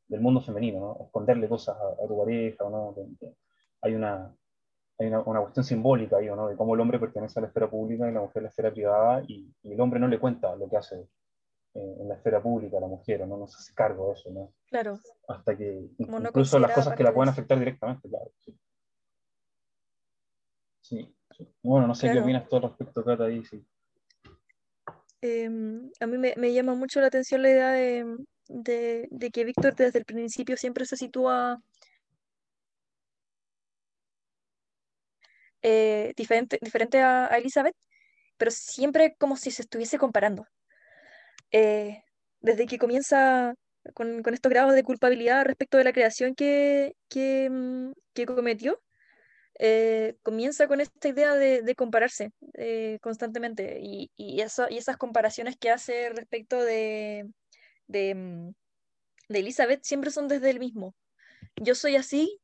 del 0.10 0.22
mundo 0.22 0.42
femenino, 0.42 0.80
¿no? 0.80 1.06
esconderle 1.06 1.48
cosas 1.48 1.78
a, 1.78 2.08
tu 2.08 2.18
pareja, 2.18 2.68
¿no? 2.68 2.96
hay 3.82 3.94
una, 3.94 4.36
hay 4.98 5.08
una, 5.08 5.22
una, 5.22 5.42
cuestión 5.42 5.64
simbólica 5.64 6.18
ahí, 6.18 6.26
¿no? 6.26 6.48
de 6.48 6.58
cómo 6.58 6.74
el 6.74 6.82
hombre 6.82 7.00
pertenece 7.00 7.40
a 7.40 7.44
la 7.44 7.48
esfera 7.48 7.70
pública 7.70 8.10
y 8.10 8.14
la 8.14 8.22
mujer 8.22 8.40
a 8.40 8.44
la 8.44 8.50
esfera 8.50 8.72
privada, 8.72 9.24
y, 9.28 9.54
el 9.64 9.80
hombre 9.80 10.00
no 10.00 10.08
le 10.08 10.20
cuenta 10.20 10.56
lo 10.56 10.68
que 10.68 10.78
hace 10.78 11.08
en 11.74 12.08
la 12.08 12.16
esfera 12.16 12.42
pública 12.42 12.80
la 12.80 12.88
mujer, 12.88 13.28
¿no? 13.28 13.38
no 13.38 13.48
se 13.48 13.58
hace 13.58 13.74
cargo 13.74 14.08
de 14.08 14.14
eso, 14.14 14.32
¿no? 14.32 14.54
Claro. 14.70 15.00
Hasta 15.28 15.56
que 15.56 15.90
incluso 15.98 16.60
las 16.60 16.72
cosas 16.72 16.96
que 16.96 17.04
la 17.04 17.14
pueden 17.14 17.30
afectar 17.30 17.60
directamente, 17.60 18.10
claro. 18.10 18.32
Sí. 20.82 21.16
sí, 21.32 21.48
Bueno, 21.62 21.88
no 21.88 21.96
sé 21.96 22.12
qué 22.12 22.20
opinas 22.20 22.48
tú 22.48 22.56
al 22.56 22.64
respecto, 22.64 23.04
Cata, 23.04 23.26
ahí, 23.26 23.44
sí. 23.46 23.64
Eh, 25.22 25.50
a 26.00 26.08
mí 26.08 26.18
me, 26.18 26.34
me, 26.38 26.54
llama 26.54 26.76
mucho 26.76 27.02
la 27.02 27.08
atención 27.08 27.42
la 27.42 27.50
idea 27.50 27.72
de, 27.72 28.18
de, 28.50 29.32
que 29.32 29.44
Víctor 29.44 29.76
desde 29.76 30.00
el 30.00 30.06
principio 30.06 30.58
siempre 30.58 30.86
se 30.86 30.98
sitúa 30.98 31.62
eh, 35.62 36.14
diferente, 36.16 36.58
diferente 36.62 37.02
a, 37.02 37.28
Elizabeth, 37.38 37.76
pero 38.38 38.52
siempre 38.52 39.16
como 39.18 39.38
si 39.38 39.52
se 39.52 39.62
estuviese 39.62 39.98
comparando. 39.98 40.48
Eh, 41.52 42.04
desde 42.42 42.66
que 42.68 42.78
comienza 42.78 43.54
con, 43.94 44.22
estos 44.34 44.50
grados 44.50 44.74
de 44.76 44.84
culpabilidad 44.84 45.46
respecto 45.46 45.78
de 45.78 45.84
la 45.84 45.94
creación 45.94 46.36
que, 46.36 46.96
que, 47.10 47.50
mm, 47.50 47.92
cometió, 48.26 48.82
eh, 49.60 50.16
comienza 50.24 50.68
con 50.68 50.82
esta 50.82 51.08
idea 51.08 51.36
de, 51.36 51.76
compararse 51.76 52.32
constantemente 53.02 53.80
y, 53.82 54.12
y, 54.18 54.42
y, 54.42 54.78
esas 54.78 54.98
comparaciones 54.98 55.58
que 55.58 55.70
hace 55.70 56.10
respecto 56.10 56.62
de, 56.64 57.30
Mm, 57.90 58.52
de, 59.30 59.40
Elizabeth 59.40 59.84
siempre 59.84 60.12
son 60.12 60.28
desde 60.28 60.50
el 60.52 60.60
mismo. 60.60 60.96
Yo 61.56 61.76
soy 61.76 61.96
así, 61.96 62.40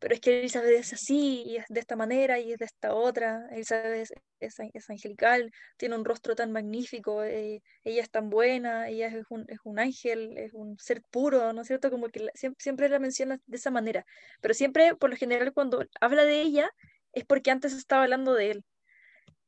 pero 0.00 0.14
es 0.14 0.20
que 0.20 0.40
Elizabeth 0.40 0.72
es 0.72 0.92
así, 0.92 1.42
y 1.46 1.56
es 1.56 1.64
de 1.68 1.80
esta 1.80 1.96
manera, 1.96 2.38
y 2.38 2.52
es 2.52 2.58
de 2.58 2.64
esta 2.66 2.94
otra. 2.94 3.46
Elizabeth 3.50 4.08
es, 4.40 4.58
es, 4.74 4.90
angelical, 4.90 5.50
tiene 5.76 5.96
un 5.96 6.04
rostro 6.04 6.34
tan 6.34 6.52
magnífico, 6.52 7.22
eh, 7.24 7.62
ella 7.84 8.02
es 8.02 8.10
tan 8.10 8.30
buena, 8.30 8.88
ella 8.88 9.08
es 9.08 9.24
un, 9.30 9.44
es 9.48 9.58
un, 9.64 9.78
ángel, 9.78 10.36
es 10.38 10.52
un 10.54 10.78
ser 10.78 11.02
puro, 11.10 11.52
¿no 11.52 11.62
es 11.62 11.66
cierto? 11.68 11.90
Como 11.90 12.08
que 12.08 12.28
siempre, 12.34 12.62
siempre, 12.62 12.88
la 12.88 12.98
menciona 12.98 13.38
de 13.46 13.56
esa 13.56 13.70
manera. 13.70 14.04
Pero 14.40 14.54
siempre, 14.54 14.94
por 14.96 15.10
lo 15.10 15.16
general, 15.16 15.52
cuando 15.52 15.84
habla 16.00 16.24
de 16.24 16.40
ella, 16.40 16.70
es 17.12 17.24
porque 17.24 17.50
antes 17.50 17.72
estaba 17.72 18.04
hablando 18.04 18.34
de 18.34 18.50
él 18.52 18.64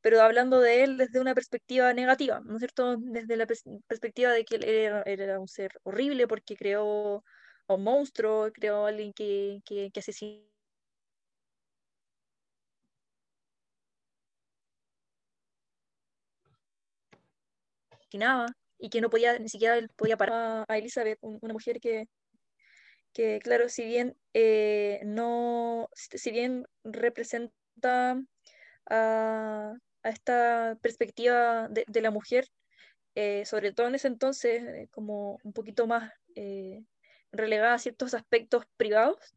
pero 0.00 0.22
hablando 0.22 0.60
de 0.60 0.84
él 0.84 0.96
desde 0.96 1.20
una 1.20 1.34
perspectiva 1.34 1.92
negativa, 1.92 2.40
¿no 2.44 2.54
es 2.54 2.60
cierto? 2.60 2.96
Desde 2.98 3.36
la 3.36 3.46
perspectiva 3.46 4.32
de 4.32 4.44
que 4.44 4.56
él 4.56 4.64
era, 4.64 5.40
un 5.40 5.48
ser 5.48 5.72
horrible 5.82 6.26
porque 6.28 6.56
creó 6.56 7.24
un 7.74 7.84
monstruo, 7.84 8.50
creó 8.52 8.86
a 8.86 8.88
alguien 8.88 9.12
que, 9.12 9.60
que, 9.64 9.90
que 9.92 10.00
asesinaba 10.00 10.48
y 18.78 18.90
que 18.90 19.00
no 19.00 19.10
podía, 19.10 19.38
ni 19.38 19.48
siquiera 19.48 19.86
podía 19.96 20.16
parar 20.16 20.64
a 20.68 20.78
Elizabeth, 20.78 21.18
una 21.22 21.52
mujer 21.52 21.80
que, 21.80 22.06
que 23.12 23.40
claro, 23.42 23.68
si 23.68 23.84
bien 23.84 24.16
eh, 24.34 25.00
no, 25.04 25.88
si 25.94 26.30
bien 26.30 26.66
representa 26.84 28.20
a, 28.90 29.74
esta 30.04 30.78
perspectiva 30.80 31.68
de, 31.68 32.00
la 32.00 32.10
mujer, 32.10 32.48
eh, 33.14 33.44
sobre 33.44 33.72
todo 33.72 33.88
en 33.88 33.96
ese 33.96 34.08
entonces, 34.08 34.62
eh, 34.62 34.88
como 34.92 35.38
un 35.42 35.52
poquito 35.52 35.86
más 35.86 36.12
relegada 37.32 37.74
a 37.74 37.78
ciertos 37.78 38.14
aspectos 38.14 38.64
privados, 38.76 39.34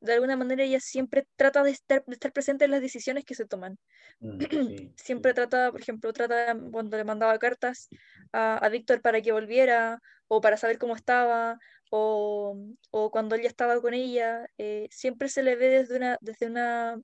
de 0.00 0.12
alguna 0.14 0.36
manera 0.36 0.62
ella 0.62 0.80
siempre 0.80 1.26
trata 1.36 1.62
de 1.62 1.70
estar, 1.70 2.04
de 2.06 2.12
estar 2.12 2.32
presente 2.32 2.64
en 2.64 2.70
las 2.70 2.80
decisiones 2.80 3.24
que 3.24 3.34
se 3.34 3.46
toman. 3.46 3.78
Mm, 4.20 4.38
siempre 4.96 5.34
trata, 5.34 5.72
por 5.72 5.80
ejemplo, 5.80 6.12
trata 6.12 6.56
cuando 6.70 6.96
le 6.96 7.04
mandaba 7.04 7.38
cartas 7.38 7.88
a, 8.32 8.58
a 8.58 8.68
Víctor 8.68 9.00
para 9.02 9.20
que 9.20 9.32
volviera 9.32 10.00
o 10.28 10.40
para 10.40 10.56
saber 10.56 10.78
cómo 10.78 10.94
estaba 10.94 11.58
o, 11.90 12.56
o 12.90 13.10
cuando 13.10 13.34
él 13.34 13.42
ya 13.42 13.48
estaba 13.48 13.80
con 13.80 13.94
ella, 13.94 14.46
siempre 14.90 15.28
se 15.28 15.42
le 15.42 15.56
ve 15.56 15.68
desde 15.68 15.96
una, 15.96 16.18
desde 16.20 16.46
una, 16.46 17.00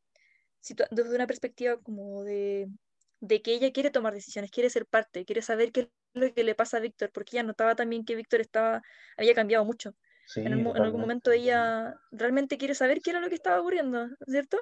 desde 0.90 1.14
una 1.14 1.26
perspectiva 1.26 1.78
como 1.78 2.22
de, 2.22 2.68
de 3.20 3.42
que 3.42 3.54
ella 3.54 3.72
quiere 3.72 3.90
tomar 3.90 4.14
decisiones, 4.14 4.50
quiere 4.50 4.70
ser 4.70 4.86
parte, 4.86 5.24
quiere 5.24 5.42
saber 5.42 5.72
qué 5.72 5.80
es 5.80 5.88
lo 6.12 6.32
que 6.34 6.44
le 6.44 6.54
pasa 6.54 6.76
a 6.76 6.80
Víctor, 6.80 7.10
porque 7.12 7.36
ella 7.36 7.44
notaba 7.44 7.74
también 7.74 8.04
que 8.04 8.14
Víctor 8.14 8.40
estaba, 8.40 8.82
había 9.16 9.34
cambiado 9.34 9.64
mucho. 9.64 9.94
En, 10.36 10.66
algún 10.66 11.00
momento 11.00 11.30
ella 11.30 11.94
realmente 12.10 12.58
quiere 12.58 12.74
saber 12.74 13.00
qué 13.00 13.10
era 13.10 13.20
lo 13.20 13.28
que 13.28 13.34
estaba 13.34 13.60
ocurriendo, 13.60 14.08
¿cierto? 14.26 14.58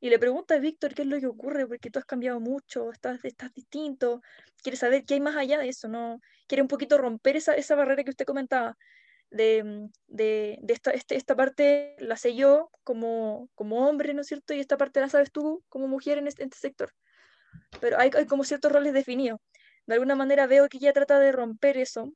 Y 0.00 0.10
le 0.10 0.18
pregunta 0.18 0.54
a 0.54 0.58
Víctor 0.58 0.94
qué 0.94 1.02
es 1.02 1.08
lo 1.08 1.18
que 1.18 1.26
ocurre, 1.26 1.66
porque 1.66 1.90
tú 1.90 1.98
has 1.98 2.04
cambiado 2.04 2.38
mucho, 2.40 2.92
estás, 2.92 3.24
estás 3.24 3.52
distinto, 3.54 4.20
quiere 4.62 4.76
saber 4.76 5.04
qué 5.04 5.14
hay 5.14 5.20
más 5.20 5.36
allá 5.36 5.58
de 5.58 5.68
eso, 5.68 5.88
¿no? 5.88 6.20
Quiere 6.46 6.62
un 6.62 6.68
poquito 6.68 6.98
romper 6.98 7.36
esa, 7.36 7.54
esa 7.54 7.74
barrera 7.74 8.04
que 8.04 8.10
usted 8.10 8.26
comentaba, 8.26 8.76
de, 9.30 9.88
de, 10.06 10.58
de 10.62 10.72
esta, 10.72 10.92
este, 10.92 11.16
esta 11.16 11.34
parte 11.34 11.96
la 11.98 12.16
sé 12.16 12.36
yo 12.36 12.70
como, 12.84 13.48
como 13.54 13.88
hombre, 13.88 14.14
¿no 14.14 14.20
es 14.20 14.28
cierto? 14.28 14.54
Y 14.54 14.60
esta 14.60 14.76
parte 14.76 15.00
la 15.00 15.08
sabes 15.08 15.32
tú 15.32 15.64
como 15.68 15.88
mujer 15.88 16.18
en 16.18 16.28
este, 16.28 16.42
en 16.42 16.48
este 16.48 16.68
sector 16.68 16.92
pero 17.80 17.98
hay, 17.98 18.10
como 18.26 18.44
ciertos 18.44 18.72
roles 18.72 18.92
definidos. 18.92 19.40
De 19.86 19.94
alguna 19.94 20.16
manera 20.16 20.46
veo 20.46 20.68
que 20.68 20.78
ella 20.78 20.92
trata 20.92 21.18
de 21.18 21.32
romper 21.32 21.76
eso 21.78 22.12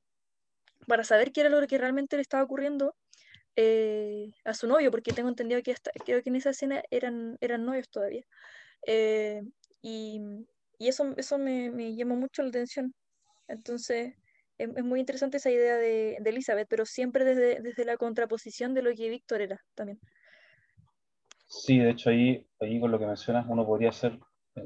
para 0.90 1.04
saber 1.04 1.30
qué 1.30 1.42
era 1.42 1.50
lo 1.50 1.64
que 1.68 1.78
realmente 1.78 2.16
le 2.16 2.22
estaba 2.22 2.42
ocurriendo 2.42 2.96
eh, 3.54 4.32
a 4.44 4.54
su 4.54 4.66
novio, 4.66 4.90
porque 4.90 5.12
tengo 5.12 5.28
entendido 5.28 5.62
que, 5.62 5.70
hasta, 5.70 5.92
creo 6.04 6.20
que 6.20 6.30
en 6.30 6.34
esa 6.34 6.50
escena 6.50 6.82
eran, 6.90 7.38
eran 7.40 7.64
novios 7.64 7.88
todavía. 7.88 8.24
Eh, 8.88 9.40
y, 9.82 10.20
y, 10.80 10.88
eso, 10.88 11.14
eso 11.16 11.38
me, 11.38 11.70
me 11.70 11.94
llama 11.94 12.16
mucho 12.16 12.42
la 12.42 12.48
atención. 12.48 12.92
Entonces, 13.46 14.16
es, 14.58 14.68
es 14.76 14.84
muy 14.84 14.98
interesante 14.98 15.36
esa 15.36 15.52
idea 15.52 15.76
de, 15.76 16.16
de, 16.20 16.30
Elizabeth, 16.30 16.66
pero 16.68 16.84
siempre 16.84 17.24
desde, 17.24 17.60
desde 17.60 17.84
la 17.84 17.96
contraposición 17.96 18.74
de 18.74 18.82
lo 18.82 18.92
que 18.92 19.10
Víctor 19.10 19.42
era 19.42 19.62
también. 19.76 20.00
Sí, 21.46 21.78
de 21.78 21.90
hecho 21.90 22.10
ahí, 22.10 22.44
ahí 22.58 22.80
con 22.80 22.90
lo 22.90 22.98
que 22.98 23.06
mencionas 23.06 23.46
uno 23.48 23.64
podría 23.64 23.90
hacer 23.90 24.18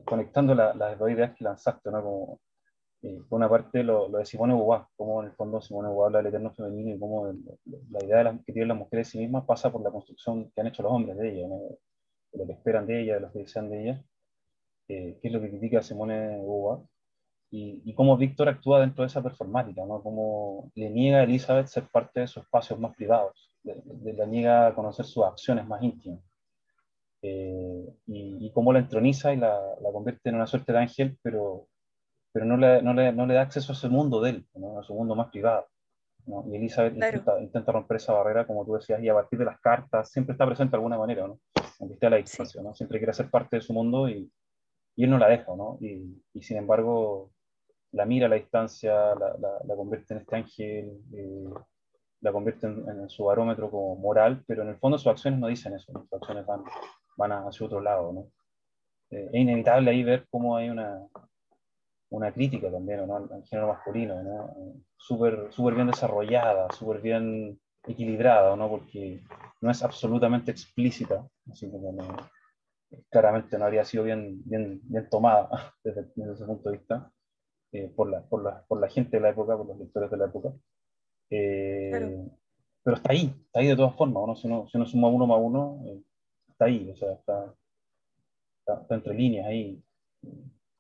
conectando 0.07 0.55
las 0.55 0.99
dos 0.99 1.11
ideas 1.11 1.37
que 1.37 1.45
lanzaste, 1.45 1.91
¿no? 1.91 2.03
Como, 2.03 2.41
eh, 3.05 3.21
por 3.29 3.37
una 3.37 3.51
parte 3.51 3.83
lo, 3.83 4.09
lo, 4.09 4.17
de 4.17 4.25
Simone 4.25 4.55
Beauvoir, 4.55 4.85
como 4.97 5.21
en 5.21 5.29
el 5.29 5.35
fondo 5.35 5.61
Simone 5.61 5.89
Beauvoir 5.89 6.07
habla 6.07 6.19
del 6.21 6.29
eterno 6.29 6.55
femenino 6.55 6.95
y 6.95 6.99
cómo 6.99 7.31
la 7.91 8.03
idea 8.03 8.25
de 8.25 8.39
que 8.47 8.53
tienen 8.53 8.69
las 8.69 8.79
mujeres 8.79 9.09
de 9.09 9.11
sí 9.11 9.19
mismas 9.19 9.45
pasa 9.45 9.71
por 9.71 9.83
la 9.83 9.91
construcción 9.91 10.51
que 10.51 10.61
han 10.63 10.69
hecho 10.69 10.83
los 10.83 10.93
hombres 10.93 11.19
de 11.19 11.31
ella, 11.31 11.49
¿no? 11.49 11.59
de 12.33 12.39
lo 12.39 12.47
que 12.47 12.53
esperan 12.55 12.87
de 12.87 13.03
ella, 13.03 13.15
de 13.17 13.21
lo 13.21 13.31
que 13.31 13.41
desean 13.41 13.69
de 13.69 13.83
ella, 13.83 14.05
eh, 14.89 15.19
que 15.21 15.29
es 15.29 15.35
lo 15.35 15.39
que 15.43 15.51
critica 15.51 15.83
Simone 15.83 16.39
Beauvoir, 16.39 16.81
y, 17.51 17.83
y 17.85 17.95
cómo 17.95 18.17
Víctor 18.17 18.49
actúa 18.49 18.81
dentro 18.81 19.03
de 19.03 19.09
esa 19.09 19.23
performática, 19.23 19.85
¿no? 19.85 20.03
cómo 20.03 20.73
le 20.75 20.89
niega 20.89 21.19
a 21.19 21.25
Elizabeth 21.25 21.67
ser 21.67 21.87
parte 21.93 22.21
de 22.21 22.27
sus 22.27 22.43
espacios 22.43 22.79
más 22.81 22.97
privados, 22.97 23.55
le, 23.65 23.83
le, 24.15 24.27
niega 24.27 24.69
a 24.69 24.75
conocer 24.75 25.05
sus 25.05 25.25
acciones 25.25 25.67
más 25.67 25.83
íntimas. 25.83 26.21
eh, 27.21 27.87
y, 28.07 28.51
cómo 28.53 28.73
la 28.73 28.79
entroniza 28.81 29.33
y 29.35 29.37
la, 29.37 29.59
la, 29.83 29.93
convierte 29.93 30.31
en 30.31 30.37
una 30.37 30.47
suerte 30.47 30.73
de 30.73 30.79
ángel, 30.79 31.19
pero, 31.23 31.69
pero 32.35 32.47
no, 32.47 32.57
le, 32.57 32.83
no, 32.83 32.93
le, 32.93 33.13
no 33.13 33.27
le 33.27 33.35
da 33.35 33.43
acceso 33.43 33.71
a 33.73 33.77
ese 33.77 33.89
mundo 33.89 34.21
de 34.21 34.31
él, 34.31 34.47
¿no? 34.57 34.81
a 34.81 34.83
su 34.83 34.93
mundo 34.93 35.15
más 35.15 35.31
privado. 35.31 35.69
¿no? 36.27 36.45
Y 36.51 36.57
Elizabeth 36.57 36.93
intenta, 36.95 37.41
intenta, 37.41 37.71
romper 37.71 37.99
esa 37.99 38.13
barrera, 38.13 38.45
como 38.45 38.65
tú 38.67 38.75
decías, 38.75 39.01
y 39.01 39.09
a 39.09 39.15
partir 39.15 39.39
de 39.39 39.45
las 39.45 39.61
cartas 39.61 40.11
siempre 40.11 40.33
está 40.33 40.45
presente 40.45 40.73
de 40.73 40.79
alguna 40.79 40.99
manera, 40.99 41.29
¿no? 41.29 41.39
aunque 41.79 41.95
esté 41.95 42.07
a 42.09 42.11
la 42.11 42.17
distancia, 42.17 42.61
¿no? 42.61 42.75
siempre 42.75 42.99
quiere 42.99 43.13
ser 43.13 43.31
parte 43.31 43.55
de 43.55 43.63
su 43.63 43.73
mundo 43.73 44.09
y, 44.09 44.29
y 44.97 45.05
él 45.05 45.11
no 45.11 45.19
la 45.19 45.29
deja, 45.29 45.55
¿no? 45.55 45.79
Y, 45.81 46.21
y, 46.33 46.43
sin 46.43 46.57
embargo 46.57 47.31
la 47.93 48.05
mira 48.05 48.27
a 48.27 48.29
la 48.29 48.37
distancia, 48.37 48.93
la, 49.15 49.37
la, 49.39 49.61
la 49.65 49.77
convierte 49.77 50.15
en 50.15 50.21
este 50.21 50.35
ángel, 50.35 50.99
eh, 51.13 51.45
la 52.21 52.33
convierte 52.33 52.67
en, 52.67 52.89
en, 52.89 53.09
su 53.09 53.25
barómetro 53.25 53.71
como 53.71 53.95
moral, 53.95 54.43
pero 54.47 54.63
en 54.63 54.71
el 54.71 54.77
fondo 54.77 54.99
sus 54.99 55.07
acciones 55.07 55.39
no 55.39 55.47
dicen 55.47 55.75
eso, 55.75 55.93
sus 55.93 56.13
acciones 56.13 56.45
van, 56.47 56.65
van 57.17 57.31
hacia 57.31 57.65
otro 57.65 57.81
lado, 57.81 58.13
¿no? 58.13 58.27
Eh, 59.11 59.31
es 59.33 59.41
inevitable 59.41 59.93
ahí 59.93 60.03
ver 60.03 60.27
cómo 60.29 60.57
hay 60.57 60.71
una, 60.71 61.07
una 62.17 62.33
crítica 62.33 62.71
también 62.71 63.07
¿no? 63.07 63.17
al, 63.17 63.45
género 63.45 63.69
masculino, 63.69 64.23
¿no? 64.23 64.55
súper 64.97 65.53
super 65.53 65.75
bien 65.75 65.89
desarrollada, 65.89 66.69
súper 66.73 67.01
bien 67.01 67.59
equilibrada, 67.87 68.57
¿no? 68.57 68.69
porque 68.69 69.21
no 69.61 69.71
es 69.71 69.83
absolutamente 69.83 70.51
explícita, 70.51 71.27
así 71.51 71.71
como 71.71 71.93
no, 71.93 72.17
claramente 73.11 73.59
no 73.59 73.65
habría 73.65 73.85
sido 73.85 74.05
bien, 74.05 74.43
bien, 74.45 74.81
bien 74.85 75.09
tomada 75.11 75.75
desde, 75.85 76.07
desde 76.15 76.33
ese 76.33 76.45
punto 76.45 76.71
de 76.71 76.79
vista 76.79 77.11
eh, 77.73 77.93
por, 77.95 78.09
la, 78.09 78.23
por, 78.23 78.43
la, 78.43 78.65
por, 78.67 78.81
la, 78.81 78.89
gente 78.89 79.17
de 79.17 79.23
la 79.23 79.31
época, 79.31 79.57
por 79.57 79.67
los 79.67 79.79
lectores 79.79 80.11
de 80.11 80.17
la 80.17 80.27
época. 80.27 80.53
Eh, 81.31 81.91
claro. 81.91 82.31
Pero 82.85 82.97
está 82.97 83.13
ahí, 83.13 83.35
está 83.47 83.61
ahí 83.61 83.67
de 83.67 83.77
todas 83.77 83.97
formas, 83.97 84.27
¿no? 84.27 84.37
si, 84.37 84.47
uno, 84.47 84.69
si 84.69 84.77
uno 84.77 84.87
suma 84.87 85.09
uno 85.09 85.27
más 85.27 85.39
uno, 85.41 85.83
eh, 85.87 86.03
está 86.49 86.67
ahí, 86.67 86.89
o 86.91 86.97
sea, 86.97 87.13
está, 87.13 87.55
está, 88.61 88.83
está 88.83 88.95
entre 88.95 89.15
líneas 89.15 89.47
ahí. 89.47 89.83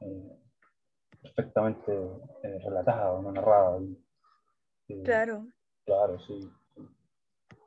Eh, 0.00 0.43
perfectamente 1.34 1.92
eh, 2.42 2.58
relatada, 2.64 3.20
no 3.20 3.32
narrada. 3.32 3.78
Y, 4.88 5.02
claro. 5.02 5.46
Claro, 5.84 6.18
sí. 6.20 6.50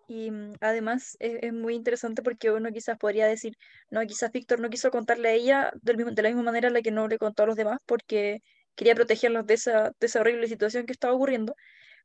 Y 0.08 0.32
mm, 0.32 0.54
además 0.62 1.18
es, 1.20 1.40
es, 1.42 1.54
muy 1.54 1.76
interesante 1.76 2.24
porque 2.24 2.52
uno 2.52 2.72
quizás 2.72 2.98
podría 2.98 3.28
decir, 3.28 3.58
no, 3.90 4.02
quizás 4.06 4.32
Víctor 4.32 4.60
no 4.60 4.70
quiso 4.70 4.90
contarle 4.92 5.30
a 5.30 5.34
ella 5.34 5.72
del 5.82 5.98
mismo, 5.98 6.12
de 6.12 6.22
la 6.22 6.30
misma 6.30 6.44
manera 6.44 6.68
en 6.70 6.74
la 6.74 6.82
que 6.82 6.92
no 6.92 7.08
le 7.08 7.18
contó 7.18 7.44
a 7.44 7.48
los 7.48 7.56
demás 7.56 7.80
porque 7.86 8.42
quería 8.76 8.96
protegerlos 8.96 9.46
de 9.46 9.56
esa, 9.56 9.92
de 10.00 10.08
esa 10.08 10.22
horrible 10.22 10.48
situación 10.48 10.86
que 10.86 10.94
estaba 10.94 11.14
ocurriendo. 11.14 11.56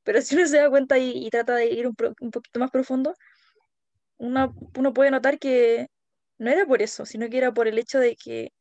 Pero 0.04 0.20
si 0.22 0.34
uno 0.36 0.46
se 0.46 0.58
da 0.58 0.70
cuenta 0.70 0.98
y, 0.98 1.12
y 1.26 1.30
trata 1.30 1.54
de 1.54 1.66
ir 1.66 1.86
un, 1.86 1.94
un, 2.20 2.30
poquito 2.30 2.58
más 2.60 2.70
profundo, 2.70 3.14
uno, 4.18 4.54
uno 4.76 4.92
puede 4.92 5.10
notar 5.10 5.38
que 5.38 5.88
no 6.38 6.50
era 6.50 6.66
por 6.66 6.82
eso, 6.82 7.06
sino 7.06 7.28
que 7.28 7.38
era 7.38 7.52
por 7.52 7.68
el 7.68 7.78
hecho 7.78 7.98
de 7.98 8.16
que 8.16 8.52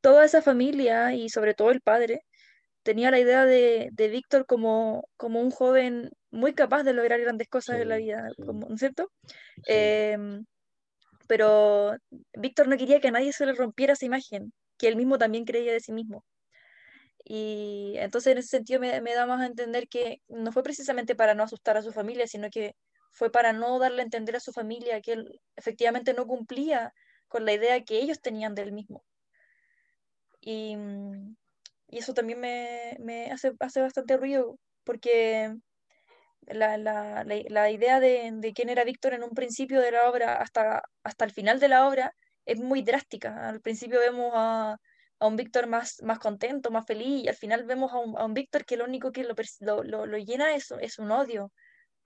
toda 0.00 0.24
esa 0.24 0.42
familia 0.42 1.14
y 1.14 1.28
sobre 1.30 1.54
todo 1.54 1.70
el 1.70 1.80
padre 1.80 2.24
tenía 2.82 3.10
la 3.10 3.18
idea 3.18 3.44
de, 3.44 3.90
de 3.92 4.08
Víctor 4.08 4.46
como, 4.46 5.08
como 5.16 5.40
un 5.40 5.50
joven 5.50 6.10
muy 6.30 6.54
capaz 6.54 6.82
de 6.82 6.92
lograr 6.92 7.20
grandes 7.20 7.48
cosas 7.48 7.76
sí, 7.76 7.82
en 7.82 7.88
la 7.88 7.96
vida, 7.96 8.28
sí. 8.36 8.42
como, 8.44 8.68
¿no 8.68 8.74
es 8.74 8.80
cierto? 8.80 9.10
Sí. 9.22 9.62
Eh, 9.66 10.18
pero 11.28 11.96
Víctor 12.34 12.68
no 12.68 12.76
quería 12.76 13.00
que 13.00 13.08
a 13.08 13.12
nadie 13.12 13.32
se 13.32 13.46
le 13.46 13.54
rompiera 13.54 13.94
esa 13.94 14.06
imagen, 14.06 14.52
que 14.78 14.88
él 14.88 14.96
mismo 14.96 15.18
también 15.18 15.44
creía 15.44 15.72
de 15.72 15.80
sí 15.80 15.92
mismo. 15.92 16.24
Y 17.24 17.94
entonces 17.98 18.32
en 18.32 18.38
ese 18.38 18.48
sentido 18.48 18.80
me, 18.80 19.00
me, 19.00 19.14
da 19.14 19.26
más 19.26 19.40
a 19.40 19.46
entender 19.46 19.86
que 19.88 20.20
no 20.28 20.50
fue 20.50 20.62
precisamente 20.64 21.14
para 21.14 21.34
no 21.34 21.44
asustar 21.44 21.76
a 21.76 21.82
su 21.82 21.92
familia, 21.92 22.26
sino 22.26 22.50
que 22.50 22.74
fue 23.12 23.30
para 23.30 23.52
no 23.52 23.78
darle 23.78 24.02
a 24.02 24.04
entender 24.04 24.34
a 24.36 24.40
su 24.40 24.52
familia 24.52 25.00
que 25.00 25.12
él 25.12 25.40
efectivamente 25.54 26.14
no 26.14 26.26
cumplía 26.26 26.92
con 27.28 27.44
la 27.44 27.52
idea 27.52 27.82
que 27.84 28.00
ellos 28.00 28.20
tenían 28.20 28.54
del 28.54 28.72
mismo. 28.72 29.04
Y, 30.40 30.76
y 31.92 31.98
eso 31.98 32.14
también 32.14 32.40
me, 32.40 32.96
me 33.00 33.30
hace, 33.30 33.52
hace, 33.60 33.82
bastante 33.82 34.16
ruido, 34.16 34.58
porque 34.82 35.54
la, 36.46 36.78
la, 36.78 37.22
la, 37.24 37.70
idea 37.70 38.00
de, 38.00 38.30
de, 38.32 38.52
quién 38.54 38.70
era 38.70 38.84
Víctor 38.84 39.12
en 39.12 39.22
un 39.22 39.32
principio 39.32 39.78
de 39.80 39.92
la 39.92 40.08
obra 40.10 40.36
hasta, 40.36 40.82
hasta 41.04 41.24
el 41.26 41.32
final 41.32 41.60
de 41.60 41.68
la 41.68 41.86
obra 41.86 42.14
es 42.46 42.58
muy 42.58 42.82
drástica. 42.82 43.46
Al 43.46 43.60
principio 43.60 44.00
vemos 44.00 44.32
a, 44.34 44.78
a 45.18 45.26
un 45.26 45.36
Víctor 45.36 45.66
más, 45.66 46.00
más 46.02 46.18
contento, 46.18 46.70
más 46.70 46.86
feliz, 46.86 47.24
y 47.24 47.28
al 47.28 47.36
final 47.36 47.64
vemos 47.64 47.92
a 47.92 47.98
un, 47.98 48.18
a 48.18 48.24
un 48.24 48.32
Víctor 48.32 48.64
que 48.64 48.78
lo 48.78 48.86
único 48.86 49.12
que 49.12 49.24
lo, 49.24 49.34
lo, 49.60 49.84
lo, 49.84 50.06
lo 50.06 50.18
llena 50.18 50.54
es, 50.54 50.72
es 50.80 50.98
un 50.98 51.10
odio, 51.10 51.52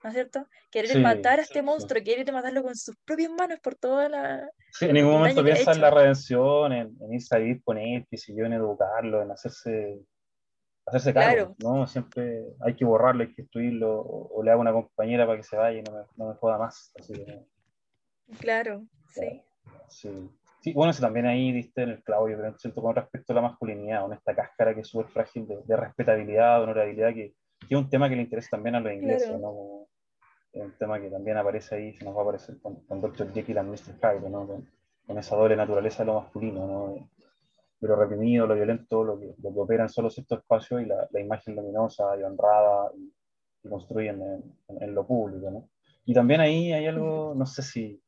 ¿no 0.03 0.09
es 0.09 0.13
cierto? 0.13 0.47
Querer 0.71 0.91
sí, 0.91 0.99
matar 0.99 1.39
a 1.39 1.41
este 1.41 1.61
monstruo, 1.61 1.99
sí. 1.99 2.03
querer 2.03 2.31
matarlo 2.31 2.63
con 2.63 2.75
sus 2.75 2.95
propias 3.05 3.31
manos 3.31 3.59
por 3.59 3.75
toda 3.75 4.09
la... 4.09 4.49
Sí, 4.71 4.85
en 4.85 4.93
ningún 4.93 5.13
momento 5.13 5.43
piensa 5.43 5.71
en 5.71 5.81
la 5.81 5.89
redención, 5.89 6.71
en, 6.73 6.95
en 7.01 7.13
irse 7.13 7.35
a 7.35 7.39
vivir 7.39 7.61
con 7.63 7.77
él, 7.77 8.05
que 8.09 8.17
siguió 8.17 8.45
en 8.45 8.53
educarlo, 8.53 9.21
en 9.21 9.31
hacerse, 9.31 9.99
hacerse 10.85 11.13
cargo, 11.13 11.55
claro. 11.55 11.75
¿no? 11.77 11.87
Siempre 11.87 12.43
hay 12.61 12.75
que 12.75 12.85
borrarlo, 12.85 13.23
hay 13.23 13.33
que 13.33 13.41
destruirlo, 13.41 13.99
o, 13.99 14.37
o, 14.37 14.43
le 14.43 14.51
hago 14.51 14.61
una 14.61 14.73
compañera 14.73 15.25
para 15.25 15.37
que 15.37 15.43
se 15.43 15.57
vaya 15.57 15.79
y 15.79 15.83
no 15.83 15.91
me, 15.91 16.03
no 16.15 16.29
me 16.29 16.35
joda 16.35 16.57
más. 16.57 16.91
Así 16.99 17.13
que, 17.13 17.45
claro, 18.39 18.85
sí. 19.13 19.41
Sí. 19.89 20.29
Sí, 20.61 20.73
bueno, 20.73 20.91
eso 20.91 21.01
también 21.01 21.27
ahí 21.27 21.51
diste 21.51 21.83
en 21.83 21.89
el 21.89 22.03
clavo, 22.03 22.29
yo 22.29 22.37
creo, 22.37 22.57
¿cierto? 22.57 22.81
con 22.81 22.95
respecto 22.95 23.31
a 23.31 23.35
la 23.35 23.41
masculinidad, 23.41 24.01
con 24.01 24.13
esta 24.13 24.35
cáscara 24.35 24.73
que 24.73 24.81
es 24.81 24.87
súper 24.87 25.07
frágil 25.07 25.47
de, 25.47 25.61
de, 25.63 25.77
respetabilidad, 25.77 26.57
de 26.57 26.63
honorabilidad, 26.63 27.13
que, 27.13 27.33
que, 27.59 27.75
es 27.75 27.77
un 27.77 27.89
tema 27.89 28.09
que 28.09 28.15
le 28.15 28.23
interesa 28.23 28.49
también 28.51 28.75
a 28.75 28.79
los 28.79 28.91
ingleses, 28.91 29.29
claro. 29.29 29.39
¿no? 29.39 29.76
Un 30.61 30.73
tema 30.77 30.99
que 30.99 31.09
también 31.09 31.37
aparece 31.37 31.75
ahí, 31.75 31.93
se 31.93 32.05
nos 32.05 32.15
va 32.15 32.19
a 32.19 32.23
aparecer 32.23 32.59
con, 32.61 32.75
con 32.85 33.01
Dr. 33.01 33.33
Jekyll 33.33 33.57
y 33.57 33.61
Mr. 33.61 33.95
Hyde, 34.01 34.29
¿no? 34.29 34.47
Con, 34.47 34.69
con, 35.05 35.17
esa 35.17 35.35
doble 35.35 35.55
naturaleza 35.55 36.03
de 36.03 36.07
lo 36.07 36.21
masculino, 36.21 36.67
¿no? 36.67 37.09
Lo 37.79 37.95
reprimido, 37.95 38.47
lo 38.47 38.55
violento, 38.55 39.03
lo 39.03 39.19
que, 39.19 39.35
lo 39.41 39.53
que 39.53 39.59
opera 39.59 39.83
en 39.83 39.89
solo 39.89 40.09
cierto 40.09 40.35
espacio 40.35 40.79
y 40.79 40.85
la, 40.85 41.07
la 41.11 41.21
imagen 41.21 41.55
luminosa 41.55 42.17
y 42.17 42.23
honrada 42.23 42.91
y, 42.97 43.13
y 43.63 43.69
construyen 43.69 44.21
en, 44.21 44.55
en, 44.69 44.83
en, 44.83 44.95
lo 44.95 45.05
público, 45.05 45.51
¿no? 45.51 45.69
Y 46.05 46.13
también 46.13 46.39
ahí 46.39 46.71
hay 46.71 46.87
algo, 46.87 47.33
no 47.35 47.45
sé 47.45 47.61
si, 47.61 48.01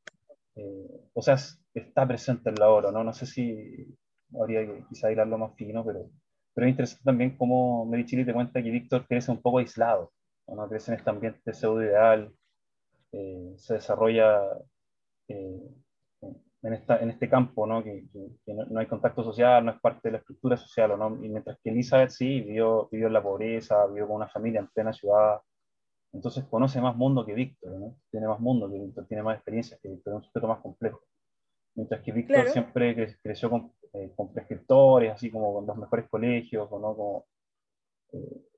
eh, 0.55 1.01
o 1.13 1.21
sea, 1.21 1.35
está 1.73 2.07
presente 2.07 2.49
en 2.49 2.55
la 2.55 2.69
obra, 2.69 2.91
¿no? 2.91 3.03
No 3.03 3.13
sé 3.13 3.25
si 3.25 3.97
habría 4.39 4.65
que 4.65 4.85
quizá 4.89 5.11
hilarlo 5.11 5.37
más 5.37 5.55
fino, 5.55 5.83
pero, 5.85 6.09
pero 6.53 6.67
es 6.67 6.71
interesante 6.71 7.03
también 7.03 7.37
cómo 7.37 7.85
Mary 7.85 8.05
Chile 8.05 8.25
te 8.25 8.33
cuenta 8.33 8.61
que 8.61 8.71
Víctor 8.71 9.05
crece 9.07 9.31
un 9.31 9.41
poco 9.41 9.59
aislado, 9.59 10.11
¿no? 10.47 10.67
Crece 10.67 10.91
en 10.91 10.97
este 10.97 11.09
ambiente 11.09 11.53
pseudo 11.53 11.83
ideal, 11.83 12.31
eh, 13.11 13.53
se 13.57 13.75
desarrolla 13.75 14.41
eh, 15.27 15.61
en, 16.61 16.73
esta, 16.73 16.99
en 16.99 17.09
este 17.09 17.29
campo, 17.29 17.65
¿no? 17.65 17.83
Que, 17.83 18.05
que, 18.11 18.27
que 18.45 18.53
no, 18.53 18.65
no, 18.65 18.79
hay 18.79 18.87
contacto 18.87 19.23
social, 19.23 19.65
no 19.65 19.71
es 19.71 19.79
parte 19.79 20.01
de 20.03 20.11
la 20.13 20.17
estructura 20.19 20.57
social, 20.57 20.97
¿no? 20.97 21.23
Y 21.23 21.29
mientras 21.29 21.57
que 21.63 21.69
Elizabeth 21.69 22.11
sí 22.11 22.41
vivió, 22.41 22.87
vivió 22.91 23.07
en 23.07 23.13
la 23.13 23.23
pobreza, 23.23 23.85
vivió 23.87 24.07
con 24.07 24.17
una 24.17 24.29
familia 24.29 24.59
en 24.59 24.67
plena 24.67 24.93
ciudad, 24.93 25.39
entonces 26.11 26.45
conoce 26.45 26.81
más 26.81 26.95
mundo 26.95 27.25
que 27.25 27.33
Víctor, 27.33 27.71
¿no? 27.71 27.95
Tiene 28.09 28.27
más 28.27 28.39
mundo 28.39 28.69
que 28.69 28.79
Víctor, 28.79 29.05
tiene 29.07 29.23
más 29.23 29.35
experiencias 29.35 29.79
que 29.79 29.89
Víctor, 29.89 30.13
es 30.13 30.17
un 30.17 30.23
sujeto 30.23 30.47
más 30.47 30.59
complejo. 30.59 31.01
Mientras 31.75 32.01
que 32.01 32.11
Víctor 32.11 32.35
claro. 32.35 32.51
siempre 32.51 32.95
cre 32.95 33.17
creció 33.21 33.49
con, 33.49 33.71
eh, 33.93 34.11
con, 34.15 34.33
prescriptores, 34.33 35.11
así 35.13 35.29
como 35.29 35.53
con 35.53 35.67
los 35.67 35.77
mejores 35.77 36.09
colegios, 36.09 36.69
¿no? 36.71 36.95
Como, 36.95 37.25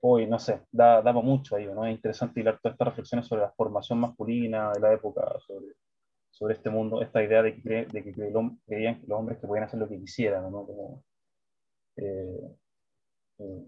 hoy, 0.01 0.27
no 0.27 0.39
sé, 0.39 0.61
da, 0.71 1.01
da 1.01 1.13
mucho 1.13 1.55
ahí, 1.55 1.65
¿no? 1.65 1.85
Es 1.85 1.95
interesante 1.95 2.39
hilar 2.39 2.59
todas 2.59 2.73
estas 2.73 2.87
reflexiones 2.87 3.27
sobre 3.27 3.43
la 3.43 3.51
formación 3.51 3.99
masculina 3.99 4.71
de 4.71 4.79
la 4.79 4.93
época, 4.93 5.21
sobre, 5.45 5.67
sobre 6.31 6.55
este 6.55 6.69
mundo, 6.69 7.01
esta 7.01 7.23
idea 7.23 7.41
de 7.43 7.55
que, 7.55 7.61
cre 7.61 7.85
de 7.85 8.03
que 8.03 8.13
creían 8.13 8.99
que 8.99 9.07
los 9.07 9.19
hombres 9.19 9.37
que 9.39 9.47
podían 9.47 9.65
hacer 9.65 9.79
lo 9.79 9.87
que 9.87 9.99
quisieran, 9.99 10.51
¿no? 10.51 10.65
Como, 10.65 11.03
eh, 11.97 12.57
eh 13.39 13.65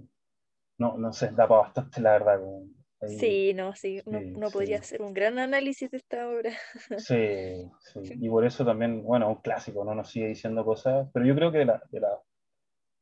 no, 0.80 0.98
no 0.98 1.14
sé, 1.14 1.28
da 1.28 1.48
para 1.48 1.62
bastante, 1.62 2.02
la 2.02 2.14
verdad. 2.14 2.40
Como, 2.40 2.68
ahí, 3.02 3.18
sí, 3.20 3.54
no, 3.54 3.76
sí, 3.76 4.00
sí 4.00 4.04
uno, 4.08 4.20
uno 4.20 4.48
sí. 4.48 4.54
podría 4.54 4.80
hacer 4.80 5.02
un 5.02 5.14
gran 5.14 5.38
análisis 5.38 5.92
de 5.92 5.98
esta 5.98 6.28
obra. 6.28 6.52
Sí, 6.98 7.70
sí, 7.80 8.14
y 8.20 8.30
por 8.30 8.46
eso 8.46 8.66
también, 8.66 9.04
bueno, 9.04 9.30
un 9.30 9.36
clásico, 9.36 9.86
¿no? 9.86 9.94
Nos 9.94 10.10
sigue 10.10 10.28
diciendo 10.28 10.66
cosas, 10.66 11.08
pero 11.14 11.26
yo 11.26 11.36
creo 11.36 11.52
que 11.52 11.60
de, 11.60 11.66
la, 11.66 11.84
de, 11.92 12.00
la, 12.00 12.20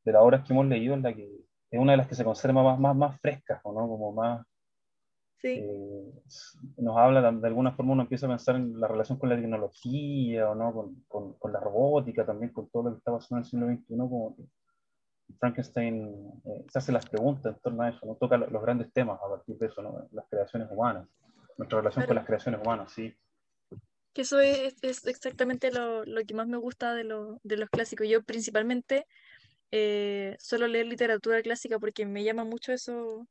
de 0.03 0.11
las 0.11 0.21
obras 0.21 0.45
que 0.45 0.53
hemos 0.53 0.65
leído 0.65 0.95
es 0.95 1.01
la 1.01 1.13
que 1.13 1.29
es 1.71 1.79
una 1.79 1.93
de 1.93 1.97
las 1.97 2.07
que 2.07 2.15
se 2.15 2.23
conserva 2.23 2.63
más, 2.63 2.79
más, 2.79 2.95
más 2.95 3.19
frescas, 3.19 3.61
¿no? 3.65 3.73
Como 3.73 4.11
más... 4.13 4.45
Sí. 5.37 5.57
Eh, 5.59 6.13
nos 6.77 6.97
habla, 6.97 7.31
de 7.31 7.47
alguna 7.47 7.71
forma 7.71 7.93
uno 7.93 8.03
empieza 8.03 8.27
a 8.27 8.29
pensar 8.29 8.57
en 8.57 8.79
la 8.79 8.87
relación 8.87 9.17
con 9.17 9.29
la 9.29 9.35
tecnología, 9.35 10.49
¿o 10.51 10.55
no? 10.55 10.71
Con, 10.71 11.03
con, 11.07 11.33
con, 11.33 11.51
la 11.51 11.59
robótica, 11.59 12.25
también 12.25 12.51
con 12.51 12.69
todo 12.69 12.83
lo 12.83 12.91
que 12.91 12.97
está 12.99 13.11
pasando 13.11 13.37
en 13.37 13.43
el 13.43 13.49
siglo 13.49 13.67
XXI, 13.67 13.97
como 13.97 14.35
que 14.35 14.43
Frankenstein 15.39 16.41
eh, 16.45 16.65
se 16.69 16.79
hace 16.79 16.91
las 16.91 17.07
preguntas 17.07 17.55
en 17.55 17.61
torno 17.61 17.83
a 17.83 17.89
eso, 17.89 18.05
¿no? 18.05 18.15
toca 18.15 18.37
los 18.37 18.61
grandes 18.61 18.91
temas 18.93 19.19
a 19.23 19.29
partir 19.29 19.57
de 19.57 19.67
eso, 19.67 19.81
¿no? 19.81 20.07
las 20.11 20.25
creaciones 20.29 20.67
humanas, 20.71 21.07
nuestra 21.57 21.79
relación 21.79 22.03
claro. 22.03 22.07
con 22.07 22.15
las 22.15 22.25
creaciones 22.25 22.61
humanas, 22.61 22.91
sí. 22.91 23.15
Que 24.13 24.23
eso 24.23 24.39
es, 24.41 24.75
es 24.81 25.07
exactamente 25.07 25.71
lo, 25.71 26.03
lo, 26.03 26.21
que 26.25 26.33
más 26.33 26.45
me 26.45 26.57
gusta 26.57 26.93
de, 26.93 27.05
lo, 27.05 27.39
de 27.43 27.55
los 27.55 27.69
clásicos. 27.69 28.09
Yo 28.09 28.21
principalmente 28.21 29.07
eh, 29.71 30.35
suelo 30.39 30.67
leer 30.67 30.87
literatura 30.87 31.41
clásica 31.41 31.79
porque 31.79 32.05
me 32.05 32.23
llama 32.23 32.43
mucho 32.45 32.73
eso, 32.73 33.27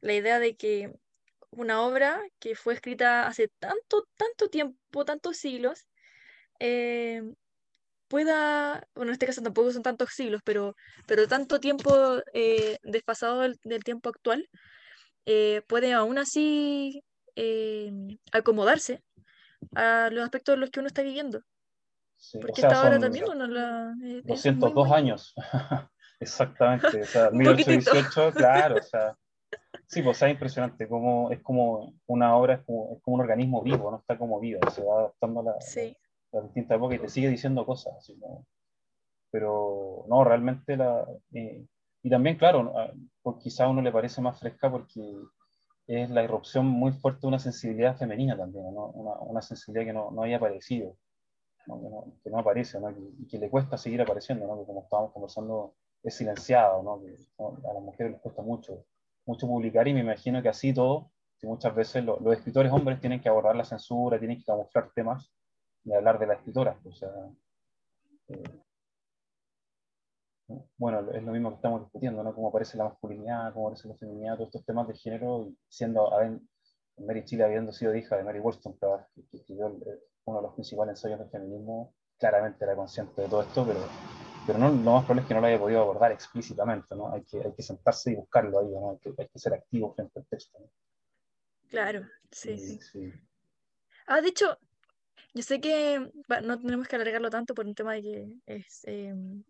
la 0.00 0.14
idea 0.14 0.38
de 0.38 0.56
que 0.56 0.92
una 1.50 1.82
obra 1.82 2.20
que 2.38 2.54
fue 2.54 2.74
escrita 2.74 3.26
hace 3.26 3.48
tanto, 3.58 4.06
tanto 4.16 4.48
tiempo, 4.50 5.04
tantos 5.04 5.38
siglos, 5.38 5.86
eh, 6.60 7.22
pueda, 8.08 8.86
bueno, 8.94 9.10
en 9.10 9.14
este 9.14 9.26
caso 9.26 9.42
tampoco 9.42 9.72
son 9.72 9.82
tantos 9.82 10.10
siglos, 10.12 10.42
pero, 10.44 10.76
pero 11.06 11.28
tanto 11.28 11.60
tiempo 11.60 12.22
eh, 12.34 12.78
desfasado 12.82 13.40
del, 13.40 13.84
tiempo 13.84 14.10
actual, 14.10 14.48
eh, 15.26 15.62
puede 15.68 15.92
aún 15.92 16.18
así 16.18 17.02
acomodarse 18.32 19.02
a 19.74 20.10
los 20.10 20.24
aspectos 20.24 20.54
de 20.54 20.60
los 20.60 20.70
que 20.70 20.80
uno 20.80 20.88
está 20.88 21.02
viviendo. 21.02 21.42
Porque 22.40 22.60
esta 22.60 22.82
hora 22.82 22.98
también 22.98 23.24
uno 23.28 23.46
la... 23.46 23.94
202 24.24 24.90
años, 24.90 25.34
exactamente, 26.20 27.02
o 27.02 27.04
sea, 27.04 27.30
1818, 27.32 28.32
claro, 28.32 28.76
o 28.76 28.82
sea, 28.82 29.16
sí, 29.86 30.02
pues 30.02 30.20
es 30.22 30.30
impresionante, 30.30 30.88
como, 30.88 31.30
es 31.30 31.40
como 31.42 31.94
una 32.06 32.36
obra, 32.36 32.54
es 32.54 32.60
como, 32.64 32.96
es 32.96 33.02
como 33.02 33.14
un 33.16 33.20
organismo 33.22 33.62
vivo, 33.62 33.90
no 33.90 33.98
está 33.98 34.18
como 34.18 34.40
vivo, 34.40 34.60
se 34.70 34.84
va 34.84 35.00
adaptando 35.00 35.40
a 35.40 35.44
la, 35.44 35.60
sí. 35.60 35.96
la 36.32 36.42
distintas 36.42 36.76
épocas 36.76 36.98
y 36.98 37.00
te 37.02 37.08
sigue 37.08 37.28
diciendo 37.28 37.64
cosas. 37.64 37.94
Así, 37.96 38.18
Pero 39.30 40.04
no, 40.08 40.24
realmente 40.24 40.76
la... 40.76 41.06
Eh, 41.32 41.64
y 42.02 42.10
también, 42.10 42.36
claro, 42.36 42.72
pues 43.22 43.36
quizá 43.42 43.64
a 43.64 43.68
uno 43.68 43.82
le 43.82 43.92
parece 43.92 44.20
más 44.20 44.38
fresca 44.38 44.70
porque 44.70 45.00
es 45.88 46.10
la 46.10 46.22
irrupción 46.22 46.66
muy 46.66 46.92
fuerte 46.92 47.22
de 47.22 47.28
una 47.28 47.38
sensibilidad 47.38 47.96
femenina 47.96 48.36
también, 48.36 48.72
¿no? 48.72 48.86
una, 48.90 49.18
una, 49.20 49.42
sensibilidad 49.42 49.86
que 49.86 49.92
no, 49.92 50.10
no 50.10 50.22
había 50.22 50.36
aparecido, 50.36 50.96
Que, 52.22 52.30
no, 52.30 52.38
aparece 52.38 52.78
y 53.18 53.26
que 53.26 53.38
le 53.38 53.50
cuesta 53.50 53.76
seguir 53.76 54.00
apareciendo, 54.00 54.46
que 54.58 54.66
como 54.66 54.82
estábamos 54.82 55.12
conversando 55.12 55.74
es 56.02 56.14
silenciado, 56.14 57.00
que 57.00 57.68
a 57.68 57.72
las 57.74 57.82
mujeres 57.82 58.12
les 58.12 58.20
cuesta 58.22 58.42
mucho, 58.42 58.86
mucho 59.26 59.46
publicar 59.46 59.86
y 59.86 59.92
me 59.92 60.00
imagino 60.00 60.42
que 60.42 60.48
así 60.48 60.72
todo, 60.72 61.10
que 61.38 61.46
muchas 61.46 61.74
veces 61.74 62.04
los 62.04 62.32
escritores 62.32 62.72
hombres 62.72 63.00
tienen 63.00 63.20
que 63.20 63.28
abordar 63.28 63.54
la 63.54 63.64
censura, 63.64 64.18
tienen 64.18 64.38
que 64.38 64.44
camuflar 64.44 64.90
temas 64.94 65.30
de 65.84 65.96
hablar 65.96 66.18
de 66.18 66.26
la 66.26 66.34
escritora. 66.34 66.78
O 66.84 66.92
sea, 66.92 67.10
eh, 68.28 68.42
bueno, 70.76 71.10
es 71.12 71.22
lo 71.22 71.32
mismo 71.32 71.50
que 71.50 71.56
estamos 71.56 71.82
discutiendo, 71.82 72.22
¿no? 72.22 72.34
Cómo 72.34 72.48
aparece 72.48 72.78
la 72.78 72.84
masculinidad, 72.84 73.52
cómo 73.52 73.68
aparece 73.68 73.88
la 73.88 73.94
feminidad, 73.96 74.36
todos 74.36 74.48
estos 74.48 74.64
temas 74.64 74.88
de 74.88 74.94
género, 74.94 75.50
siendo 75.68 76.10
Mary 76.96 77.24
Chile 77.24 77.44
habiendo 77.44 77.72
sido 77.72 77.94
hija 77.94 78.16
de 78.16 78.24
Mary 78.24 78.40
Wollstonecraft, 78.40 79.08
que, 79.14 79.36
escribió 79.36 79.76
uno 80.28 80.38
de 80.38 80.42
los 80.42 80.54
principales 80.54 80.92
ensayos 80.92 81.18
del 81.18 81.30
feminismo, 81.30 81.94
claramente 82.18 82.64
era 82.64 82.74
consciente 82.74 83.22
de 83.22 83.28
todo 83.28 83.42
esto, 83.42 83.66
pero, 83.66 83.80
pero 84.46 84.58
no, 84.58 84.68
lo 84.68 84.92
más 84.92 85.04
probable 85.04 85.22
es 85.22 85.28
que 85.28 85.34
no 85.34 85.40
lo 85.40 85.46
haya 85.46 85.58
podido 85.58 85.80
abordar 85.80 86.12
explícitamente, 86.12 86.94
¿no? 86.94 87.12
Hay 87.12 87.22
que, 87.24 87.38
hay 87.42 87.52
que 87.52 87.62
sentarse 87.62 88.12
y 88.12 88.16
buscarlo 88.16 88.60
ahí, 88.60 88.68
¿no? 88.68 88.90
Hay 88.90 88.98
que, 88.98 89.22
hay 89.22 89.28
que 89.28 89.38
ser 89.38 89.54
activo 89.54 89.94
frente 89.94 90.18
al 90.18 90.26
texto. 90.26 90.58
Claro, 91.68 92.06
sí, 92.30 92.58
sí, 92.58 92.80
sí. 92.80 93.12
Ah, 94.06 94.20
de 94.20 94.28
hecho, 94.28 94.58
yo 95.34 95.42
sé 95.42 95.60
que 95.60 96.10
no 96.42 96.58
tenemos 96.58 96.88
que 96.88 96.96
alargarlo 96.96 97.30
tanto 97.30 97.54
por 97.54 97.66
un 97.66 97.74
tema 97.74 97.94
de 97.94 98.02
que 98.02 98.36
es, 98.46 98.80
em, 98.84 99.44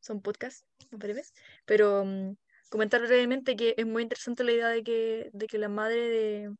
son 0.00 0.20
podcasts, 0.20 0.66
breves, 0.90 1.32
pero 1.64 2.04
mm, 2.04 2.36
comentar 2.70 3.00
brevemente 3.00 3.56
que 3.56 3.74
es 3.76 3.86
muy 3.86 4.02
interesante 4.02 4.44
la 4.44 4.52
idea 4.52 4.68
de 4.68 4.82
que, 4.82 5.30
de 5.32 5.46
que 5.46 5.58
la 5.58 5.68
madre 5.68 6.08
de, 6.08 6.54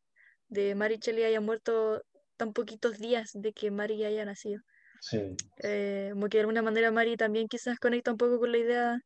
de 0.48 0.74
Mary 0.74 0.98
Shelley 0.98 1.24
haya 1.24 1.40
muerto 1.40 2.02
tan 2.42 2.52
poquitos 2.52 2.98
días 2.98 3.30
de 3.34 3.52
que 3.52 3.70
Mary 3.70 4.04
haya 4.04 4.24
nacido. 4.24 4.60
Sí. 5.00 5.36
Eh, 5.62 6.08
como 6.12 6.28
que 6.28 6.38
de 6.38 6.40
alguna 6.40 6.62
manera 6.62 6.90
Mary 6.90 7.16
también 7.16 7.46
quizás 7.46 7.78
conecta 7.78 8.10
un 8.10 8.16
poco 8.16 8.40
con 8.40 8.50
la 8.50 8.58
idea 8.58 8.98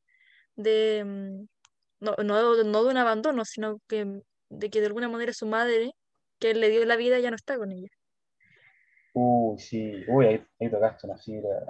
de, 0.54 1.04
mm, 1.04 1.46
no, 2.00 2.16
no, 2.24 2.64
no 2.64 2.84
de 2.84 2.90
un 2.90 2.96
abandono, 2.96 3.44
sino 3.44 3.78
que 3.88 4.06
de 4.48 4.70
que 4.70 4.80
de 4.80 4.86
alguna 4.86 5.10
manera 5.10 5.34
su 5.34 5.46
madre, 5.46 5.90
que 6.38 6.54
le 6.54 6.70
dio 6.70 6.82
la 6.86 6.96
vida, 6.96 7.18
ya 7.18 7.28
no 7.28 7.36
está 7.36 7.58
con 7.58 7.72
ella. 7.72 7.88
Uy, 9.12 9.58
sí, 9.58 10.02
uy, 10.08 10.26
ahí, 10.26 10.46
ahí 10.58 10.70
tocaste 10.70 11.06
una 11.06 11.18
fibra. 11.18 11.66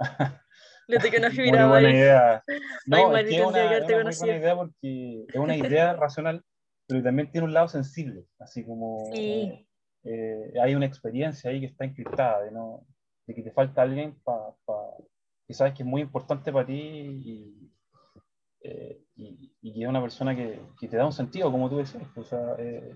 Le 0.87 0.99
toqué 0.99 1.17
una 1.17 1.31
fibra. 1.31 1.67
Muy 1.67 1.81
buena 1.81 1.91
idea. 1.91 2.43
No, 2.85 3.17
es 3.17 3.25
que 3.25 3.35
es 3.35 3.45
una, 3.45 3.65
una 3.65 4.03
muy 4.03 4.15
buena 4.15 4.37
idea 4.37 4.55
porque 4.55 5.25
es 5.27 5.35
una 5.35 5.57
idea 5.57 5.93
racional, 5.93 6.41
pero 6.87 7.03
también 7.03 7.29
tiene 7.29 7.43
un 7.43 7.53
lado 7.53 7.67
sensible, 7.67 8.25
así 8.39 8.65
como 8.65 9.09
sí. 9.13 9.19
eh, 9.19 9.66
hay 10.03 10.75
una 10.75 10.85
experiencia 10.85 11.49
ahí 11.49 11.59
que 11.59 11.67
está 11.67 11.85
encriptada, 11.85 12.43
de, 12.43 12.51
no, 12.51 12.85
de 13.25 13.35
que 13.35 13.43
te 13.43 13.51
falta 13.51 13.81
alguien 13.81 14.15
pa, 14.23 14.55
pa, 14.65 14.73
que 15.45 15.53
sabes 15.53 15.73
que 15.73 15.83
es 15.83 15.89
muy 15.89 16.01
importante 16.01 16.51
para 16.51 16.65
ti 16.65 16.73
y, 16.73 17.71
eh, 18.61 19.01
y, 19.15 19.53
y, 19.61 19.73
que 19.73 19.81
es 19.81 19.87
una 19.87 20.01
persona 20.01 20.35
que, 20.35 20.61
que, 20.79 20.87
te 20.87 20.97
da 20.97 21.05
un 21.05 21.13
sentido, 21.13 21.51
como 21.51 21.69
tú 21.69 21.77
decías. 21.77 22.03
O 22.15 22.23
sea, 22.23 22.55
eh, 22.57 22.95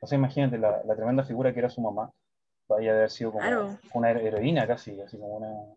o 0.00 0.06
sea 0.06 0.18
imagínate 0.18 0.58
la, 0.58 0.82
la 0.84 0.96
tremenda 0.96 1.24
figura 1.24 1.52
que 1.52 1.60
era 1.60 1.70
su 1.70 1.80
mamá 1.80 2.12
vaya 2.68 2.92
a 2.92 2.96
haber 2.96 3.10
sido 3.10 3.32
como 3.32 3.78
una 3.94 4.10
heroína 4.10 4.66
casi, 4.66 5.00
así 5.00 5.18
como 5.18 5.36
una, 5.36 5.74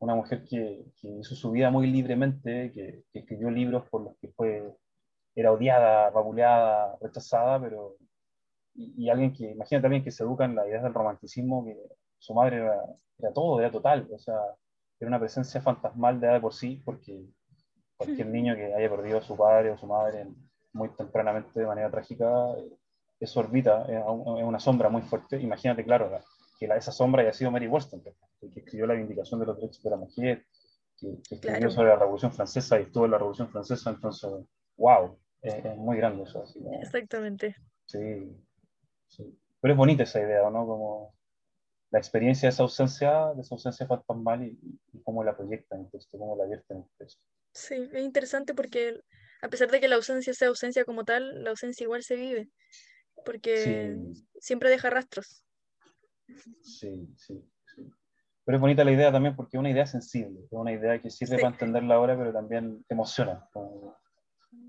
una 0.00 0.14
mujer 0.14 0.44
que, 0.44 0.84
que, 1.00 1.08
hizo 1.08 1.34
su 1.34 1.50
vida 1.50 1.70
muy 1.70 1.86
libremente, 1.86 2.72
que, 2.72 3.04
escribió 3.12 3.50
libros 3.50 3.88
por 3.88 4.02
los 4.02 4.16
que 4.18 4.28
fue, 4.28 4.62
era 5.34 5.52
odiada, 5.52 6.10
vapuleada, 6.10 6.96
rechazada, 7.00 7.60
pero 7.60 7.96
y, 8.78 9.10
alguien 9.10 9.32
que, 9.32 9.50
imagina 9.50 9.82
también 9.82 10.04
que 10.04 10.12
se 10.12 10.22
educa 10.22 10.44
en 10.44 10.54
la 10.54 10.66
idea 10.66 10.80
del 10.80 10.94
romanticismo, 10.94 11.64
que 11.64 11.76
su 12.18 12.32
madre 12.32 12.58
era, 12.58 12.80
era, 13.18 13.32
todo, 13.32 13.58
era 13.58 13.70
total, 13.70 14.08
o 14.12 14.18
sea, 14.18 14.36
era 15.00 15.08
una 15.08 15.18
presencia 15.18 15.60
fantasmal 15.60 16.20
de 16.20 16.28
de 16.28 16.40
por 16.40 16.54
sí, 16.54 16.80
porque 16.84 17.24
cualquier 17.96 18.28
niño 18.28 18.54
que 18.54 18.72
haya 18.72 18.88
perdido 18.88 19.18
a 19.18 19.22
su 19.22 19.36
padre 19.36 19.72
o 19.72 19.78
su 19.78 19.86
madre 19.86 20.28
muy 20.72 20.90
tempranamente 20.90 21.58
de 21.58 21.66
manera 21.66 21.90
trágica, 21.90 22.54
eso 23.18 23.40
orbita, 23.40 23.84
es 23.88 24.02
una 24.06 24.60
sombra 24.60 24.88
muy 24.88 25.02
fuerte. 25.02 25.40
Imagínate, 25.40 25.84
claro, 25.84 26.10
que 26.58 26.68
la, 26.68 26.76
esa 26.76 26.92
sombra 26.92 27.22
haya 27.22 27.32
sido 27.32 27.50
Mary 27.50 27.66
Wollstonecraft, 27.66 28.18
que 28.40 28.60
escribió 28.60 28.86
la 28.86 28.94
Vindicación 28.94 29.40
de 29.40 29.46
los 29.46 29.56
Derechos 29.56 29.82
de 29.82 29.90
la 29.90 29.96
Mujer, 29.96 30.46
que, 30.96 31.18
escribió 31.30 31.70
sobre 31.70 31.88
la 31.88 31.96
Revolución 31.96 32.32
Francesa 32.32 32.78
y 32.78 32.84
estuvo 32.84 33.06
en 33.06 33.10
la 33.10 33.18
Revolución 33.18 33.48
Francesa, 33.48 33.90
entonces, 33.90 34.30
wow, 34.76 35.18
es, 35.42 35.76
muy 35.76 35.96
grande 35.96 36.22
eso. 36.22 36.44
Exactamente. 36.80 37.56
Sí, 37.86 38.36
sí, 39.08 39.38
Pero 39.60 39.74
es 39.74 39.78
bonita 39.78 40.04
esa 40.04 40.20
idea, 40.20 40.48
¿no? 40.50 40.66
Como 40.66 41.14
la 41.90 41.98
experiencia 41.98 42.48
de 42.48 42.52
esa 42.52 42.62
ausencia, 42.62 43.32
de 43.34 43.42
esa 43.42 43.54
ausencia 43.54 43.86
fantasmal 43.86 44.44
y, 44.44 44.58
y 44.92 45.02
cómo 45.02 45.24
la 45.24 45.36
proyecta 45.36 45.76
en 45.76 45.82
el 45.82 45.90
texto, 45.90 46.18
cómo 46.18 46.36
la 46.36 46.46
vierte 46.46 46.74
en 46.74 46.80
el 46.80 46.88
texto. 46.98 47.22
Sí, 47.52 47.88
es 47.92 48.04
interesante 48.04 48.54
porque 48.54 49.00
a 49.42 49.48
pesar 49.48 49.70
de 49.70 49.80
que 49.80 49.88
la 49.88 49.96
ausencia 49.96 50.34
sea 50.34 50.48
ausencia 50.48 50.84
como 50.84 51.04
tal, 51.04 51.42
la 51.42 51.50
ausencia 51.50 51.84
igual 51.84 52.02
se 52.02 52.16
vive 52.16 52.50
porque 53.24 53.96
siempre 54.40 54.70
deja 54.70 54.90
rastros. 54.90 55.44
Sí, 56.60 57.08
sí, 57.16 57.44
sí. 57.66 57.90
Pero 58.44 58.56
es 58.56 58.60
bonita 58.60 58.84
la 58.84 58.92
idea 58.92 59.12
también 59.12 59.36
porque 59.36 59.56
es 59.56 59.60
una 59.60 59.70
idea 59.70 59.86
sensible, 59.86 60.40
es 60.44 60.52
una 60.52 60.72
idea 60.72 61.00
que 61.00 61.10
sirve 61.10 61.36
para 61.36 61.48
entenderla 61.48 61.94
ahora, 61.94 62.16
pero 62.16 62.32
también 62.32 62.84
emociona. 62.88 63.48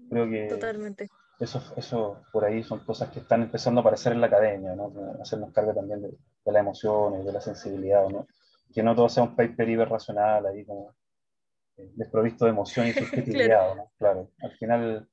Creo 0.10 0.30
que 0.30 0.48
Totalmente. 0.50 1.08
Eso, 1.40 1.62
eso 1.78 2.22
por 2.34 2.44
ahí 2.44 2.64
son 2.64 2.80
cosas 2.80 3.10
que 3.12 3.20
están 3.20 3.44
empezando 3.44 3.80
a 3.80 3.82
aparecer 3.82 4.12
en 4.12 4.22
la 4.22 4.28
academia, 4.28 4.76
¿no? 4.76 4.92
hacernos 5.22 5.54
cargo 5.54 5.74
también 5.74 6.02
de, 6.02 6.10
de 6.10 6.52
las 6.52 6.62
emociones, 6.62 7.26
de 7.26 7.32
la 7.32 7.40
sensibilidad, 7.40 8.10
¿no? 8.10 8.28
que 8.74 8.84
no 8.84 8.96
todo 8.96 9.10
sea 9.10 9.24
un 9.24 9.36
paper 9.36 9.70
irracional, 9.70 10.46
ahí 10.46 10.66
como 10.66 10.96
eh, 11.78 11.92
desprovisto 11.96 12.46
de 12.46 12.52
emoción 12.52 12.88
y 12.88 12.94
subjetividad. 12.94 13.76
¿no? 13.76 13.92
Claro, 13.98 14.32
al 14.42 14.52
final 14.58 15.08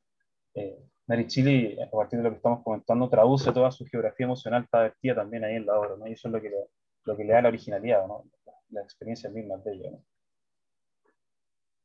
eh, 0.55 0.79
Mary 1.07 1.27
Chile, 1.27 1.79
a 1.83 1.91
partir 1.91 2.19
de 2.19 2.25
lo 2.25 2.31
que 2.31 2.37
estamos 2.37 2.63
comentando, 2.65 3.09
traduce 3.09 3.53
toda 3.53 3.71
su 3.71 3.87
geografía 3.87 4.27
emocional, 4.27 4.69
vertida 4.71 5.15
también 5.15 5.45
ahí 5.45 5.55
en 5.55 5.67
la 5.67 5.79
obra, 5.79 5.97
¿no? 5.97 6.07
y 6.07 6.13
eso 6.13 6.29
es 6.29 6.33
lo 6.33 6.43
que 6.43 6.51
le, 6.51 6.57
lo 7.05 7.17
que 7.17 7.25
le 7.25 7.33
da 7.33 7.43
la 7.43 7.49
originalidad, 7.49 8.07
¿no? 8.07 8.25
la 8.71 8.83
experiencia 8.83 9.31
misma 9.31 9.59
de 9.59 9.73
ella. 9.73 9.91
¿no? 9.93 10.05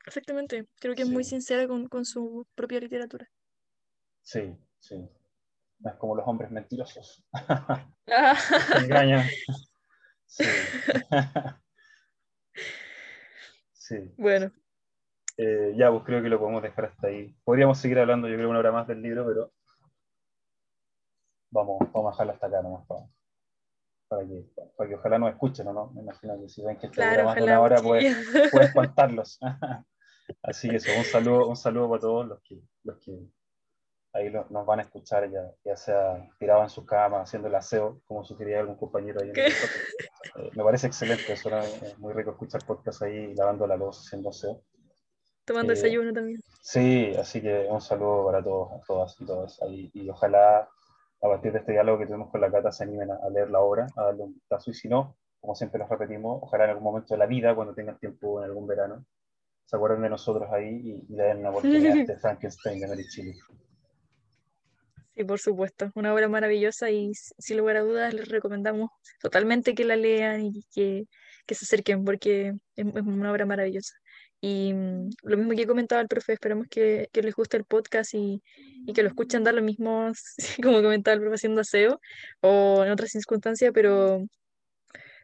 Exactamente, 0.06 0.66
creo 0.80 0.96
que 0.96 1.04
es 1.04 1.10
muy 1.10 1.24
sincera 1.24 1.68
con, 1.68 1.88
con, 1.88 2.06
su 2.06 2.48
propia 2.56 2.80
literatura. 2.80 3.30
Sí, 4.22 4.58
sí. 4.80 5.10
No 5.80 5.90
es 5.90 5.96
como 5.98 6.16
los 6.16 6.28
hombres 6.28 6.52
mentirosos. 6.52 7.26
Ah. 8.14 8.36
engañan. 8.84 9.26
Sí. 10.26 10.44
sí. 13.72 14.14
Bueno, 14.18 14.52
eh, 15.38 15.74
ya, 15.78 15.90
pues 15.92 16.04
creo 16.04 16.22
que 16.22 16.30
lo 16.30 16.40
podemos 16.40 16.62
dejar 16.62 16.86
hasta 16.86 17.08
ahí. 17.08 17.34
Podríamos 17.44 17.78
seguir 17.78 18.00
hablando, 18.00 18.28
yo 18.28 18.36
creo, 18.36 18.50
una 18.50 18.60
hora 18.60 18.72
más 18.72 18.88
del 18.88 19.02
libro, 19.02 19.26
pero 19.26 19.52
vamos, 21.52 21.80
vamos 21.92 22.10
a 22.10 22.12
dejarlo 22.12 22.34
hasta 22.34 22.48
acá 22.48 22.62
nomás 22.62 22.86
para, 22.86 23.02
para, 24.08 24.28
que, 24.28 24.46
para 24.76 24.90
que 24.90 24.96
ojalá 24.96 25.20
nos 25.20 25.32
escuchen, 25.32 25.66
¿no? 25.66 25.92
Me 25.92 26.02
imagino 26.02 26.40
que 26.40 26.50
si 26.50 26.64
ven 26.64 26.78
que 26.78 26.88
está 26.88 26.96
claro, 26.96 27.26
más 27.26 27.36
de 27.36 27.44
una 27.44 27.62
hora 27.62 27.82
puede, 27.82 28.14
puede 28.52 28.66
espantarlos. 28.66 29.40
Así 30.44 30.70
que 30.70 30.76
eso, 30.78 30.92
un 30.98 31.06
saludo, 31.06 31.48
un 31.48 31.58
saludo 31.58 31.90
para 31.90 32.02
todos 32.02 32.28
los 32.28 32.42
que, 32.42 32.62
los 32.84 33.00
que 33.00 33.20
ahí 34.14 34.30
nos 34.30 34.66
van 34.66 34.80
a 34.80 34.84
escuchar, 34.84 35.30
ya, 35.30 35.52
ya 35.64 35.76
sea 35.76 36.30
tirado 36.38 36.64
en 36.64 36.70
su 36.70 36.86
cama, 36.86 37.22
haciendo 37.22 37.48
el 37.48 37.56
aseo, 37.56 38.02
como 38.06 38.24
sugería 38.24 38.60
algún 38.60 38.76
compañero 38.76 39.22
ahí. 39.22 39.30
En 39.30 39.38
el 39.38 39.46
eh, 39.46 40.52
me 40.56 40.64
parece 40.64 40.88
excelente, 40.88 41.36
suena 41.36 41.62
muy 41.98 42.14
rico 42.14 42.32
escuchar 42.32 42.66
podcast 42.66 43.02
ahí 43.04 43.34
lavando 43.36 43.68
la 43.68 43.78
luz, 43.78 44.00
haciendo 44.00 44.30
aseo. 44.30 44.62
Tomando 45.46 45.72
desayuno 45.72 46.14
también. 46.14 46.42
Sí, 46.62 47.14
así 47.18 47.42
que 47.42 47.68
un 47.70 47.82
saludo 47.82 48.26
para 48.26 48.44
todos, 48.44 48.86
todas 48.86 49.20
y 49.20 49.26
todos 49.26 49.62
ahí. 49.62 49.92
Y 49.94 50.10
ojalá 50.10 50.70
a 51.24 51.28
partir 51.28 51.52
de 51.52 51.60
este 51.60 51.72
diálogo 51.72 52.00
que 52.00 52.08
tuvimos 52.08 52.30
con 52.30 52.42
la 52.42 52.52
Cata 52.52 52.72
se 52.72 52.84
animen 52.84 53.12
a, 53.12 53.30
leer 53.30 53.50
la 53.50 53.60
obra, 53.60 53.88
a 53.96 54.04
darle 54.06 54.24
un 54.24 54.34
vistazo. 54.34 54.72
Y 54.72 54.74
si 54.74 54.88
no, 54.88 55.18
como 55.40 55.56
siempre 55.56 55.80
los 55.80 55.90
repetimos, 55.90 56.40
ojalá 56.42 56.66
en 56.66 56.70
algún 56.72 56.84
momento 56.84 57.14
de 57.14 57.18
la 57.18 57.26
vida, 57.26 57.56
cuando 57.56 57.74
tengan 57.74 57.98
tiempo 57.98 58.40
en 58.40 58.46
algún 58.46 58.68
verano, 58.68 59.06
se 59.66 59.76
acuerden 59.76 60.02
de 60.02 60.10
nosotros 60.10 60.52
ahí 60.52 61.06
y, 61.10 61.14
le 61.14 61.24
den 61.24 61.40
una 61.40 61.50
oportunidad 61.50 61.94
a 61.98 62.02
este 62.02 62.18
Frankenstein 62.18 62.80
de 62.80 62.88
Mary 62.88 63.08
Chile. 63.08 63.36
Sí, 65.22 65.26
por 65.26 65.40
supuesto, 65.40 65.92
una 65.94 66.16
obra 66.16 66.28
maravillosa 66.30 66.90
y 66.90 67.12
sin 67.14 67.58
lugar 67.58 67.78
a 67.78 67.82
dudas 67.82 68.12
les 68.12 68.28
recomendamos 68.28 68.90
totalmente 69.20 69.76
que 69.76 69.86
la 69.86 69.96
lean 69.96 70.48
y 70.48 70.64
que, 70.74 71.04
que 71.46 71.54
se 71.54 71.66
acerquen 71.66 72.04
porque 72.04 72.54
es, 72.76 72.86
una 72.86 73.32
obra 73.32 73.46
maravillosa. 73.46 73.94
Y 74.40 74.74
mm, 74.74 75.10
lo 75.22 75.38
mismo 75.38 75.54
que 75.54 75.68
comentaba 75.68 76.02
el 76.02 76.08
profe, 76.08 76.34
esperamos 76.34 76.66
que, 76.72 77.08
que 77.14 77.22
les 77.22 77.36
guste 77.36 77.56
el 77.58 77.66
podcast 77.66 78.16
y, 78.16 78.42
y, 78.88 78.94
que 78.94 79.04
lo 79.04 79.10
escuchen 79.10 79.44
dar 79.44 79.54
lo 79.54 79.62
mismo, 79.62 80.12
como 80.64 80.82
comentaba 80.82 81.14
el 81.14 81.22
profe 81.22 81.36
haciendo 81.36 81.62
aseo 81.62 82.00
o 82.40 82.84
en 82.84 82.92
otras 82.92 83.12
circunstancias, 83.12 83.72
pero, 83.76 84.26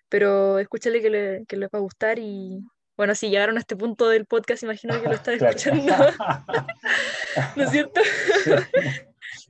pero 0.10 0.60
escúchale 0.60 1.02
que, 1.02 1.10
le, 1.10 1.46
que 1.48 1.58
les 1.58 1.70
va 1.70 1.80
a 1.80 1.82
gustar 1.82 2.20
y, 2.20 2.60
bueno, 2.96 3.16
si 3.16 3.32
llegaron 3.32 3.58
a 3.58 3.62
este 3.62 3.76
punto 3.76 4.10
del 4.10 4.28
podcast, 4.28 4.62
imagino 4.62 5.02
que 5.02 5.08
lo 5.08 5.16
están 5.16 5.34
escuchando. 5.42 5.92
¿No 7.56 7.64
es 7.64 7.72
cierto? 7.72 8.02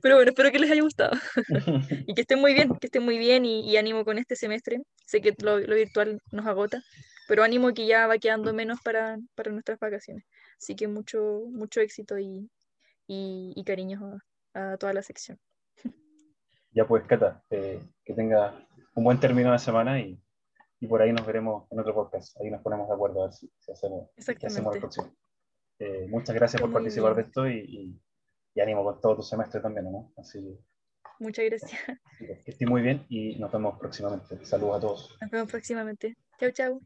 Pero 0.02 0.16
bueno, 0.16 0.30
espero 0.30 0.50
que 0.50 0.58
les 0.58 0.70
haya 0.70 0.82
gustado. 0.82 1.12
y 2.06 2.14
que 2.14 2.22
estén 2.22 2.40
muy 2.40 2.54
bien, 2.54 2.70
que 2.78 2.86
estén 2.86 3.02
muy 3.02 3.18
bien 3.18 3.44
y, 3.44 3.76
ánimo 3.76 4.04
con 4.04 4.18
este 4.18 4.36
semestre. 4.36 4.82
Sé 5.06 5.20
que 5.20 5.34
lo, 5.42 5.56
virtual 5.56 6.20
nos 6.30 6.46
agota, 6.46 6.82
pero 7.28 7.42
ánimo 7.42 7.72
que 7.74 7.86
ya 7.86 8.06
va 8.06 8.18
quedando 8.18 8.52
menos 8.52 8.80
para, 8.82 9.18
para 9.34 9.50
nuestras 9.52 9.78
vacaciones. 9.78 10.24
Así 10.60 10.74
que 10.74 10.88
mucho, 10.88 11.42
mucho 11.50 11.80
éxito 11.80 12.18
y, 12.18 12.50
y, 13.06 13.62
cariños 13.64 14.02
a, 14.54 14.76
toda 14.76 14.92
la 14.92 15.02
sección. 15.02 15.38
Ya 16.72 16.86
pues, 16.86 17.04
Cata, 17.06 17.42
eh, 17.50 17.80
que 18.04 18.14
tenga 18.14 18.66
un 18.94 19.04
buen 19.04 19.20
término 19.20 19.52
de 19.52 19.58
semana 19.58 20.00
y 20.00 20.20
y 20.80 20.86
por 20.86 21.02
ahí 21.02 21.12
nos 21.12 21.26
veremos 21.26 21.66
en 21.70 21.80
otro 21.80 21.94
podcast. 21.94 22.40
Ahí 22.40 22.50
nos 22.50 22.62
ponemos 22.62 22.88
de 22.88 22.94
acuerdo 22.94 23.22
a 23.22 23.26
ver 23.26 23.34
si, 23.34 23.50
hacemos, 23.70 24.10
hacemos 24.16 24.74
el 24.74 24.80
próximo. 24.80 25.12
Eh, 25.80 26.06
muchas 26.08 26.34
gracias 26.34 26.60
por 26.60 26.72
participar 26.72 27.14
de 27.14 27.22
esto 27.22 27.48
y, 27.48 27.58
y, 27.58 28.00
ánimo 28.60 28.84
con 28.84 29.00
todo 29.00 29.16
tu 29.16 29.22
semestre 29.22 29.60
también, 29.60 29.90
¿no? 29.90 30.12
Así, 30.16 30.58
muchas 31.18 31.44
gracias. 31.44 31.72
Que 32.18 32.50
estés 32.50 32.68
muy 32.68 32.82
bien 32.82 33.06
y 33.08 33.38
nos 33.38 33.52
vemos 33.52 33.78
próximamente. 33.78 34.44
Saludos 34.44 34.76
a 34.76 34.80
todos. 34.80 35.18
Nos 35.20 35.30
vemos 35.30 35.50
próximamente. 35.50 36.16
Chau, 36.38 36.50
chau. 36.52 36.82